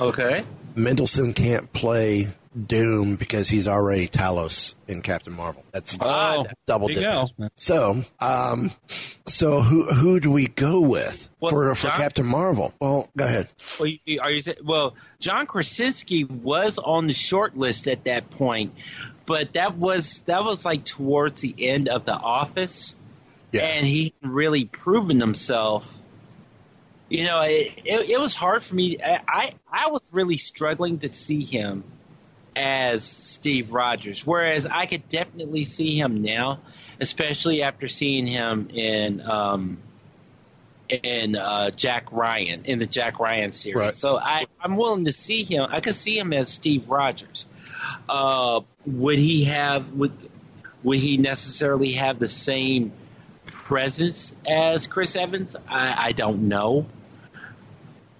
Okay. 0.00 0.44
Mendelsohn 0.76 1.34
can't 1.34 1.72
play 1.72 2.28
Doom 2.54 3.16
because 3.16 3.48
he's 3.48 3.66
already 3.66 4.06
Talos 4.06 4.74
in 4.86 5.02
Captain 5.02 5.32
Marvel. 5.32 5.64
That's 5.72 5.98
Oh, 6.00 6.46
double 6.66 6.86
dip. 6.88 7.28
So, 7.56 8.04
um, 8.20 8.70
so 9.26 9.60
who 9.60 9.84
who 9.92 10.20
do 10.20 10.30
we 10.30 10.46
go 10.46 10.80
with 10.80 11.28
Well, 11.40 11.50
for 11.50 11.74
for 11.74 11.88
John- 11.88 11.96
Captain 11.96 12.26
Marvel? 12.26 12.72
Well, 12.80 13.08
go 13.16 13.24
ahead. 13.24 13.48
Well, 13.80 13.90
you, 14.04 14.20
are 14.20 14.30
you 14.30 14.42
well? 14.62 14.94
John 15.18 15.46
Krasinski 15.46 16.22
was 16.24 16.78
on 16.78 17.08
the 17.08 17.12
short 17.12 17.56
list 17.56 17.88
at 17.88 18.04
that 18.04 18.30
point, 18.30 18.74
but 19.26 19.54
that 19.54 19.76
was 19.76 20.20
that 20.26 20.44
was 20.44 20.64
like 20.64 20.84
towards 20.84 21.40
the 21.40 21.54
end 21.58 21.88
of 21.88 22.04
the 22.04 22.14
Office, 22.14 22.96
and 23.52 23.84
he 23.84 24.14
really 24.22 24.64
proven 24.64 25.18
himself. 25.18 25.98
You 27.08 27.24
know, 27.24 27.40
it, 27.42 27.72
it, 27.84 28.10
it 28.10 28.20
was 28.20 28.34
hard 28.34 28.62
for 28.62 28.74
me. 28.76 28.98
I, 29.04 29.20
I 29.26 29.54
I 29.70 29.90
was 29.90 30.02
really 30.12 30.36
struggling 30.38 30.98
to 31.00 31.12
see 31.12 31.44
him 31.44 31.82
as 32.56 33.04
Steve 33.04 33.72
Rogers, 33.72 34.26
whereas 34.26 34.66
I 34.66 34.86
could 34.86 35.08
definitely 35.08 35.64
see 35.64 35.98
him 35.98 36.22
now, 36.22 36.60
especially 37.00 37.62
after 37.62 37.88
seeing 37.88 38.26
him 38.26 38.68
in. 38.72 39.20
Um, 39.20 39.78
in 41.02 41.34
uh, 41.34 41.70
Jack 41.70 42.12
Ryan 42.12 42.66
in 42.66 42.78
the 42.78 42.86
Jack 42.86 43.18
Ryan 43.18 43.52
series. 43.52 43.76
Right. 43.76 43.94
So 43.94 44.18
I, 44.18 44.46
I'm 44.60 44.76
willing 44.76 45.06
to 45.06 45.12
see 45.12 45.42
him. 45.42 45.66
I 45.70 45.80
could 45.80 45.94
see 45.94 46.18
him 46.18 46.34
as 46.34 46.50
Steve 46.50 46.90
Rogers. 46.90 47.46
Uh, 48.06 48.60
would 48.84 49.18
he 49.18 49.44
have 49.44 49.92
would 49.92 50.12
would 50.82 50.98
he 50.98 51.16
necessarily 51.16 51.92
have 51.92 52.18
the 52.18 52.28
same 52.28 52.92
presence 53.46 54.34
as 54.46 54.86
Chris 54.86 55.16
Evans? 55.16 55.56
I, 55.68 56.08
I 56.08 56.12
don't 56.12 56.48
know. 56.48 56.86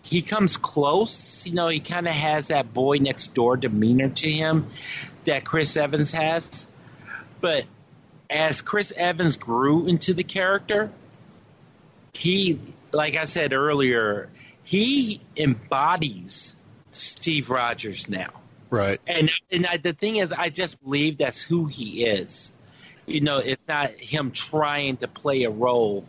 He 0.05 0.21
comes 0.23 0.59
close, 0.59 1.47
you 1.47 1.55
know. 1.55 1.69
He 1.69 1.81
kind 1.81 2.07
of 2.07 2.15
has 2.15 2.49
that 2.49 2.73
boy 2.73 2.99
next 2.99 3.35
door 3.35 3.57
demeanor 3.57 4.11
to 4.11 4.31
him 4.31 4.71
that 5.25 5.45
Chris 5.45 5.77
Evans 5.77 6.13
has, 6.13 6.69
but 7.41 7.65
as 8.29 8.63
Chris 8.63 8.93
Evans 8.95 9.39
grew 9.39 9.87
into 9.87 10.13
the 10.15 10.23
character, 10.23 10.91
he, 12.13 12.61
like 12.93 13.17
I 13.17 13.25
said 13.25 13.53
earlier, 13.53 14.29
he 14.63 15.21
embodies 15.37 16.57
Steve 16.93 17.51
Rogers 17.51 18.09
now. 18.09 18.31
Right. 18.71 19.01
And 19.07 19.31
and 19.51 19.67
I, 19.67 19.77
the 19.79 19.93
thing 19.93 20.17
is, 20.17 20.33
I 20.33 20.49
just 20.49 20.83
believe 20.83 21.19
that's 21.19 21.41
who 21.41 21.67
he 21.67 22.05
is. 22.05 22.53
You 23.07 23.21
know, 23.21 23.39
it's 23.39 23.67
not 23.69 23.91
him 23.93 24.31
trying 24.33 24.97
to 24.99 25.09
play 25.09 25.45
a 25.45 25.51
role 25.51 26.05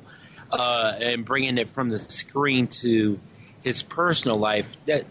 uh, 0.51 0.93
and 0.99 1.25
bringing 1.25 1.57
it 1.57 1.69
from 1.73 1.89
the 1.89 1.97
screen 1.97 2.67
to 2.67 3.19
his 3.65 3.83
personal 3.83 4.37
life. 4.37 4.71
That 4.85 5.05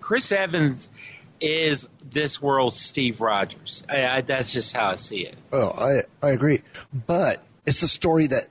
Chris 0.00 0.32
Evans 0.32 0.88
is 1.40 1.88
this 2.12 2.42
world's 2.42 2.78
Steve 2.78 3.20
Rogers. 3.20 3.84
I, 3.88 4.06
I, 4.06 4.20
that's 4.22 4.52
just 4.52 4.76
how 4.76 4.90
I 4.90 4.94
see 4.96 5.26
it. 5.26 5.36
Oh, 5.52 5.70
I 5.70 6.02
I 6.26 6.30
agree, 6.32 6.62
but 7.06 7.42
it's 7.66 7.80
the 7.82 7.88
story 7.88 8.26
that's 8.26 8.48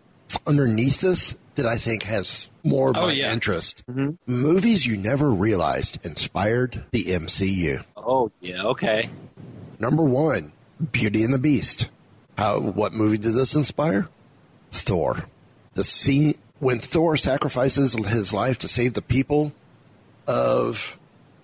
underneath 0.48 1.02
this 1.02 1.36
that 1.56 1.66
I 1.66 1.78
think 1.78 2.04
has 2.04 2.50
more 2.64 2.92
of 2.92 2.98
Oh, 2.98 3.08
my 3.08 3.12
yeah. 3.12 3.34
interest. 3.34 3.84
Mm-hmm. 3.90 4.12
Movies 4.32 4.86
you 4.86 4.96
never 4.96 5.30
realized 5.32 6.00
inspired 6.06 6.86
the 6.92 7.06
MCU. 7.06 7.84
Oh 7.98 8.32
yeah, 8.40 8.64
okay. 8.64 9.10
Number 9.80 10.04
one, 10.04 10.54
Beauty 10.92 11.24
and 11.24 11.34
the 11.34 11.40
Beast. 11.40 11.90
How? 12.38 12.60
What 12.60 12.94
movie 12.94 13.18
did 13.18 13.34
this 13.34 13.56
inspire? 13.56 14.08
Thor. 14.72 15.26
The 15.74 15.84
scene 15.84 16.38
when 16.60 16.80
Thor 16.80 17.18
sacrifices 17.18 17.94
his 17.94 18.34
life 18.34 18.60
to 18.60 18.68
save 18.68 18.94
the 18.94 19.02
people 19.02 19.54
of 20.28 20.98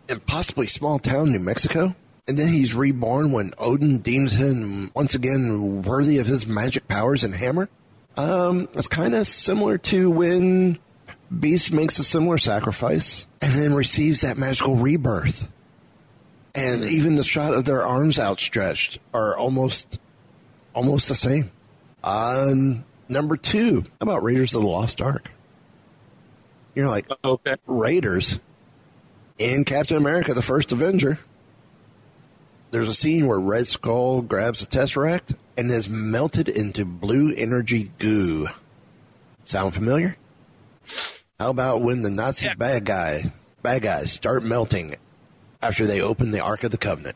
impossibly 0.08 0.68
small 0.68 1.00
town 1.00 1.32
New 1.32 1.40
Mexico, 1.40 1.96
and 2.28 2.38
then 2.38 2.50
he's 2.50 2.74
reborn 2.74 3.32
when 3.32 3.54
Odin 3.58 4.00
deems 4.00 4.34
him 4.34 4.92
once 4.94 5.16
again 5.16 5.84
worthy 5.84 6.18
of 6.18 6.28
his 6.28 6.48
magic 6.48 6.88
powers 6.88 7.24
and 7.24 7.36
hammer. 7.36 7.70
Um, 8.18 8.70
it's 8.74 8.88
kind 8.88 9.14
of 9.14 9.28
similar 9.28 9.78
to 9.78 10.10
when 10.10 10.80
Beast 11.38 11.74
makes 11.74 12.00
a 12.00 12.04
similar 12.04 12.38
sacrifice 12.38 13.28
and 13.42 13.54
then 13.54 13.74
receives 13.74 14.22
that 14.22 14.38
magical 14.38 14.76
rebirth. 14.76 15.48
And 16.54 16.84
even 16.84 17.16
the 17.16 17.24
shot 17.24 17.54
of 17.54 17.66
their 17.66 17.86
arms 17.86 18.18
outstretched 18.18 19.00
are 19.14 19.38
almost 19.38 20.00
almost 20.74 21.10
the 21.10 21.16
same. 21.16 21.52
On 22.04 22.86
number 23.10 23.38
two, 23.38 23.82
how 23.82 24.04
about 24.04 24.24
Raiders 24.24 24.54
of 24.54 24.62
the 24.62 24.68
Lost 24.68 25.02
Ark? 25.02 25.32
You're 26.74 26.90
like, 26.90 27.08
okay. 27.24 27.56
Raiders 27.68 28.40
in 29.38 29.64
Captain 29.66 29.98
America, 29.98 30.34
the 30.34 30.42
first 30.42 30.72
Avenger. 30.72 31.20
There's 32.72 32.90
a 32.90 32.94
scene 32.94 33.28
where 33.28 33.40
Red 33.40 33.68
Skull 33.68 34.22
grabs 34.22 34.62
a 34.62 34.66
Tesseract 34.66 35.38
and 35.56 35.72
is 35.72 35.88
melted 35.88 36.50
into 36.50 36.84
blue 36.84 37.34
energy 37.34 37.92
goo. 38.00 38.48
Sound 39.46 39.74
familiar? 39.74 40.18
How 41.40 41.50
about 41.50 41.82
when 41.82 42.02
the 42.02 42.10
Nazi 42.10 42.50
bad 42.58 42.86
guy 42.86 43.32
bad 43.62 43.82
guys 43.82 44.12
start 44.12 44.44
melting 44.44 44.96
after 45.62 45.86
they 45.86 46.02
open 46.02 46.32
the 46.32 46.40
Ark 46.40 46.64
of 46.64 46.72
the 46.72 46.78
Covenant? 46.78 47.16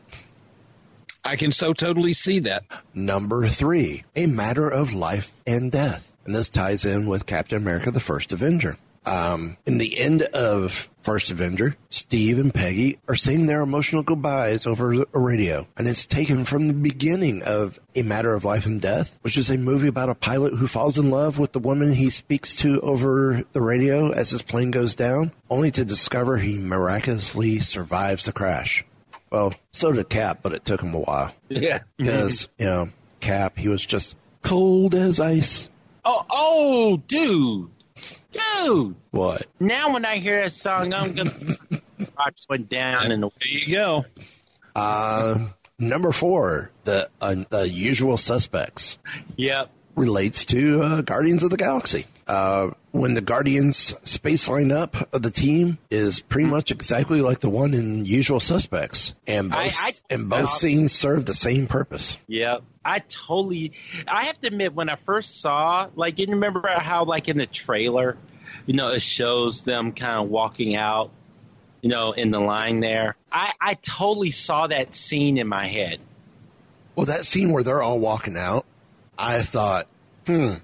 I 1.30 1.36
can 1.36 1.52
so 1.52 1.72
totally 1.72 2.12
see 2.12 2.40
that. 2.40 2.64
Number 2.92 3.46
three, 3.46 4.02
a 4.16 4.26
matter 4.26 4.68
of 4.68 4.92
life 4.92 5.32
and 5.46 5.70
death. 5.70 6.12
And 6.24 6.34
this 6.34 6.48
ties 6.48 6.84
in 6.84 7.06
with 7.06 7.24
Captain 7.24 7.56
America, 7.56 7.92
the 7.92 8.00
first 8.00 8.32
Avenger. 8.32 8.76
Um, 9.06 9.56
in 9.64 9.78
the 9.78 10.00
end 10.00 10.22
of 10.22 10.90
First 11.02 11.30
Avenger, 11.30 11.76
Steve 11.88 12.40
and 12.40 12.52
Peggy 12.52 12.98
are 13.06 13.14
saying 13.14 13.46
their 13.46 13.60
emotional 13.60 14.02
goodbyes 14.02 14.66
over 14.66 14.92
a 14.92 15.18
radio. 15.20 15.68
And 15.76 15.86
it's 15.86 16.04
taken 16.04 16.44
from 16.44 16.66
the 16.66 16.74
beginning 16.74 17.44
of 17.44 17.78
A 17.94 18.02
Matter 18.02 18.34
of 18.34 18.44
Life 18.44 18.66
and 18.66 18.80
Death, 18.80 19.16
which 19.22 19.38
is 19.38 19.50
a 19.50 19.56
movie 19.56 19.86
about 19.86 20.10
a 20.10 20.16
pilot 20.16 20.54
who 20.54 20.66
falls 20.66 20.98
in 20.98 21.10
love 21.10 21.38
with 21.38 21.52
the 21.52 21.60
woman 21.60 21.92
he 21.92 22.10
speaks 22.10 22.56
to 22.56 22.80
over 22.80 23.44
the 23.52 23.62
radio 23.62 24.10
as 24.10 24.30
his 24.30 24.42
plane 24.42 24.72
goes 24.72 24.96
down, 24.96 25.30
only 25.48 25.70
to 25.70 25.84
discover 25.84 26.38
he 26.38 26.58
miraculously 26.58 27.60
survives 27.60 28.24
the 28.24 28.32
crash. 28.32 28.84
Well, 29.30 29.52
so 29.72 29.92
did 29.92 30.08
Cap, 30.08 30.40
but 30.42 30.52
it 30.52 30.64
took 30.64 30.80
him 30.82 30.94
a 30.94 30.98
while. 31.00 31.32
Yeah. 31.48 31.80
Because, 31.96 32.48
you 32.58 32.66
know, 32.66 32.88
Cap, 33.20 33.58
he 33.58 33.68
was 33.68 33.84
just 33.84 34.16
cold 34.42 34.94
as 34.94 35.20
ice. 35.20 35.68
Oh, 36.04 36.24
oh, 36.30 36.96
dude, 37.06 37.68
dude. 38.32 38.94
What? 39.10 39.46
Now 39.60 39.92
when 39.92 40.04
I 40.04 40.16
hear 40.18 40.42
that 40.42 40.52
song, 40.52 40.92
I'm 40.94 41.12
gonna. 41.14 41.30
Rogers 42.18 42.46
went 42.48 42.68
down 42.70 43.12
and 43.12 43.22
the. 43.22 43.28
There 43.38 43.48
you 43.48 43.72
go. 43.74 44.04
Uh, 44.74 45.48
number 45.78 46.10
four, 46.12 46.70
the 46.84 47.10
uh, 47.20 47.36
the 47.50 47.68
usual 47.68 48.16
suspects 48.16 48.98
Yep. 49.36 49.70
relates 49.94 50.44
to 50.46 50.82
uh, 50.82 51.00
Guardians 51.02 51.42
of 51.44 51.50
the 51.50 51.56
Galaxy. 51.58 52.06
Uh, 52.30 52.70
when 52.92 53.14
the 53.14 53.20
Guardians 53.20 53.92
space 54.04 54.48
lineup 54.48 55.12
of 55.12 55.22
the 55.22 55.32
team 55.32 55.78
is 55.90 56.20
pretty 56.20 56.48
much 56.48 56.70
exactly 56.70 57.22
like 57.22 57.40
the 57.40 57.50
one 57.50 57.74
in 57.74 58.04
Usual 58.04 58.38
Suspects, 58.38 59.14
and 59.26 59.50
both 59.50 59.58
I- 59.82 59.88
I- 59.88 59.92
and 60.10 60.30
both 60.30 60.42
uh, 60.42 60.46
scenes 60.46 60.92
serve 60.92 61.26
the 61.26 61.34
same 61.34 61.66
purpose. 61.66 62.18
Yep. 62.28 62.62
I 62.84 63.00
totally. 63.00 63.72
I 64.06 64.26
have 64.26 64.38
to 64.40 64.46
admit, 64.46 64.74
when 64.74 64.88
I 64.88 64.94
first 64.94 65.40
saw, 65.40 65.88
like, 65.96 66.20
you 66.20 66.26
remember 66.28 66.62
how, 66.78 67.04
like, 67.04 67.28
in 67.28 67.36
the 67.36 67.46
trailer, 67.46 68.16
you 68.64 68.74
know, 68.74 68.88
it 68.92 69.02
shows 69.02 69.64
them 69.64 69.90
kind 69.92 70.22
of 70.24 70.28
walking 70.30 70.76
out 70.76 71.10
you 71.82 71.88
know, 71.88 72.12
in 72.12 72.30
the 72.30 72.38
line 72.38 72.80
there. 72.80 73.16
I, 73.32 73.52
I 73.58 73.74
totally 73.74 74.30
saw 74.30 74.66
that 74.66 74.94
scene 74.94 75.38
in 75.38 75.48
my 75.48 75.66
head. 75.66 75.98
Well, 76.94 77.06
that 77.06 77.24
scene 77.24 77.52
where 77.52 77.62
they're 77.62 77.80
all 77.82 77.98
walking 77.98 78.36
out, 78.36 78.66
I 79.18 79.40
thought, 79.42 79.86
hmm, 80.26 80.56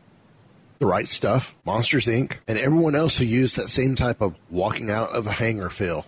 the 0.78 0.86
right 0.86 1.08
stuff, 1.08 1.54
Monsters 1.64 2.06
Inc., 2.06 2.38
and 2.48 2.58
everyone 2.58 2.94
else 2.94 3.16
who 3.16 3.24
used 3.24 3.56
that 3.56 3.68
same 3.70 3.94
type 3.96 4.20
of 4.20 4.34
walking 4.50 4.90
out 4.90 5.10
of 5.10 5.26
a 5.26 5.32
hangar 5.32 5.70
feel. 5.70 6.04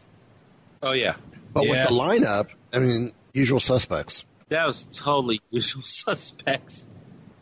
Oh 0.82 0.92
yeah, 0.92 1.16
But 1.52 1.64
Yeah. 1.64 1.70
with 1.70 1.88
the 1.88 1.94
lineup, 1.94 2.46
I 2.72 2.78
mean, 2.78 3.12
usual 3.32 3.60
suspects. 3.60 4.24
that 4.50 4.66
was 4.66 4.86
totally 4.92 5.40
usual 5.50 5.82
suspects. 5.82 6.86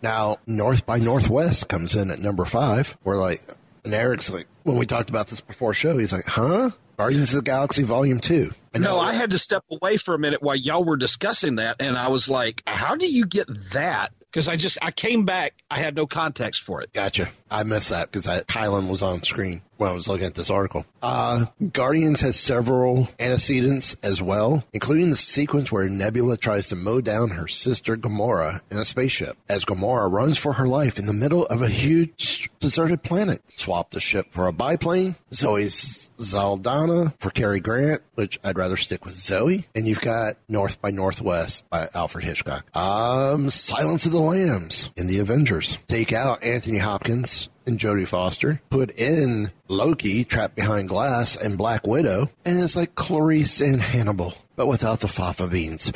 Now, 0.02 0.36
North 0.46 0.86
by 0.86 0.98
Northwest 0.98 1.68
comes 1.68 1.94
in 1.94 2.10
at 2.10 2.18
number 2.18 2.44
five. 2.44 2.96
We're 3.04 3.18
like, 3.18 3.42
and 3.84 3.92
Eric's 3.94 4.30
like, 4.30 4.46
when 4.62 4.76
we 4.78 4.86
talked 4.86 5.10
about 5.10 5.28
this 5.28 5.40
before 5.40 5.74
show, 5.74 5.96
he's 5.98 6.12
like, 6.12 6.26
huh? 6.26 6.70
Guardians 6.98 7.30
of 7.34 7.44
the 7.44 7.50
Galaxy 7.50 7.82
Volume 7.82 8.20
2. 8.20 8.50
And 8.74 8.82
No, 8.82 8.98
I 8.98 9.12
had 9.12 9.30
to 9.32 9.38
step 9.38 9.64
away 9.70 9.96
for 9.98 10.14
a 10.14 10.18
minute 10.18 10.42
while 10.42 10.56
y'all 10.56 10.82
were 10.84 10.96
discussing 10.96 11.56
that, 11.56 11.76
and 11.80 11.96
I 11.96 12.08
was 12.08 12.28
like, 12.28 12.62
"How 12.66 12.94
do 12.96 13.06
you 13.06 13.26
get 13.26 13.46
that?" 13.72 14.12
Because 14.36 14.48
I 14.48 14.56
just 14.56 14.76
I 14.82 14.90
came 14.90 15.24
back, 15.24 15.54
I 15.70 15.78
had 15.78 15.96
no 15.96 16.06
context 16.06 16.60
for 16.60 16.82
it. 16.82 16.92
Gotcha. 16.92 17.30
I 17.50 17.62
missed 17.62 17.88
that 17.88 18.12
because 18.12 18.26
Kylan 18.26 18.90
was 18.90 19.00
on 19.00 19.22
screen 19.22 19.62
when 19.76 19.90
I 19.90 19.92
was 19.92 20.08
looking 20.08 20.26
at 20.26 20.34
this 20.34 20.50
article. 20.50 20.84
Uh, 21.02 21.46
Guardians 21.72 22.20
has 22.20 22.38
several 22.38 23.08
antecedents 23.18 23.96
as 24.02 24.22
well, 24.22 24.64
including 24.72 25.10
the 25.10 25.16
sequence 25.16 25.70
where 25.70 25.88
Nebula 25.88 26.36
tries 26.36 26.68
to 26.68 26.76
mow 26.76 27.00
down 27.00 27.30
her 27.30 27.48
sister 27.48 27.96
Gamora 27.96 28.60
in 28.70 28.78
a 28.78 28.84
spaceship. 28.84 29.36
As 29.48 29.64
Gamora 29.64 30.10
runs 30.10 30.38
for 30.38 30.54
her 30.54 30.68
life 30.68 30.98
in 30.98 31.06
the 31.06 31.12
middle 31.12 31.46
of 31.46 31.62
a 31.62 31.68
huge 31.68 32.50
deserted 32.60 33.02
planet. 33.02 33.42
Swap 33.54 33.90
the 33.90 34.00
ship 34.00 34.28
for 34.32 34.46
a 34.46 34.52
biplane. 34.52 35.16
Zoe's 35.32 36.10
Saldana 36.18 37.14
for 37.20 37.30
Cary 37.30 37.60
Grant, 37.60 38.02
which 38.14 38.38
I'd 38.42 38.58
rather 38.58 38.76
stick 38.76 39.04
with 39.04 39.14
Zoe. 39.14 39.66
And 39.74 39.86
you've 39.86 40.00
got 40.00 40.36
North 40.48 40.80
by 40.80 40.90
Northwest 40.90 41.68
by 41.70 41.88
Alfred 41.94 42.24
Hitchcock. 42.24 42.64
Um, 42.76 43.50
Silence 43.50 44.06
of 44.06 44.12
the 44.12 44.20
Lambs 44.20 44.90
in 44.96 45.06
the 45.06 45.18
Avengers. 45.18 45.78
Take 45.88 46.12
out 46.12 46.42
Anthony 46.42 46.78
Hopkins 46.78 47.48
and 47.66 47.78
Jodie 47.78 48.06
Foster. 48.06 48.60
Put 48.70 48.90
in 48.92 49.50
Loki, 49.68 50.24
trapped 50.24 50.56
behind 50.56 50.88
glass, 50.88 51.36
and 51.36 51.58
Black 51.58 51.86
Widow. 51.86 52.30
And 52.44 52.62
it's 52.62 52.76
like 52.76 52.94
Clarice 52.94 53.60
and 53.60 53.80
Hannibal, 53.80 54.34
but 54.54 54.66
without 54.66 55.00
the 55.00 55.08
fafa 55.08 55.46
beans. 55.46 55.92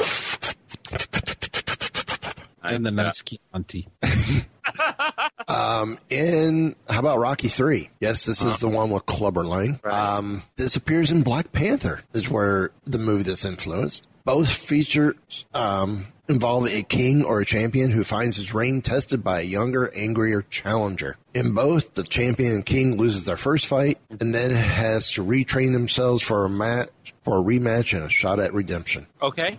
And 2.62 2.84
the 2.84 2.90
nice 2.90 3.22
Chianti. 3.22 3.88
Um, 5.48 5.98
in 6.08 6.76
how 6.88 7.00
about 7.00 7.18
Rocky 7.18 7.48
Three? 7.48 7.90
Yes, 7.98 8.24
this 8.24 8.40
is 8.40 8.60
the 8.60 8.68
one 8.68 8.90
with 8.90 9.04
Clubber 9.06 9.44
Lang. 9.44 9.80
Um, 9.82 10.44
this 10.56 10.76
appears 10.76 11.10
in 11.10 11.22
Black 11.22 11.50
Panther. 11.50 12.02
Is 12.12 12.28
where 12.28 12.70
the 12.84 12.98
movie 12.98 13.24
that's 13.24 13.44
influenced. 13.44 14.06
Both 14.24 14.50
features 14.50 15.46
um, 15.54 16.08
involve 16.28 16.66
a 16.66 16.82
king 16.82 17.24
or 17.24 17.40
a 17.40 17.44
champion 17.44 17.90
who 17.90 18.04
finds 18.04 18.36
his 18.36 18.54
reign 18.54 18.82
tested 18.82 19.24
by 19.24 19.40
a 19.40 19.44
younger, 19.44 19.92
angrier 19.94 20.42
challenger. 20.42 21.16
In 21.34 21.52
both, 21.52 21.94
the 21.94 22.04
champion 22.04 22.52
and 22.52 22.66
king 22.66 22.96
loses 22.96 23.24
their 23.24 23.36
first 23.36 23.66
fight 23.66 23.98
and 24.08 24.34
then 24.34 24.50
has 24.50 25.10
to 25.12 25.24
retrain 25.24 25.72
themselves 25.72 26.22
for 26.22 26.44
a 26.44 26.50
match, 26.50 26.90
for 27.24 27.38
a 27.38 27.42
rematch 27.42 27.94
and 27.94 28.04
a 28.04 28.08
shot 28.08 28.38
at 28.38 28.54
redemption. 28.54 29.06
Okay. 29.20 29.58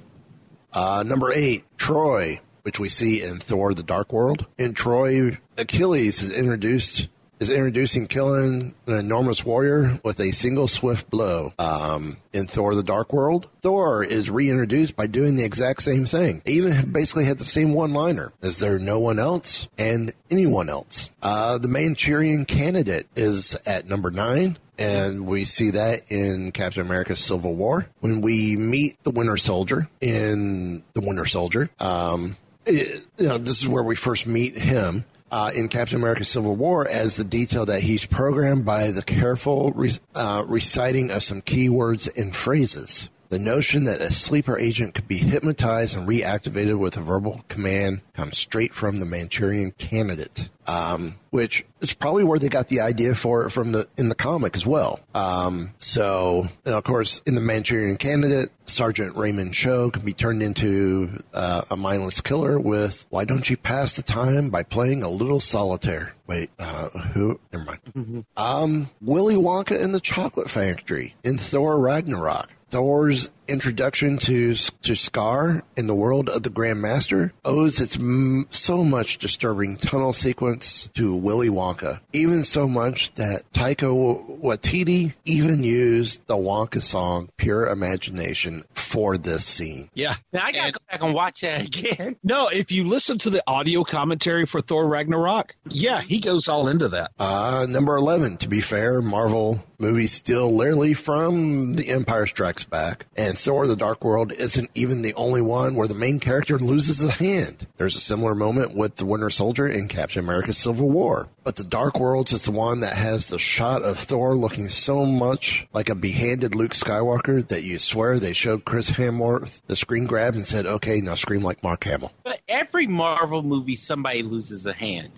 Uh, 0.73 1.03
number 1.05 1.31
eight, 1.33 1.65
Troy, 1.77 2.39
which 2.63 2.79
we 2.79 2.87
see 2.87 3.21
in 3.21 3.39
Thor: 3.39 3.73
The 3.73 3.83
Dark 3.83 4.13
World. 4.13 4.45
In 4.57 4.73
Troy, 4.73 5.37
Achilles 5.57 6.21
is 6.21 6.31
introduced 6.31 7.07
is 7.41 7.49
introducing 7.49 8.07
killing 8.07 8.73
an 8.85 8.97
enormous 8.97 9.43
warrior 9.43 9.99
with 10.03 10.19
a 10.19 10.31
single 10.31 10.67
swift 10.67 11.09
blow. 11.09 11.51
Um, 11.59 12.17
in 12.31 12.47
Thor: 12.47 12.75
The 12.75 12.83
Dark 12.83 13.11
World, 13.11 13.47
Thor 13.61 14.03
is 14.03 14.29
reintroduced 14.29 14.95
by 14.95 15.07
doing 15.07 15.35
the 15.35 15.43
exact 15.43 15.81
same 15.81 16.05
thing. 16.05 16.41
They 16.45 16.53
even 16.53 16.91
basically 16.91 17.25
had 17.25 17.39
the 17.39 17.45
same 17.45 17.73
one-liner: 17.73 18.31
"Is 18.41 18.59
there 18.59 18.79
no 18.79 18.99
one 18.99 19.19
else 19.19 19.67
and 19.77 20.13
anyone 20.29 20.69
else?" 20.69 21.09
Uh, 21.21 21.57
the 21.57 21.67
Manchurian 21.67 22.45
Candidate 22.45 23.07
is 23.15 23.57
at 23.65 23.89
number 23.89 24.11
nine. 24.11 24.57
And 24.77 25.27
we 25.27 25.45
see 25.45 25.71
that 25.71 26.01
in 26.09 26.51
Captain 26.53 26.81
America 26.83 27.15
Civil 27.15 27.53
War. 27.55 27.85
When 27.99 28.21
we 28.21 28.55
meet 28.55 28.97
the 29.03 29.11
Winter 29.11 29.37
Soldier 29.37 29.87
in 29.99 30.81
the 30.93 31.01
Winter 31.01 31.25
Soldier, 31.25 31.69
um, 31.79 32.35
it- 32.65 33.03
you 33.17 33.27
know, 33.27 33.37
this 33.37 33.61
is 33.61 33.67
where 33.67 33.83
we 33.83 33.95
first 33.95 34.25
meet 34.25 34.57
him. 34.57 35.05
Uh, 35.31 35.49
in 35.55 35.69
Captain 35.69 35.95
America 35.95 36.25
Civil 36.25 36.57
War, 36.57 36.85
as 36.85 37.15
the 37.15 37.23
detail 37.23 37.65
that 37.65 37.81
he's 37.81 38.05
programmed 38.05 38.65
by 38.65 38.91
the 38.91 39.01
careful 39.01 39.71
re- 39.71 39.91
uh, 40.13 40.43
reciting 40.45 41.09
of 41.09 41.23
some 41.23 41.41
keywords 41.41 42.09
and 42.17 42.35
phrases. 42.35 43.07
The 43.31 43.39
notion 43.39 43.85
that 43.85 44.01
a 44.01 44.11
sleeper 44.11 44.59
agent 44.59 44.93
could 44.93 45.07
be 45.07 45.15
hypnotized 45.15 45.95
and 45.95 46.05
reactivated 46.05 46.77
with 46.77 46.97
a 46.97 46.99
verbal 46.99 47.45
command 47.47 48.01
comes 48.13 48.37
straight 48.37 48.73
from 48.73 48.99
the 48.99 49.05
Manchurian 49.05 49.71
Candidate, 49.71 50.49
um, 50.67 51.15
which 51.29 51.63
is 51.79 51.93
probably 51.93 52.25
where 52.25 52.39
they 52.39 52.49
got 52.49 52.67
the 52.67 52.81
idea 52.81 53.15
for 53.15 53.45
it 53.45 53.51
from 53.51 53.71
the 53.71 53.87
in 53.95 54.09
the 54.09 54.15
comic 54.15 54.57
as 54.57 54.67
well. 54.67 54.99
Um, 55.15 55.71
so, 55.77 56.49
and 56.65 56.75
of 56.75 56.83
course, 56.83 57.21
in 57.25 57.35
the 57.35 57.41
Manchurian 57.41 57.95
Candidate, 57.95 58.49
Sergeant 58.65 59.15
Raymond 59.15 59.53
Cho 59.53 59.91
can 59.91 60.03
be 60.03 60.11
turned 60.11 60.43
into 60.43 61.23
uh, 61.33 61.61
a 61.71 61.77
mindless 61.77 62.19
killer 62.19 62.59
with 62.59 63.05
"Why 63.11 63.23
don't 63.23 63.49
you 63.49 63.55
pass 63.55 63.93
the 63.93 64.03
time 64.03 64.49
by 64.49 64.63
playing 64.63 65.03
a 65.03 65.09
little 65.09 65.39
solitaire?" 65.39 66.15
Wait, 66.27 66.49
uh, 66.59 66.89
who? 66.89 67.39
Never 67.53 67.63
mind. 67.63 68.25
Um, 68.35 68.89
Willy 68.99 69.35
Wonka 69.35 69.81
and 69.81 69.95
the 69.95 70.01
Chocolate 70.01 70.49
Factory 70.49 71.15
in 71.23 71.37
Thor 71.37 71.79
Ragnarok. 71.79 72.49
Thor's 72.71 73.29
introduction 73.51 74.17
to 74.17 74.55
to 74.55 74.93
Sakaar 74.93 75.61
in 75.75 75.87
the 75.87 75.95
world 75.95 76.29
of 76.29 76.43
the 76.43 76.49
Grandmaster 76.49 77.31
owes 77.45 77.79
its 77.81 77.97
m- 77.97 78.47
so 78.49 78.83
much 78.83 79.17
disturbing 79.17 79.77
tunnel 79.77 80.13
sequence 80.13 80.89
to 80.93 81.13
Willy 81.15 81.49
Wonka. 81.49 81.99
Even 82.13 82.43
so 82.43 82.67
much 82.67 83.13
that 83.15 83.43
Taika 83.53 84.39
Waititi 84.41 85.13
even 85.25 85.63
used 85.63 86.21
the 86.27 86.35
Wonka 86.35 86.81
song 86.81 87.29
"Pure 87.37 87.67
Imagination" 87.67 88.63
for 88.73 89.17
this 89.17 89.45
scene. 89.45 89.89
Yeah. 89.93 90.15
Now 90.33 90.43
I 90.45 90.51
gotta 90.51 90.71
go 90.71 90.79
back 90.89 91.01
and 91.03 91.13
watch 91.13 91.41
that 91.41 91.65
again. 91.65 92.17
No, 92.23 92.47
if 92.47 92.71
you 92.71 92.85
listen 92.85 93.17
to 93.19 93.29
the 93.29 93.43
audio 93.47 93.83
commentary 93.83 94.45
for 94.45 94.61
Thor 94.61 94.87
Ragnarok, 94.87 95.55
yeah, 95.69 96.01
he 96.01 96.19
goes 96.19 96.47
all 96.47 96.67
into 96.67 96.87
that. 96.89 97.11
Uh, 97.19 97.65
number 97.67 97.95
11, 97.97 98.37
to 98.37 98.47
be 98.47 98.61
fair, 98.61 99.01
Marvel 99.01 99.63
movies 99.79 100.11
still 100.13 100.53
literally 100.53 100.93
from 100.93 101.73
The 101.73 101.89
Empire 101.89 102.27
Strikes 102.27 102.63
Back. 102.63 103.07
And 103.17 103.37
Thor 103.41 103.65
the 103.65 103.75
Dark 103.75 104.03
World 104.03 104.31
isn't 104.31 104.69
even 104.75 105.01
the 105.01 105.15
only 105.15 105.41
one 105.41 105.73
where 105.73 105.87
the 105.87 105.95
main 105.95 106.19
character 106.19 106.59
loses 106.59 107.03
a 107.03 107.09
hand. 107.09 107.65
There's 107.77 107.95
a 107.95 107.99
similar 107.99 108.35
moment 108.35 108.75
with 108.75 108.97
the 108.97 109.05
Winter 109.05 109.31
Soldier 109.31 109.67
in 109.67 109.87
Captain 109.87 110.23
America 110.23 110.53
Civil 110.53 110.91
War. 110.91 111.27
But 111.43 111.55
the 111.55 111.63
Dark 111.63 111.99
Worlds 111.99 112.33
is 112.33 112.45
the 112.45 112.51
one 112.51 112.81
that 112.81 112.93
has 112.93 113.25
the 113.25 113.39
shot 113.39 113.81
of 113.81 113.97
Thor 113.97 114.37
looking 114.37 114.69
so 114.69 115.07
much 115.07 115.65
like 115.73 115.89
a 115.89 115.95
behanded 115.95 116.53
Luke 116.53 116.73
Skywalker 116.73 117.47
that 117.47 117.63
you 117.63 117.79
swear 117.79 118.19
they 118.19 118.33
showed 118.33 118.63
Chris 118.63 118.91
Hemsworth 118.91 119.61
the 119.65 119.75
screen 119.75 120.05
grab 120.05 120.35
and 120.35 120.45
said, 120.45 120.67
okay, 120.67 121.01
now 121.01 121.15
scream 121.15 121.41
like 121.41 121.63
Mark 121.63 121.83
Hamill. 121.83 122.11
But 122.23 122.41
every 122.47 122.85
Marvel 122.85 123.41
movie, 123.41 123.75
somebody 123.75 124.21
loses 124.21 124.67
a 124.67 124.73
hand. 124.73 125.09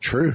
True. 0.00 0.34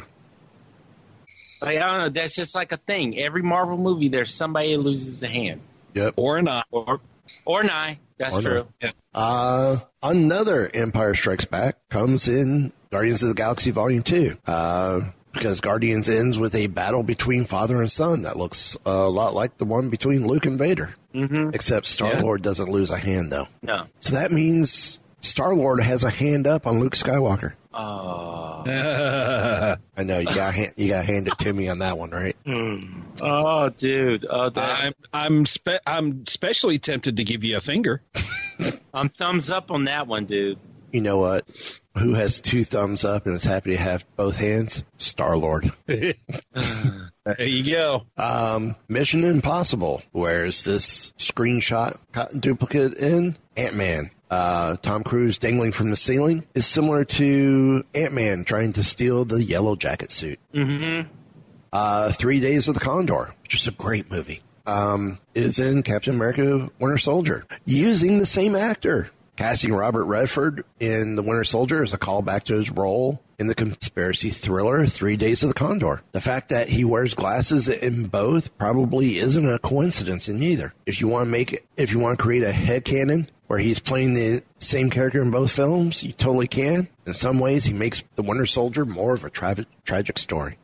Like, 1.62 1.78
I 1.78 1.80
don't 1.80 2.00
know. 2.00 2.10
That's 2.10 2.36
just 2.36 2.56
like 2.56 2.72
a 2.72 2.78
thing. 2.78 3.20
Every 3.20 3.42
Marvel 3.42 3.78
movie, 3.78 4.08
there's 4.08 4.34
somebody 4.34 4.74
who 4.74 4.80
loses 4.80 5.22
a 5.24 5.28
hand. 5.28 5.60
Yep. 5.96 6.14
Or 6.18 6.38
an 6.38 6.48
eye. 6.48 6.64
Or, 6.72 7.00
or 7.46 7.62
an 7.62 7.70
eye. 7.72 8.00
That's 8.20 8.38
Or 8.38 8.42
true. 8.42 8.68
eye. 8.84 8.94
Uh, 9.14 9.78
another 10.04 10.70
Empire 10.74 11.16
Strikes 11.16 11.46
Back 11.46 11.78
comes 11.90 12.28
in 12.28 12.72
Guardians 12.92 13.24
of 13.24 13.30
the 13.30 13.36
Galaxy 13.36 13.72
Volume 13.72 14.04
2. 14.04 14.38
Uh, 14.46 15.02
because 15.34 15.60
Guardians 15.60 16.08
ends 16.08 16.40
with 16.40 16.56
a 16.56 16.68
battle 16.68 17.04
between 17.04 17.44
father 17.46 17.82
and 17.82 17.92
son 17.92 18.22
that 18.22 18.38
looks 18.38 18.78
a 18.86 19.10
lot 19.10 19.34
like 19.34 19.58
the 19.58 19.66
one 19.66 19.90
between 19.90 20.26
Luke 20.26 20.46
and 20.46 20.58
Vader. 20.58 20.96
Mm-hmm. 21.14 21.50
Except 21.54 21.86
Star 21.86 22.22
Lord 22.22 22.42
doesn't 22.42 22.70
lose 22.70 22.90
a 22.90 22.98
hand, 22.98 23.32
though. 23.34 23.48
No. 23.62 23.88
So 24.00 24.16
that 24.16 24.32
means 24.32 25.00
Star 25.22 25.54
Lord 25.54 25.82
has 25.82 26.06
a 26.06 26.10
hand 26.10 26.48
up 26.48 26.66
on 26.66 26.80
Luke 26.80 26.94
Skywalker. 26.96 27.54
Oh. 27.76 28.64
I 29.98 30.04
know 30.04 30.20
you 30.20 30.26
got 30.34 30.54
hand, 30.56 30.74
you 30.78 30.90
got 30.90 31.06
handed 31.06 31.38
to 31.40 31.54
me 31.54 31.68
on 31.68 31.80
that 31.80 31.98
one, 31.98 32.12
right? 32.12 32.36
Oh, 32.48 33.70
dude. 33.70 34.26
Oh, 34.30 34.50
that, 34.50 34.84
I'm 34.84 34.94
I'm 35.14 35.46
spe- 35.46 35.82
I'm 35.86 36.24
especially 36.28 36.80
tempted 36.80 37.18
to 37.18 37.24
give 37.24 37.44
you 37.44 37.58
a 37.58 37.62
finger. 37.62 38.02
I'm 38.94 39.10
thumbs 39.10 39.50
up 39.52 39.72
on 39.72 39.86
that 39.86 40.08
one, 40.08 40.26
dude. 40.26 40.58
You 40.92 41.02
know 41.02 41.18
what? 41.18 41.80
Who 41.98 42.14
has 42.14 42.40
two 42.40 42.64
thumbs 42.64 43.04
up 43.04 43.26
and 43.26 43.36
is 43.36 43.44
happy 43.44 43.72
to 43.72 43.78
have 43.78 44.06
both 44.16 44.38
hands? 44.38 44.84
Star 44.98 45.36
Lord. 45.38 45.72
There 47.26 47.42
you 47.48 47.72
go. 47.74 48.06
Um, 48.18 48.76
Mission 48.88 49.24
Impossible. 49.24 50.04
Where's 50.12 50.64
this 50.64 51.12
screenshot 51.18 51.98
co- 52.12 52.28
duplicate 52.40 52.94
in? 53.00 53.36
Ant 53.58 53.74
Man. 53.76 54.12
Uh, 54.30 54.76
Tom 54.82 55.04
Cruise 55.04 55.38
dangling 55.38 55.72
from 55.72 55.92
the 55.92 55.96
ceiling 55.96 56.46
is 56.56 56.66
similar 56.66 57.06
to 57.06 57.84
Ant 57.94 58.14
Man 58.14 58.44
trying 58.44 58.74
to 58.74 58.84
steal 58.84 59.24
the 59.26 59.44
yellow 59.44 59.76
jacket 59.76 60.12
suit. 60.12 60.40
Mm-hmm. 60.54 61.08
Uh, 61.72 62.12
Three 62.12 62.40
Days 62.40 62.68
of 62.68 62.74
the 62.74 62.80
Condor, 62.80 63.34
which 63.44 63.56
is 63.56 63.68
a 63.68 63.72
great 63.72 64.10
movie. 64.10 64.42
um, 64.66 65.20
is 65.36 65.60
in 65.60 65.84
Captain 65.84 66.16
America 66.16 66.72
Winter 66.80 66.98
Soldier 66.98 67.46
using 67.66 68.18
the 68.18 68.26
same 68.26 68.56
actor. 68.56 69.12
Casting 69.36 69.74
Robert 69.74 70.06
Redford 70.06 70.64
in 70.80 71.16
The 71.18 71.22
Winter 71.22 71.44
Soldier 71.44 71.84
is 71.84 71.94
a 71.94 71.98
callback 71.98 72.44
to 72.46 72.54
his 72.56 72.72
role 72.72 73.22
in 73.40 73.48
the 73.48 73.56
conspiracy 73.56 74.30
thriller 74.30 74.86
Three 74.86 75.18
Days 75.18 75.42
of 75.44 75.50
the 75.50 75.56
Condor. 75.56 76.02
The 76.12 76.22
fact 76.22 76.50
that 76.50 76.70
he 76.70 76.86
wears 76.86 77.14
glasses 77.14 77.68
in 77.68 78.06
both 78.06 78.56
probably 78.58 79.18
isn't 79.18 79.50
a 79.54 79.60
coincidence 79.60 80.30
in 80.30 80.42
either. 80.44 80.74
If 80.86 81.02
you 81.02 81.08
want 81.08 81.26
to 81.26 81.32
make 81.32 81.54
it, 81.54 81.66
if 81.78 81.92
you 81.92 82.00
want 82.00 82.18
to 82.18 82.24
create 82.24 82.44
a 82.44 82.52
head 82.52 82.76
headcanon 82.76 83.28
where 83.48 83.60
he's 83.60 83.80
playing 83.80 84.14
the 84.14 84.44
same 84.60 84.90
character 84.90 85.22
in 85.22 85.32
both 85.32 85.52
films, 85.52 86.04
you 86.04 86.12
totally 86.14 86.48
can. 86.48 86.88
In 87.06 87.14
some 87.14 87.40
ways, 87.40 87.66
he 87.66 87.74
makes 87.74 88.04
The 88.16 88.24
Winter 88.24 88.46
Soldier 88.46 88.86
more 88.86 89.14
of 89.14 89.24
a 89.24 89.30
tra- 89.30 89.66
tragic 89.84 90.18
story. 90.18 90.58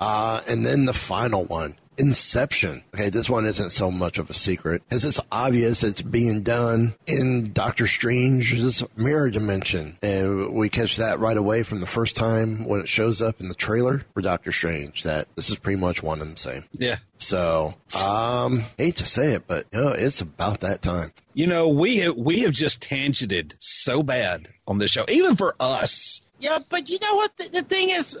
Uh, 0.00 0.40
and 0.46 0.66
then 0.66 0.84
the 0.84 0.92
final 0.92 1.44
one, 1.44 1.76
Inception. 1.98 2.82
Okay, 2.94 3.08
this 3.08 3.30
one 3.30 3.46
isn't 3.46 3.70
so 3.70 3.90
much 3.90 4.18
of 4.18 4.30
a 4.30 4.34
secret 4.34 4.82
because 4.88 5.04
it's 5.04 5.20
obvious 5.30 5.82
it's 5.82 6.02
being 6.02 6.42
done 6.42 6.94
in 7.06 7.52
Doctor 7.52 7.86
Strange's 7.86 8.82
mirror 8.96 9.30
dimension. 9.30 9.98
And 10.02 10.52
we 10.52 10.68
catch 10.68 10.96
that 10.96 11.20
right 11.20 11.36
away 11.36 11.62
from 11.62 11.80
the 11.80 11.86
first 11.86 12.16
time 12.16 12.64
when 12.64 12.80
it 12.80 12.88
shows 12.88 13.22
up 13.22 13.40
in 13.40 13.48
the 13.48 13.54
trailer 13.54 14.02
for 14.14 14.22
Doctor 14.22 14.52
Strange 14.52 15.02
that 15.04 15.26
this 15.36 15.50
is 15.50 15.58
pretty 15.58 15.80
much 15.80 16.02
one 16.02 16.20
and 16.20 16.32
the 16.32 16.36
same. 16.36 16.64
Yeah. 16.72 16.98
So, 17.16 17.74
um, 17.98 18.64
hate 18.76 18.96
to 18.96 19.06
say 19.06 19.32
it, 19.32 19.46
but 19.46 19.66
you 19.72 19.80
know, 19.80 19.88
it's 19.88 20.20
about 20.20 20.60
that 20.60 20.82
time. 20.82 21.12
You 21.32 21.46
know, 21.46 21.68
we 21.68 21.98
have, 21.98 22.16
we 22.16 22.40
have 22.40 22.52
just 22.52 22.82
tangented 22.82 23.54
so 23.58 24.02
bad 24.02 24.48
on 24.66 24.78
this 24.78 24.90
show, 24.90 25.04
even 25.08 25.36
for 25.36 25.54
us. 25.60 26.22
Yeah, 26.38 26.58
but 26.68 26.90
you 26.90 26.98
know 27.00 27.14
what? 27.14 27.36
The, 27.36 27.48
the 27.48 27.62
thing 27.62 27.90
is, 27.90 28.18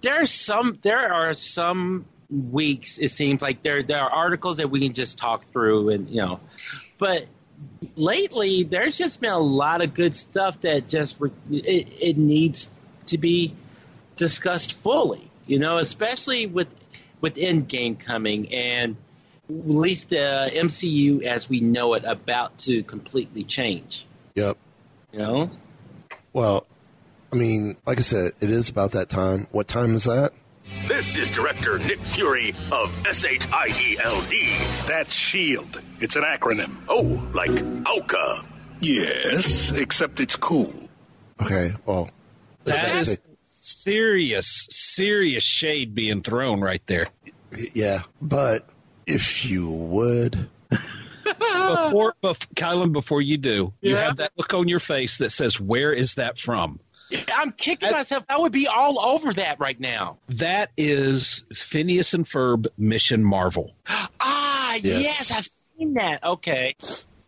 there's 0.00 0.30
some 0.30 0.78
there 0.82 1.12
are 1.12 1.32
some 1.32 2.06
weeks 2.32 2.96
it 2.98 3.10
seems 3.10 3.42
like 3.42 3.62
there 3.62 3.82
there 3.82 3.98
are 3.98 4.10
articles 4.10 4.56
that 4.56 4.70
we 4.70 4.80
can 4.80 4.94
just 4.94 5.18
talk 5.18 5.44
through 5.44 5.90
and 5.90 6.08
you 6.08 6.16
know 6.16 6.40
but 6.98 7.26
lately 7.94 8.62
there's 8.62 8.96
just 8.96 9.20
been 9.20 9.32
a 9.32 9.38
lot 9.38 9.82
of 9.82 9.92
good 9.92 10.16
stuff 10.16 10.58
that 10.62 10.88
just 10.88 11.16
re- 11.18 11.30
it, 11.50 11.88
it 12.00 12.16
needs 12.16 12.70
to 13.06 13.18
be 13.18 13.54
discussed 14.16 14.74
fully 14.78 15.30
you 15.46 15.58
know 15.58 15.76
especially 15.76 16.46
with 16.46 16.68
with 17.20 17.34
endgame 17.34 17.98
coming 17.98 18.52
and 18.54 18.96
at 19.50 19.68
least 19.68 20.12
uh, 20.14 20.46
the 20.46 20.52
mcu 20.60 21.22
as 21.24 21.48
we 21.50 21.60
know 21.60 21.92
it 21.92 22.04
about 22.06 22.56
to 22.56 22.82
completely 22.82 23.44
change 23.44 24.06
Yep. 24.34 24.56
you 25.12 25.18
know 25.18 25.50
Well, 26.32 26.66
I 27.30 27.36
mean, 27.36 27.76
like 27.86 27.98
I 27.98 28.02
said, 28.02 28.32
it 28.40 28.50
is 28.50 28.68
about 28.68 28.92
that 28.92 29.08
time. 29.10 29.46
What 29.52 29.68
time 29.68 29.94
is 29.94 30.04
that? 30.04 30.32
This 30.86 31.16
is 31.16 31.30
director 31.30 31.78
Nick 31.78 32.00
Fury 32.00 32.54
of 32.70 32.92
SHIELD. 33.12 33.42
That's 34.86 35.12
SHIELD. 35.14 35.80
It's 36.00 36.16
an 36.16 36.22
acronym. 36.22 36.76
Oh, 36.88 37.22
like 37.34 37.50
OWCA. 37.50 38.44
Yes, 38.80 39.72
except 39.72 40.18
it's 40.20 40.36
cool. 40.36 40.72
Okay, 41.40 41.74
well, 41.86 42.10
That 42.64 42.96
is 42.96 43.18
serious, 43.42 44.66
serious 44.70 45.44
shade 45.44 45.94
being 45.94 46.22
thrown 46.22 46.60
right 46.60 46.82
there. 46.86 47.08
yeah, 47.74 48.02
but 48.20 48.68
if 49.06 49.44
you 49.44 49.68
would, 49.70 50.48
Before, 51.24 52.14
bef- 52.22 52.46
Kylan, 52.54 52.92
before 52.92 53.22
you 53.22 53.36
do, 53.38 53.72
you 53.80 53.94
have 53.96 54.16
that 54.16 54.32
look 54.36 54.52
on 54.54 54.68
your 54.68 54.80
face 54.80 55.18
that 55.18 55.30
says, 55.30 55.58
"Where 55.60 55.92
is 55.92 56.14
that 56.14 56.38
from?" 56.38 56.80
I'm 57.34 57.52
kicking 57.52 57.90
myself 57.90 58.24
i 58.28 58.38
would 58.38 58.52
be 58.52 58.66
all 58.68 59.00
over 59.00 59.32
that 59.32 59.58
right 59.60 59.78
now 59.80 60.18
That 60.28 60.70
is 60.76 61.44
Phineas 61.52 62.14
and 62.14 62.26
Ferb 62.26 62.66
Mission 62.78 63.22
Marvel. 63.24 63.72
Ah, 64.20 64.74
Yes. 64.76 65.02
yes, 65.02 65.30
I've 65.32 65.46
seen 65.76 65.94
that. 65.94 66.24
Okay. 66.24 66.74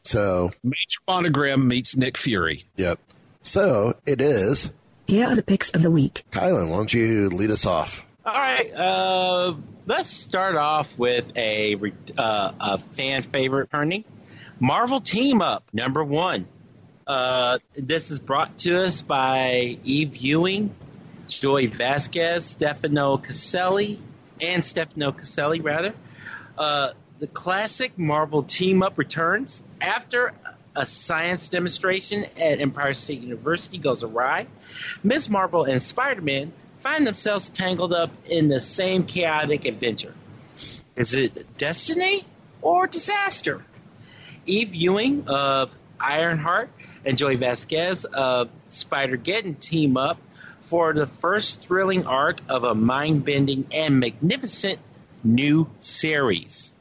so 0.02 0.50
Major 0.62 1.00
Monogram 1.06 1.68
meets 1.68 1.94
Nick 1.96 2.16
Fury. 2.16 2.64
yep. 2.76 2.98
So 3.42 3.96
it 4.06 4.20
is. 4.22 4.70
Here 5.06 5.26
are 5.26 5.34
the 5.36 5.42
picks 5.42 5.68
of 5.70 5.82
the 5.82 5.90
week. 5.90 6.24
Kylan, 6.32 6.70
why 6.70 6.76
don't 6.76 6.94
you 6.94 7.28
lead 7.28 7.50
us 7.50 7.66
off? 7.66 8.06
All 8.24 8.32
right. 8.32 8.72
Uh, 8.72 9.54
let's 9.84 10.08
start 10.08 10.56
off 10.56 10.88
with 10.96 11.26
a 11.36 11.76
uh, 12.16 12.52
a 12.58 12.78
fan 12.96 13.22
favorite, 13.24 13.68
Ernie. 13.74 14.06
Marvel 14.60 15.00
Team 15.02 15.42
Up 15.42 15.64
number 15.74 16.02
one. 16.02 16.46
Uh, 17.06 17.58
this 17.76 18.10
is 18.10 18.18
brought 18.18 18.56
to 18.58 18.82
us 18.82 19.02
by 19.02 19.78
Eve 19.84 20.16
Ewing, 20.16 20.74
Joey 21.28 21.66
Vasquez, 21.66 22.46
Stefano 22.46 23.18
Caselli, 23.18 23.98
and 24.40 24.64
Stefano 24.64 25.12
Caselli 25.12 25.60
rather. 25.60 25.94
Uh, 26.56 26.92
the 27.18 27.26
classic 27.26 27.98
Marvel 27.98 28.42
Team 28.42 28.82
Up 28.82 28.96
returns 28.96 29.62
after 29.80 30.32
a 30.74 30.86
science 30.86 31.48
demonstration 31.50 32.24
at 32.36 32.60
Empire 32.60 32.94
State 32.94 33.20
University 33.20 33.78
goes 33.78 34.02
awry. 34.02 34.46
Ms. 35.02 35.28
Marvel 35.28 35.64
and 35.64 35.80
Spider 35.82 36.22
Man 36.22 36.52
find 36.78 37.06
themselves 37.06 37.50
tangled 37.50 37.92
up 37.92 38.10
in 38.26 38.48
the 38.48 38.60
same 38.60 39.04
chaotic 39.04 39.66
adventure. 39.66 40.14
Is 40.96 41.14
it 41.14 41.58
destiny 41.58 42.24
or 42.62 42.86
disaster? 42.86 43.64
Eve 44.46 44.74
Ewing 44.74 45.28
of 45.28 45.70
Ironheart 46.00 46.70
and 47.04 47.16
Joey 47.18 47.36
Vasquez 47.36 48.04
of 48.04 48.48
Spider 48.70 49.16
Geddon 49.16 49.58
team 49.58 49.96
up 49.96 50.18
for 50.62 50.92
the 50.92 51.06
first 51.06 51.62
thrilling 51.62 52.06
arc 52.06 52.40
of 52.48 52.64
a 52.64 52.74
mind 52.74 53.24
bending 53.24 53.66
and 53.72 54.00
magnificent 54.00 54.78
new 55.22 55.68
series. 55.80 56.72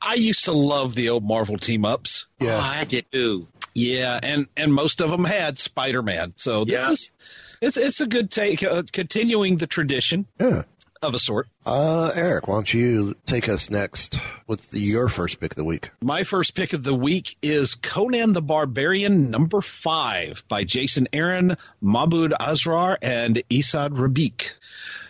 I 0.00 0.14
used 0.14 0.44
to 0.44 0.52
love 0.52 0.94
the 0.94 1.08
old 1.10 1.24
Marvel 1.24 1.56
team 1.56 1.84
ups. 1.84 2.26
Yeah. 2.38 2.56
Oh, 2.56 2.60
I 2.60 2.84
did 2.84 3.06
too. 3.10 3.48
Yeah, 3.74 4.20
and 4.22 4.46
and 4.56 4.72
most 4.72 5.00
of 5.00 5.10
them 5.10 5.24
had 5.24 5.58
Spider 5.58 6.02
Man. 6.02 6.34
So 6.36 6.64
this 6.64 6.80
Yeah. 6.80 6.90
is 6.92 7.12
it's 7.60 7.76
it's 7.78 8.00
a 8.00 8.06
good 8.06 8.30
take, 8.30 8.62
uh, 8.62 8.82
continuing 8.92 9.56
the 9.56 9.66
tradition 9.66 10.26
Yeah. 10.38 10.62
Of 11.04 11.14
a 11.14 11.18
sort. 11.18 11.48
Uh, 11.64 12.10
Eric, 12.14 12.48
why 12.48 12.54
don't 12.54 12.74
you 12.74 13.14
take 13.26 13.48
us 13.48 13.70
next 13.70 14.18
with 14.46 14.70
the, 14.70 14.80
your 14.80 15.08
first 15.08 15.40
pick 15.40 15.52
of 15.52 15.56
the 15.56 15.64
week? 15.64 15.90
My 16.02 16.24
first 16.24 16.54
pick 16.54 16.72
of 16.72 16.82
the 16.82 16.94
week 16.94 17.36
is 17.42 17.74
Conan 17.74 18.32
the 18.32 18.42
Barbarian 18.42 19.30
number 19.30 19.60
five 19.60 20.44
by 20.48 20.64
Jason 20.64 21.08
Aaron, 21.12 21.56
Mahmoud 21.80 22.32
Asrar, 22.40 22.96
and 23.00 23.42
Isad 23.50 23.90
Rabik. 23.90 24.50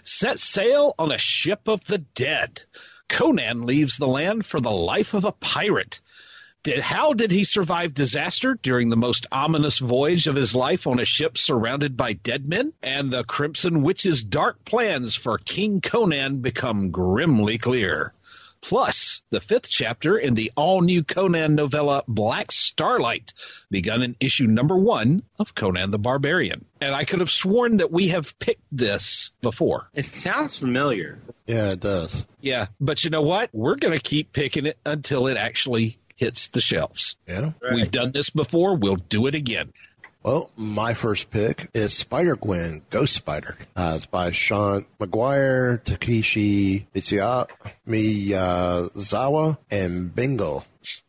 Set 0.03 0.39
sail 0.39 0.95
on 0.99 1.13
a 1.13 1.19
ship 1.19 1.69
of 1.69 1.85
the 1.85 1.99
dead. 1.99 2.63
Conan 3.09 3.67
leaves 3.67 3.97
the 3.97 4.09
land 4.09 4.45
for 4.45 4.61
the 4.61 4.71
life 4.71 5.15
of 5.15 5.25
a 5.25 5.33
pirate. 5.33 6.01
Did, 6.65 6.81
how 6.81 7.13
did 7.13 7.31
he 7.31 7.45
survive 7.45 7.93
disaster 7.93 8.59
during 8.61 8.89
the 8.89 8.97
most 8.97 9.27
ominous 9.31 9.79
voyage 9.79 10.27
of 10.27 10.35
his 10.35 10.55
life 10.55 10.87
on 10.87 10.99
a 10.99 11.05
ship 11.05 11.37
surrounded 11.37 11.95
by 11.95 12.15
dead 12.15 12.49
men? 12.49 12.73
And 12.83 13.13
the 13.13 13.23
Crimson 13.23 13.83
Witch's 13.83 14.25
dark 14.25 14.65
plans 14.65 15.15
for 15.15 15.37
King 15.37 15.83
Conan 15.83 16.41
become 16.41 16.91
grimly 16.91 17.59
clear. 17.59 18.15
Plus, 18.63 19.21
the 19.29 19.43
fifth 19.43 19.69
chapter 19.69 20.17
in 20.17 20.33
the 20.33 20.53
all 20.57 20.81
new 20.81 21.05
Conan 21.05 21.55
novella 21.55 22.03
Black 22.09 22.51
Starlight, 22.51 23.35
begun 23.71 24.01
in 24.01 24.17
issue 24.19 24.47
number 24.47 24.75
one 24.75 25.23
of 25.39 25.55
Conan 25.55 25.91
the 25.91 25.99
Barbarian. 25.99 26.65
And 26.81 26.95
I 26.95 27.05
could 27.05 27.21
have 27.21 27.29
sworn 27.29 27.77
that 27.77 27.93
we 27.93 28.09
have 28.09 28.39
picked 28.39 28.65
this 28.73 29.33
before. 29.43 29.91
It 29.93 30.07
sounds 30.07 30.57
familiar. 30.57 31.19
Yeah, 31.47 31.73
it 31.73 31.81
does. 31.81 32.25
Yeah, 32.41 32.69
but 32.81 33.05
you 33.05 33.11
know 33.11 33.21
what? 33.21 33.51
We're 33.53 33.77
going 33.77 33.93
to 33.93 34.03
keep 34.03 34.33
picking 34.33 34.65
it 34.65 34.79
until 34.87 35.27
it 35.27 35.37
actually 35.37 35.99
hits 36.25 36.49
the 36.49 36.61
shelves. 36.61 37.17
Yeah. 37.29 37.53
We've 37.75 37.91
done 37.91 38.11
this 38.13 38.31
before, 38.31 38.77
we'll 38.77 38.97
do 38.97 39.27
it 39.27 39.35
again. 39.35 39.75
Well, 40.23 40.51
my 40.57 40.95
first 40.95 41.31
pick 41.31 41.69
is 41.75 41.93
Spider 41.93 42.35
Gwen, 42.35 42.81
Ghost 42.89 43.13
Spider. 43.13 43.59
Uh, 43.77 43.93
it's 43.97 44.07
by 44.07 44.31
Sean 44.31 44.87
McGuire, 44.99 45.85
Takeshi 45.85 46.87
Mitsuya, 46.95 47.47
Miyazawa, 47.87 49.59
and 49.71 50.15
Bingo. 50.15 50.65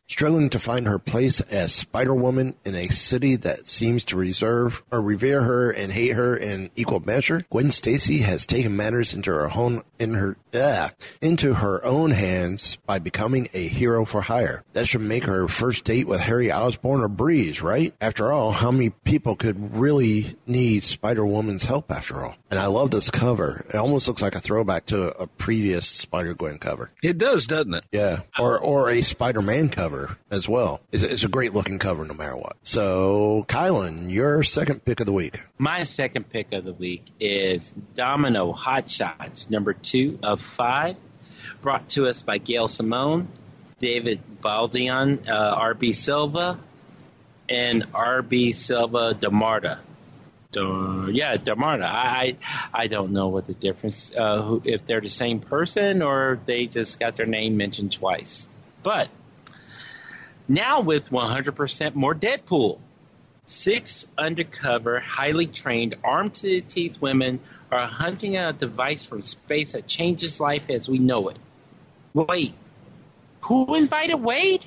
Struggling 0.07 0.49
to 0.51 0.59
find 0.59 0.85
her 0.85 0.99
place 0.99 1.41
as 1.41 1.73
Spider 1.73 2.13
Woman 2.13 2.53
in 2.63 2.75
a 2.75 2.89
city 2.89 3.35
that 3.37 3.67
seems 3.67 4.05
to 4.05 4.15
reserve 4.15 4.83
or 4.91 5.01
revere 5.01 5.41
her 5.41 5.71
and 5.71 5.91
hate 5.91 6.11
her 6.11 6.37
in 6.37 6.69
equal 6.75 6.99
measure, 6.99 7.43
Gwen 7.49 7.71
Stacy 7.71 8.19
has 8.19 8.45
taken 8.45 8.75
matters 8.75 9.15
into 9.15 9.31
her 9.31 9.49
own 9.55 9.81
in 9.97 10.13
her 10.13 10.37
uh, 10.53 10.89
into 11.21 11.55
her 11.55 11.83
own 11.83 12.11
hands 12.11 12.75
by 12.85 12.99
becoming 12.99 13.49
a 13.53 13.67
hero 13.67 14.05
for 14.05 14.21
hire. 14.21 14.63
That 14.73 14.87
should 14.87 15.01
make 15.01 15.23
her 15.23 15.47
first 15.47 15.85
date 15.85 16.07
with 16.07 16.19
Harry 16.19 16.51
Osborn 16.51 17.03
a 17.03 17.09
breeze, 17.09 17.61
right? 17.63 17.93
After 17.99 18.31
all, 18.31 18.51
how 18.51 18.69
many 18.71 18.91
people 18.91 19.35
could 19.35 19.75
really 19.75 20.35
need 20.45 20.83
Spider 20.83 21.25
Woman's 21.25 21.65
help 21.65 21.91
after 21.91 22.23
all? 22.23 22.35
And 22.51 22.59
I 22.59 22.67
love 22.67 22.91
this 22.91 23.09
cover. 23.09 23.65
It 23.69 23.75
almost 23.75 24.07
looks 24.07 24.21
like 24.21 24.35
a 24.35 24.39
throwback 24.39 24.85
to 24.87 25.17
a 25.17 25.25
previous 25.25 25.87
Spider 25.87 26.35
Gwen 26.35 26.59
cover. 26.59 26.91
It 27.01 27.17
does, 27.17 27.47
doesn't 27.47 27.73
it? 27.73 27.83
Yeah, 27.91 28.19
or 28.37 28.59
or 28.59 28.91
a 28.91 29.01
Spider-Man 29.01 29.69
cover 29.69 29.94
as 30.29 30.47
well. 30.49 30.81
It's, 30.91 31.03
it's 31.03 31.23
a 31.23 31.27
great 31.27 31.53
looking 31.53 31.79
cover 31.79 32.05
no 32.05 32.13
matter 32.13 32.35
what. 32.35 32.55
So, 32.63 33.45
Kylan, 33.47 34.11
your 34.11 34.43
second 34.43 34.83
pick 34.85 34.99
of 34.99 35.05
the 35.05 35.13
week. 35.13 35.41
My 35.57 35.83
second 35.83 36.29
pick 36.29 36.51
of 36.53 36.63
the 36.65 36.73
week 36.73 37.05
is 37.19 37.73
Domino 37.93 38.51
Hot 38.51 38.89
Shots, 38.89 39.49
number 39.49 39.73
two 39.73 40.19
of 40.23 40.41
five. 40.41 40.95
brought 41.61 41.89
to 41.89 42.07
us 42.07 42.21
by 42.21 42.37
Gail 42.37 42.67
Simone, 42.67 43.27
David 43.79 44.21
Baldeón, 44.41 45.27
uh, 45.27 45.55
R.B. 45.57 45.93
Silva, 45.93 46.59
and 47.49 47.85
R.B. 47.93 48.51
Silva 48.53 49.13
Demarta. 49.13 49.79
Uh, 50.55 51.07
yeah, 51.11 51.35
Demarta. 51.35 51.83
I 51.83 52.37
I 52.73 52.87
don't 52.87 53.11
know 53.11 53.27
what 53.27 53.45
the 53.45 53.53
difference 53.53 54.11
uh, 54.15 54.41
who, 54.41 54.61
if 54.63 54.85
they're 54.85 55.01
the 55.01 55.09
same 55.09 55.41
person 55.41 56.01
or 56.01 56.39
they 56.45 56.67
just 56.67 56.97
got 56.99 57.17
their 57.17 57.25
name 57.25 57.57
mentioned 57.57 57.91
twice. 57.91 58.49
But 58.81 59.09
now 60.47 60.81
with 60.81 61.09
100% 61.09 61.95
more 61.95 62.13
Deadpool, 62.13 62.79
six 63.45 64.07
undercover, 64.17 64.99
highly 64.99 65.47
trained, 65.47 65.95
armed 66.03 66.33
to 66.35 66.43
the 66.43 66.61
teeth 66.61 67.01
women 67.01 67.39
are 67.71 67.87
hunting 67.87 68.37
a 68.37 68.53
device 68.53 69.05
from 69.05 69.21
space 69.21 69.73
that 69.73 69.87
changes 69.87 70.39
life 70.39 70.69
as 70.69 70.87
we 70.87 70.99
know 70.99 71.29
it. 71.29 71.39
Wait, 72.13 72.53
who 73.41 73.75
invited 73.75 74.15
Wade? 74.15 74.65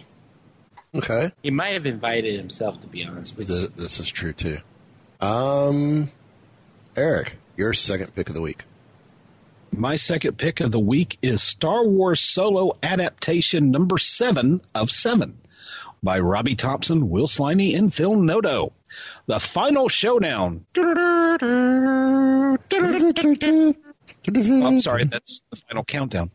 Okay. 0.94 1.32
He 1.42 1.50
might 1.50 1.74
have 1.74 1.86
invited 1.86 2.38
himself, 2.38 2.80
to 2.80 2.86
be 2.86 3.04
honest 3.04 3.36
with 3.36 3.50
you. 3.50 3.68
This 3.68 4.00
is 4.00 4.08
true 4.08 4.32
too. 4.32 4.58
Um, 5.20 6.10
Eric, 6.96 7.36
your 7.56 7.74
second 7.74 8.14
pick 8.14 8.28
of 8.28 8.34
the 8.34 8.40
week. 8.40 8.64
My 9.70 9.96
second 9.96 10.38
pick 10.38 10.60
of 10.60 10.72
the 10.72 10.78
week 10.78 11.18
is 11.20 11.42
Star 11.42 11.84
Wars 11.84 12.20
Solo 12.20 12.76
adaptation 12.82 13.70
number 13.70 13.98
seven 13.98 14.60
of 14.74 14.90
seven 14.90 15.38
by 16.02 16.20
Robbie 16.20 16.54
Thompson, 16.54 17.08
Will 17.10 17.26
Sliney, 17.26 17.76
and 17.76 17.92
Phil 17.92 18.16
Noto. 18.16 18.72
The 19.26 19.40
final 19.40 19.88
showdown. 19.88 20.64
Oh, 24.30 24.66
I'm 24.66 24.80
sorry, 24.80 25.04
that's 25.04 25.42
the 25.50 25.56
final 25.56 25.84
countdown. 25.84 26.30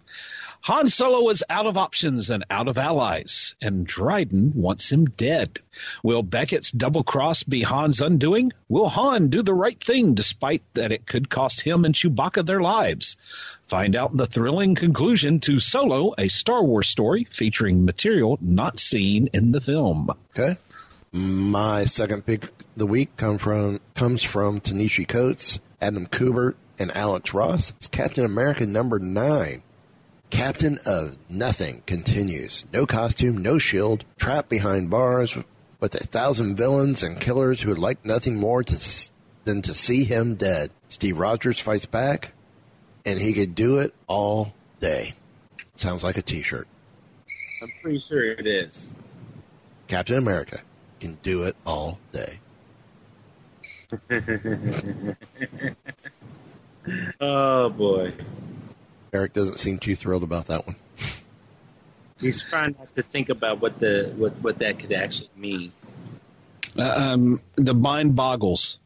Han 0.61 0.87
Solo 0.87 1.29
is 1.29 1.43
out 1.49 1.65
of 1.65 1.75
options 1.77 2.29
and 2.29 2.45
out 2.49 2.69
of 2.69 2.77
allies, 2.77 3.55
and 3.61 3.85
Dryden 3.85 4.53
wants 4.55 4.89
him 4.89 5.05
dead. 5.05 5.59
Will 6.03 6.23
Beckett's 6.23 6.71
double 6.71 7.03
cross 7.03 7.43
be 7.43 7.63
Han's 7.63 7.99
undoing? 7.99 8.53
Will 8.69 8.87
Han 8.87 9.27
do 9.27 9.41
the 9.41 9.53
right 9.53 9.77
thing 9.83 10.13
despite 10.13 10.63
that 10.75 10.93
it 10.93 11.05
could 11.05 11.29
cost 11.29 11.59
him 11.59 11.83
and 11.83 11.93
Chewbacca 11.93 12.45
their 12.45 12.61
lives? 12.61 13.17
Find 13.73 13.95
out 13.95 14.15
the 14.15 14.27
thrilling 14.27 14.75
conclusion 14.75 15.39
to 15.39 15.59
Solo, 15.59 16.13
a 16.19 16.27
Star 16.27 16.63
Wars 16.63 16.87
story 16.87 17.23
featuring 17.23 17.85
material 17.85 18.37
not 18.39 18.79
seen 18.79 19.29
in 19.33 19.51
the 19.51 19.61
film. 19.61 20.11
Okay. 20.29 20.59
My 21.11 21.85
second 21.85 22.23
pick 22.23 22.49
the 22.77 22.85
week 22.85 23.17
come 23.17 23.39
from 23.39 23.79
comes 23.95 24.21
from 24.21 24.59
Ta-Nehisi 24.59 25.07
Coates, 25.07 25.59
Adam 25.81 26.05
Kubert, 26.05 26.53
and 26.77 26.95
Alex 26.95 27.33
Ross. 27.33 27.71
It's 27.77 27.87
Captain 27.87 28.23
America 28.23 28.67
number 28.67 28.99
nine. 28.99 29.63
Captain 30.29 30.77
of 30.85 31.17
Nothing 31.27 31.81
continues. 31.87 32.67
No 32.71 32.85
costume, 32.85 33.37
no 33.37 33.57
shield, 33.57 34.05
trapped 34.17 34.49
behind 34.49 34.91
bars 34.91 35.35
with 35.79 35.95
a 35.95 36.05
thousand 36.05 36.57
villains 36.57 37.01
and 37.01 37.19
killers 37.19 37.61
who 37.61 37.69
would 37.69 37.79
like 37.79 38.05
nothing 38.05 38.35
more 38.35 38.63
to, 38.63 39.09
than 39.45 39.63
to 39.63 39.73
see 39.73 40.03
him 40.03 40.35
dead. 40.35 40.69
Steve 40.89 41.17
Rogers 41.17 41.59
fights 41.59 41.87
back, 41.87 42.33
and 43.05 43.19
he 43.19 43.33
could 43.33 43.55
do 43.55 43.79
it 43.79 43.93
all 44.07 44.53
day. 44.79 45.13
Sounds 45.75 46.03
like 46.03 46.17
a 46.17 46.21
t-shirt. 46.21 46.67
I'm 47.61 47.71
pretty 47.81 47.99
sure 47.99 48.23
it 48.23 48.47
is. 48.47 48.93
Captain 49.87 50.17
America 50.17 50.59
can 50.99 51.17
do 51.23 51.43
it 51.43 51.55
all 51.65 51.99
day. 52.11 52.39
oh 57.19 57.69
boy. 57.69 58.13
Eric 59.13 59.33
doesn't 59.33 59.59
seem 59.59 59.77
too 59.77 59.95
thrilled 59.95 60.23
about 60.23 60.47
that 60.47 60.65
one. 60.65 60.75
He's 62.19 62.41
trying 62.41 62.75
not 62.79 62.95
to 62.95 63.03
think 63.03 63.29
about 63.29 63.61
what 63.61 63.79
the 63.79 64.13
what, 64.15 64.33
what 64.41 64.59
that 64.59 64.79
could 64.79 64.93
actually 64.93 65.29
mean. 65.35 65.71
Uh, 66.77 66.93
um, 66.95 67.41
the 67.55 67.75
mind 67.75 68.15
boggles. 68.15 68.79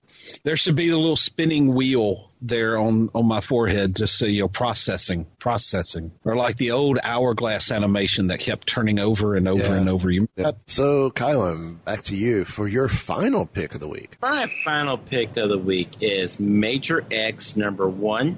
There 0.44 0.58
should 0.58 0.76
be 0.76 0.90
a 0.90 0.98
little 0.98 1.16
spinning 1.16 1.74
wheel 1.74 2.32
there 2.42 2.78
on, 2.78 3.10
on 3.16 3.26
my 3.26 3.42
forehead, 3.42 3.96
just 3.96 4.18
so 4.18 4.26
you 4.26 4.42
know, 4.42 4.48
processing, 4.48 5.26
processing, 5.40 6.12
or 6.24 6.36
like 6.36 6.58
the 6.58 6.72
old 6.72 7.00
hourglass 7.04 7.72
animation 7.72 8.28
that 8.28 8.40
kept 8.40 8.68
turning 8.68 9.00
over 9.00 9.36
and 9.36 9.48
over 9.48 9.64
Yeah. 9.64 9.76
and 9.76 9.90
over. 9.90 10.12
You 10.12 10.30
Yeah. 10.36 10.52
So, 10.68 11.10
Kylan, 11.12 11.84
back 11.84 12.04
to 12.04 12.16
you 12.16 12.46
for 12.46 12.68
your 12.68 12.88
final 12.90 13.46
pick 13.46 13.74
of 13.74 13.80
the 13.80 13.88
week. 13.88 14.18
My 14.22 14.48
final 14.64 14.98
pick 14.98 15.36
of 15.38 15.50
the 15.50 15.58
week 15.58 15.98
is 16.02 16.40
Major 16.40 17.04
X 17.10 17.56
number 17.56 17.88
one, 17.90 18.38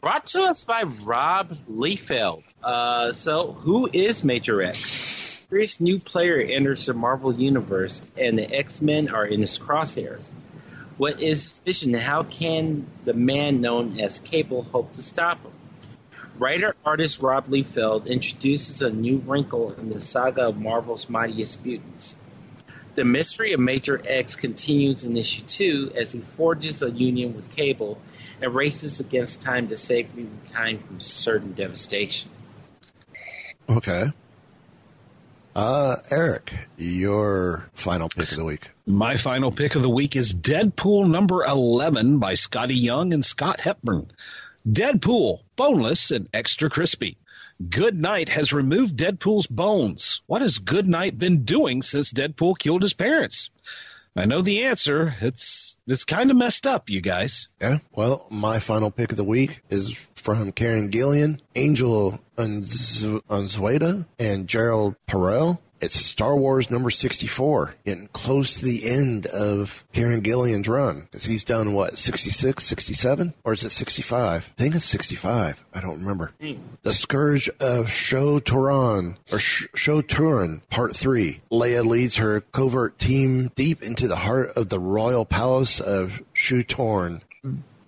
brought 0.00 0.26
to 0.26 0.42
us 0.42 0.64
by 0.64 0.82
Rob 0.82 1.56
Liefeld. 1.70 2.42
Uh, 2.62 3.12
so, 3.12 3.52
who 3.52 3.88
is 3.92 4.22
Major 4.24 4.60
X? 4.62 5.46
This 5.50 5.80
new 5.80 5.98
player 5.98 6.38
enters 6.38 6.84
the 6.86 6.92
Marvel 6.92 7.32
Universe, 7.34 8.02
and 8.18 8.36
the 8.38 8.44
X 8.54 8.82
Men 8.82 9.08
are 9.08 9.24
in 9.24 9.40
his 9.40 9.58
crosshairs. 9.58 10.30
What 10.98 11.22
is 11.22 11.42
his 11.42 11.58
vision? 11.60 11.94
how 11.94 12.24
can 12.24 12.86
the 13.04 13.14
man 13.14 13.60
known 13.60 14.00
as 14.00 14.18
Cable 14.18 14.64
hope 14.64 14.92
to 14.94 15.02
stop 15.02 15.42
him? 15.42 15.52
Writer 16.38 16.74
artist 16.84 17.22
Rob 17.22 17.48
Liefeld 17.48 18.06
introduces 18.06 18.82
a 18.82 18.90
new 18.90 19.18
wrinkle 19.18 19.72
in 19.72 19.90
the 19.90 20.00
saga 20.00 20.48
of 20.48 20.56
Marvel's 20.56 21.08
mightiest 21.08 21.64
mutants. 21.64 22.16
The 22.96 23.04
mystery 23.04 23.52
of 23.52 23.60
Major 23.60 24.02
X 24.04 24.34
continues 24.34 25.04
in 25.04 25.16
issue 25.16 25.42
two 25.42 25.92
as 25.96 26.10
he 26.10 26.20
forges 26.20 26.82
a 26.82 26.90
union 26.90 27.34
with 27.34 27.54
Cable 27.54 28.00
and 28.40 28.52
races 28.52 28.98
against 28.98 29.40
time 29.40 29.68
to 29.68 29.76
save 29.76 30.12
humankind 30.12 30.84
from 30.84 30.98
certain 30.98 31.52
devastation. 31.52 32.30
Okay. 33.68 34.12
Uh, 35.54 35.96
Eric, 36.10 36.54
your 36.76 37.68
final 37.74 38.08
pick 38.08 38.30
of 38.30 38.36
the 38.36 38.44
week. 38.44 38.70
My 38.88 39.18
final 39.18 39.52
pick 39.52 39.74
of 39.74 39.82
the 39.82 39.90
week 39.90 40.16
is 40.16 40.32
Deadpool 40.32 41.10
number 41.10 41.44
11 41.44 42.20
by 42.20 42.32
Skottie 42.32 42.80
Young 42.80 43.12
and 43.12 43.22
Scott 43.22 43.60
Hepburn. 43.60 44.10
Deadpool, 44.66 45.40
boneless 45.56 46.10
and 46.10 46.26
extra 46.32 46.70
crispy. 46.70 47.18
Good 47.68 47.98
Night 47.98 48.30
has 48.30 48.54
removed 48.54 48.96
Deadpool's 48.96 49.46
bones. 49.46 50.22
What 50.26 50.40
has 50.40 50.56
Good 50.56 50.88
Night 50.88 51.18
been 51.18 51.44
doing 51.44 51.82
since 51.82 52.14
Deadpool 52.14 52.58
killed 52.58 52.82
his 52.82 52.94
parents? 52.94 53.50
I 54.16 54.24
know 54.24 54.40
the 54.40 54.64
answer. 54.64 55.14
It's 55.20 55.76
it's 55.86 56.04
kind 56.04 56.30
of 56.30 56.38
messed 56.38 56.66
up, 56.66 56.88
you 56.88 57.02
guys. 57.02 57.48
Yeah. 57.60 57.80
Well, 57.92 58.26
my 58.30 58.58
final 58.58 58.90
pick 58.90 59.10
of 59.10 59.18
the 59.18 59.22
week 59.22 59.60
is 59.68 59.98
from 60.14 60.50
Karen 60.52 60.90
Gillian, 60.90 61.42
Angel 61.54 62.18
Unz- 62.38 63.22
Unzueta, 63.28 64.06
and 64.18 64.48
Gerald 64.48 64.96
Perel. 65.06 65.58
It's 65.80 65.94
Star 65.94 66.36
Wars 66.36 66.70
number 66.70 66.90
64, 66.90 67.74
getting 67.84 68.08
close 68.08 68.58
to 68.58 68.64
the 68.64 68.88
end 68.88 69.26
of 69.26 69.84
Karen 69.92 70.22
Gillian's 70.22 70.68
run. 70.68 71.02
Because 71.02 71.24
he's 71.24 71.44
done, 71.44 71.72
what, 71.72 71.96
66, 71.98 72.64
67? 72.64 73.34
Or 73.44 73.52
is 73.52 73.62
it 73.62 73.70
65? 73.70 74.52
I 74.58 74.60
think 74.60 74.74
it's 74.74 74.84
65. 74.84 75.64
I 75.72 75.80
don't 75.80 76.00
remember. 76.00 76.32
The 76.82 76.94
Scourge 76.94 77.48
of 77.60 77.90
Shu-Torun, 77.90 79.16
or 79.32 79.38
Sh- 79.38 79.66
Shu-Torun, 79.74 80.62
Part 80.68 80.96
3. 80.96 81.40
Leia 81.52 81.84
leads 81.84 82.16
her 82.16 82.40
covert 82.40 82.98
team 82.98 83.52
deep 83.54 83.82
into 83.82 84.08
the 84.08 84.16
heart 84.16 84.50
of 84.56 84.70
the 84.70 84.80
royal 84.80 85.24
palace 85.24 85.80
of 85.80 86.20
Shu-Torun. 86.32 87.20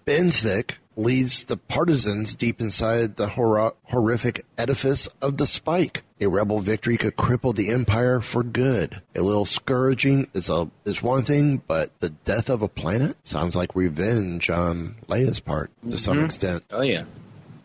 Benthic 0.07 0.75
leads 1.01 1.45
the 1.45 1.57
partisans 1.57 2.35
deep 2.35 2.61
inside 2.61 3.17
the 3.17 3.29
hor- 3.29 3.75
horrific 3.85 4.45
edifice 4.59 5.09
of 5.23 5.37
the 5.37 5.47
Spike. 5.47 6.03
A 6.21 6.29
rebel 6.29 6.61
victory 6.61 6.97
could 6.99 7.17
cripple 7.17 7.55
the 7.55 7.71
empire 7.71 8.21
for 8.21 8.43
good. 8.43 9.01
A 9.15 9.23
little 9.23 9.47
scourging 9.47 10.29
is 10.35 10.49
a 10.51 10.71
is 10.85 11.03
one 11.03 11.25
thing, 11.25 11.63
but 11.67 11.99
the 12.01 12.11
death 12.11 12.51
of 12.51 12.61
a 12.63 12.69
planet 12.69 13.17
sounds 13.23 13.57
like 13.57 13.75
revenge 13.75 14.51
on 14.51 14.97
Leia's 15.09 15.41
part 15.41 15.71
to 15.91 15.97
some 15.97 16.19
Mhm. 16.19 16.25
extent. 16.27 16.65
Oh 16.71 16.83
yeah. 16.83 17.05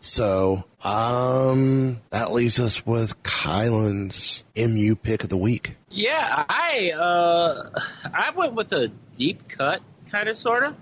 So, 0.00 0.64
um, 0.84 2.00
that 2.10 2.32
leaves 2.32 2.60
us 2.60 2.86
with 2.86 3.20
Kylan's 3.24 4.44
MU 4.54 4.94
pick 4.94 5.24
of 5.24 5.30
the 5.30 5.36
week. 5.36 5.76
Yeah, 5.90 6.44
I 6.48 6.92
uh, 6.92 7.70
I 8.14 8.30
went 8.36 8.54
with 8.54 8.72
a 8.72 8.88
deep 9.18 9.48
cut 9.48 9.80
kind 10.10 10.28
of 10.28 10.36
sort 10.38 10.62
of. 10.64 10.74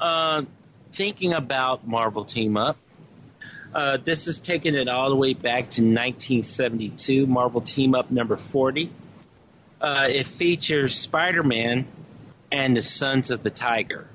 Uh, 0.00 0.42
thinking 0.92 1.32
about 1.32 1.86
Marvel 1.86 2.24
Team 2.24 2.56
Up. 2.56 2.76
Uh, 3.74 3.98
this 3.98 4.26
is 4.26 4.40
taking 4.40 4.74
it 4.74 4.88
all 4.88 5.10
the 5.10 5.16
way 5.16 5.34
back 5.34 5.70
to 5.70 5.82
1972, 5.82 7.26
Marvel 7.26 7.60
Team 7.60 7.94
Up 7.94 8.10
number 8.10 8.36
40. 8.36 8.90
Uh, 9.80 10.08
it 10.10 10.26
features 10.26 10.96
Spider 10.96 11.42
Man 11.42 11.86
and 12.50 12.76
the 12.76 12.82
Sons 12.82 13.30
of 13.30 13.42
the 13.42 13.50
Tiger. 13.50 14.08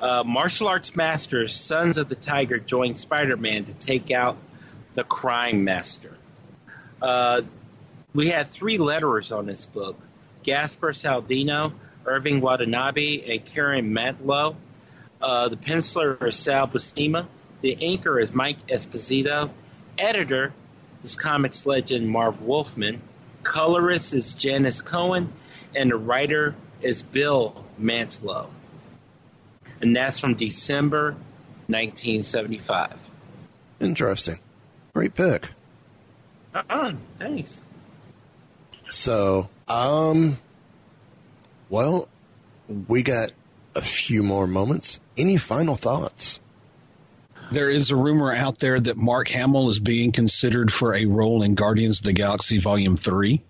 Uh, 0.00 0.24
martial 0.24 0.68
arts 0.68 0.96
masters, 0.96 1.54
Sons 1.54 1.98
of 1.98 2.08
the 2.08 2.14
Tiger, 2.14 2.58
join 2.58 2.94
Spider 2.94 3.36
Man 3.36 3.64
to 3.66 3.74
take 3.74 4.10
out 4.10 4.36
the 4.94 5.04
Crime 5.04 5.64
Master. 5.64 6.16
Uh, 7.00 7.42
we 8.14 8.28
had 8.28 8.48
three 8.48 8.78
letterers 8.78 9.36
on 9.36 9.46
this 9.46 9.66
book 9.66 9.98
Gaspar 10.42 10.92
Saladino, 10.92 11.72
Irving 12.04 12.40
Watanabe, 12.40 13.32
and 13.32 13.44
Karen 13.44 13.94
Mantlo. 13.94 14.56
Uh, 15.22 15.48
the 15.48 15.56
penciler 15.56 16.20
is 16.26 16.36
Sal 16.36 16.66
Buscema. 16.66 17.26
The 17.60 17.78
anchor 17.80 18.18
is 18.18 18.34
Mike 18.34 18.66
Esposito. 18.66 19.50
editor 19.98 20.52
is 21.04 21.14
comics 21.14 21.64
legend 21.64 22.08
Marv 22.08 22.42
Wolfman. 22.42 23.00
Colorist 23.44 24.14
is 24.14 24.34
Janice 24.34 24.80
Cohen, 24.80 25.32
and 25.76 25.90
the 25.90 25.96
writer 25.96 26.56
is 26.80 27.02
Bill 27.02 27.64
Mantlo. 27.80 28.48
And 29.80 29.94
that's 29.94 30.18
from 30.18 30.34
December 30.34 31.12
1975. 31.68 32.94
Interesting. 33.80 34.38
Great 34.94 35.14
pick. 35.14 35.50
Uh-uh, 36.54 36.94
thanks. 37.18 37.62
So, 38.90 39.48
um, 39.68 40.36
well, 41.68 42.08
we 42.88 43.02
got 43.02 43.32
a 43.74 43.82
few 43.82 44.22
more 44.22 44.46
moments. 44.46 45.00
Any 45.16 45.36
final 45.36 45.76
thoughts? 45.76 46.40
There 47.50 47.68
is 47.68 47.90
a 47.90 47.96
rumor 47.96 48.32
out 48.32 48.58
there 48.58 48.80
that 48.80 48.96
Mark 48.96 49.28
Hamill 49.28 49.68
is 49.70 49.78
being 49.78 50.12
considered 50.12 50.72
for 50.72 50.94
a 50.94 51.04
role 51.06 51.42
in 51.42 51.54
Guardians 51.54 51.98
of 51.98 52.04
the 52.04 52.12
Galaxy 52.14 52.58
Volume 52.58 52.96
3 52.96 53.42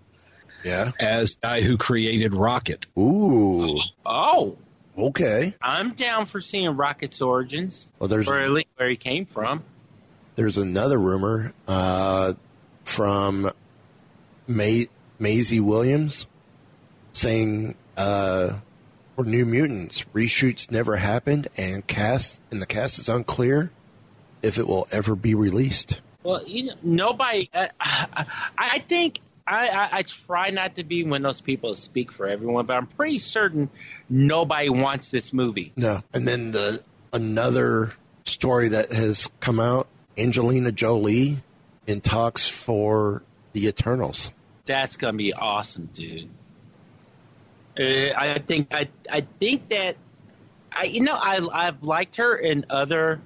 Yeah. 0.64 0.90
as 0.98 1.36
guy 1.36 1.60
who 1.60 1.76
created 1.76 2.34
Rocket. 2.34 2.86
Ooh. 2.98 3.78
Oh, 4.04 4.56
Okay. 4.98 5.54
I'm 5.62 5.94
down 5.94 6.26
for 6.26 6.40
seeing 6.42 6.76
Rocket's 6.76 7.22
origins, 7.22 7.88
Well, 7.98 8.08
there's 8.08 8.28
or 8.28 8.38
at 8.38 8.50
least 8.50 8.68
where 8.76 8.90
he 8.90 8.96
came 8.96 9.24
from. 9.24 9.62
there's 10.36 10.58
another 10.58 10.98
rumor 10.98 11.52
uh, 11.66 12.34
from 12.84 13.50
May, 14.46 14.88
Maisie 15.18 15.60
Williams 15.60 16.26
saying 17.12 17.74
uh, 17.96 18.54
for 19.16 19.24
New 19.24 19.44
Mutants 19.44 20.04
reshoots 20.14 20.70
never 20.70 20.96
happened 20.96 21.48
and 21.56 21.86
cast 21.86 22.40
and 22.50 22.60
the 22.62 22.66
cast 22.66 22.98
is 22.98 23.08
unclear 23.08 23.70
if 24.42 24.58
it 24.58 24.66
will 24.66 24.88
ever 24.90 25.14
be 25.14 25.34
released. 25.34 26.00
Well, 26.22 26.46
you 26.46 26.66
know, 26.66 26.74
nobody. 26.82 27.48
Uh, 27.52 27.68
I, 27.80 28.26
I 28.56 28.78
think 28.80 29.20
I, 29.46 29.68
I, 29.68 29.88
I 29.98 30.02
try 30.02 30.50
not 30.50 30.76
to 30.76 30.84
be 30.84 31.04
one 31.04 31.24
of 31.24 31.28
those 31.28 31.40
people 31.40 31.70
that 31.70 31.76
speak 31.76 32.12
for 32.12 32.26
everyone, 32.26 32.66
but 32.66 32.74
I'm 32.74 32.86
pretty 32.86 33.18
certain 33.18 33.70
nobody 34.08 34.68
wants 34.68 35.10
this 35.10 35.32
movie. 35.32 35.72
No. 35.76 36.02
And 36.12 36.26
then 36.26 36.52
the 36.52 36.82
another 37.12 37.92
story 38.24 38.68
that 38.68 38.92
has 38.92 39.28
come 39.40 39.58
out: 39.58 39.88
Angelina 40.16 40.72
Jolie 40.72 41.42
in 41.86 42.00
talks 42.00 42.48
for 42.48 43.22
the 43.52 43.66
Eternals. 43.66 44.30
That's 44.66 44.96
gonna 44.96 45.16
be 45.16 45.32
awesome, 45.32 45.90
dude. 45.92 46.30
Uh, 47.78 48.12
I 48.16 48.38
think 48.38 48.74
I 48.74 48.88
I 49.10 49.22
think 49.40 49.70
that 49.70 49.96
I 50.70 50.84
you 50.84 51.02
know 51.02 51.14
I 51.14 51.40
I've 51.52 51.82
liked 51.82 52.16
her 52.16 52.36
in 52.36 52.66
other 52.68 53.20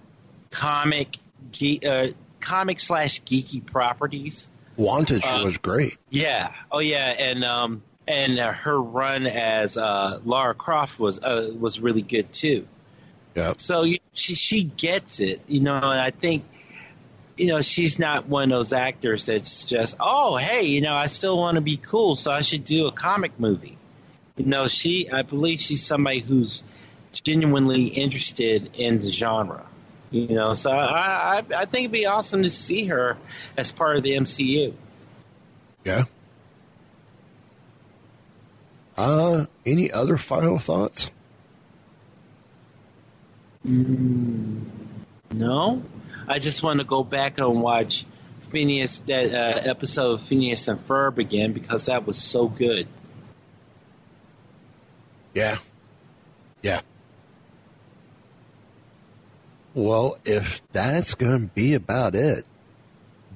comic 0.51 1.17
ge- 1.51 1.85
uh, 1.85 2.09
comic 2.41 2.81
slash 2.81 3.23
geeky 3.23 3.65
properties. 3.65 4.49
Wanted, 4.77 5.25
she 5.25 5.31
Uh, 5.31 5.45
was 5.45 5.59
great. 5.59 5.99
Yeah. 6.11 6.53
Oh 6.71 6.79
yeah, 6.79 7.15
and 7.19 7.45
um 7.45 7.83
and 8.07 8.39
uh, 8.39 8.53
her 8.53 8.81
run 8.81 9.27
as 9.27 9.77
uh, 9.77 10.21
Lara 10.25 10.55
Croft 10.55 11.01
was 11.01 11.19
uh, 11.19 11.51
was 11.59 11.81
really 11.81 12.03
good 12.03 12.33
too. 12.33 12.67
Yeah. 13.35 13.55
So 13.57 13.83
you, 13.83 13.99
she 14.13 14.35
she 14.35 14.65
gets 14.65 15.21
it, 15.21 15.41
you 15.47 15.61
know. 15.61 15.75
And 15.75 15.85
I 15.85 16.11
think 16.11 16.45
you 17.37 17.47
know 17.47 17.63
she's 17.63 17.99
not 17.99 18.27
one 18.29 18.45
of 18.45 18.51
those 18.51 18.73
actors 18.73 19.27
that's 19.27 19.65
just 19.65 19.97
oh 20.01 20.37
hey 20.37 20.63
you 20.63 20.81
know 20.81 20.95
I 20.95 21.07
still 21.07 21.37
want 21.37 21.57
to 21.57 21.61
be 21.61 21.77
cool 21.77 22.17
so 22.17 22.33
I 22.33 22.41
should 22.41 22.65
do 22.65 22.87
a 22.87 22.93
comic 22.93 23.39
movie. 23.39 23.77
Know 24.39 24.69
she 24.69 25.11
I 25.11 25.23
believe 25.23 25.61
she's 25.61 25.83
somebody 25.83 26.21
who's 26.21 26.63
genuinely 27.13 27.87
interested 27.87 28.71
in 28.75 29.01
the 29.01 29.09
genre. 29.09 29.65
You 30.11 30.29
know, 30.29 30.53
so 30.53 30.71
I 30.71 31.39
I, 31.39 31.45
I 31.57 31.65
think 31.65 31.85
it'd 31.85 31.93
be 31.93 32.07
awesome 32.07 32.43
to 32.43 32.51
see 32.51 32.87
her 32.87 33.17
as 33.57 33.73
part 33.73 33.97
of 33.97 34.03
the 34.03 34.11
MCU. 34.13 34.75
Yeah. 35.85 36.05
Uh, 38.97 39.47
any 39.65 39.93
other 39.93 40.17
final 40.17 40.59
thoughts? 40.59 41.11
Mm, 43.67 44.63
no, 45.33 45.83
I 46.29 46.39
just 46.39 46.63
want 46.63 46.81
to 46.81 46.87
go 46.87 47.03
back 47.03 47.39
and 47.39 47.61
watch 47.61 48.07
Phineas 48.51 48.99
that 49.01 49.35
uh, 49.35 49.71
episode 49.71 50.13
of 50.13 50.23
Phineas 50.23 50.69
and 50.69 50.87
Ferb 50.87 51.19
again 51.19 51.53
because 51.53 51.87
that 51.87 52.07
was 52.07 52.17
so 52.17 52.49
good. 52.49 52.87
Yeah. 55.37 55.59
Yeah. 56.63 56.81
Well, 59.75 60.17
if 60.25 60.63
that's 60.73 61.13
going 61.13 61.43
to 61.43 61.47
be 61.49 61.75
about 61.75 62.15
it, 62.15 62.47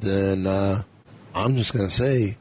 then 0.00 0.46
uh, 0.46 0.84
I'm 1.34 1.56
just 1.56 1.74
going 1.74 1.86
to 1.86 1.94
say 1.94 2.38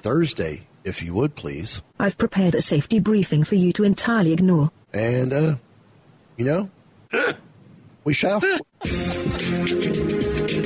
Thursday, 0.00 0.62
if 0.84 1.02
you 1.02 1.12
would 1.12 1.34
please. 1.34 1.82
I've 1.98 2.16
prepared 2.16 2.54
a 2.54 2.62
safety 2.62 2.98
briefing 2.98 3.44
for 3.44 3.56
you 3.56 3.74
to 3.74 3.84
entirely 3.84 4.32
ignore. 4.32 4.70
And, 4.94 5.34
uh, 5.34 5.56
you 6.38 6.46
know, 6.46 6.70
we 8.04 8.14
shall. 8.14 8.40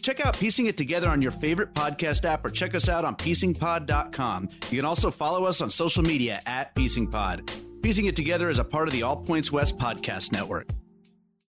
Check 0.00 0.24
out 0.24 0.38
Piecing 0.38 0.66
It 0.66 0.76
Together 0.76 1.08
on 1.08 1.20
your 1.22 1.32
favorite 1.32 1.74
podcast 1.74 2.24
app 2.24 2.44
or 2.44 2.50
check 2.50 2.74
us 2.74 2.88
out 2.88 3.04
on 3.04 3.16
piecingpod.com. 3.16 4.48
You 4.70 4.78
can 4.78 4.84
also 4.84 5.10
follow 5.10 5.44
us 5.44 5.60
on 5.60 5.70
social 5.70 6.02
media 6.02 6.40
at 6.46 6.74
piecingpod. 6.74 7.82
Piecing 7.82 8.06
It 8.06 8.16
Together 8.16 8.48
is 8.48 8.58
a 8.58 8.64
part 8.64 8.88
of 8.88 8.92
the 8.92 9.02
All 9.02 9.16
Points 9.16 9.52
West 9.52 9.76
podcast 9.78 10.32
network. 10.32 10.68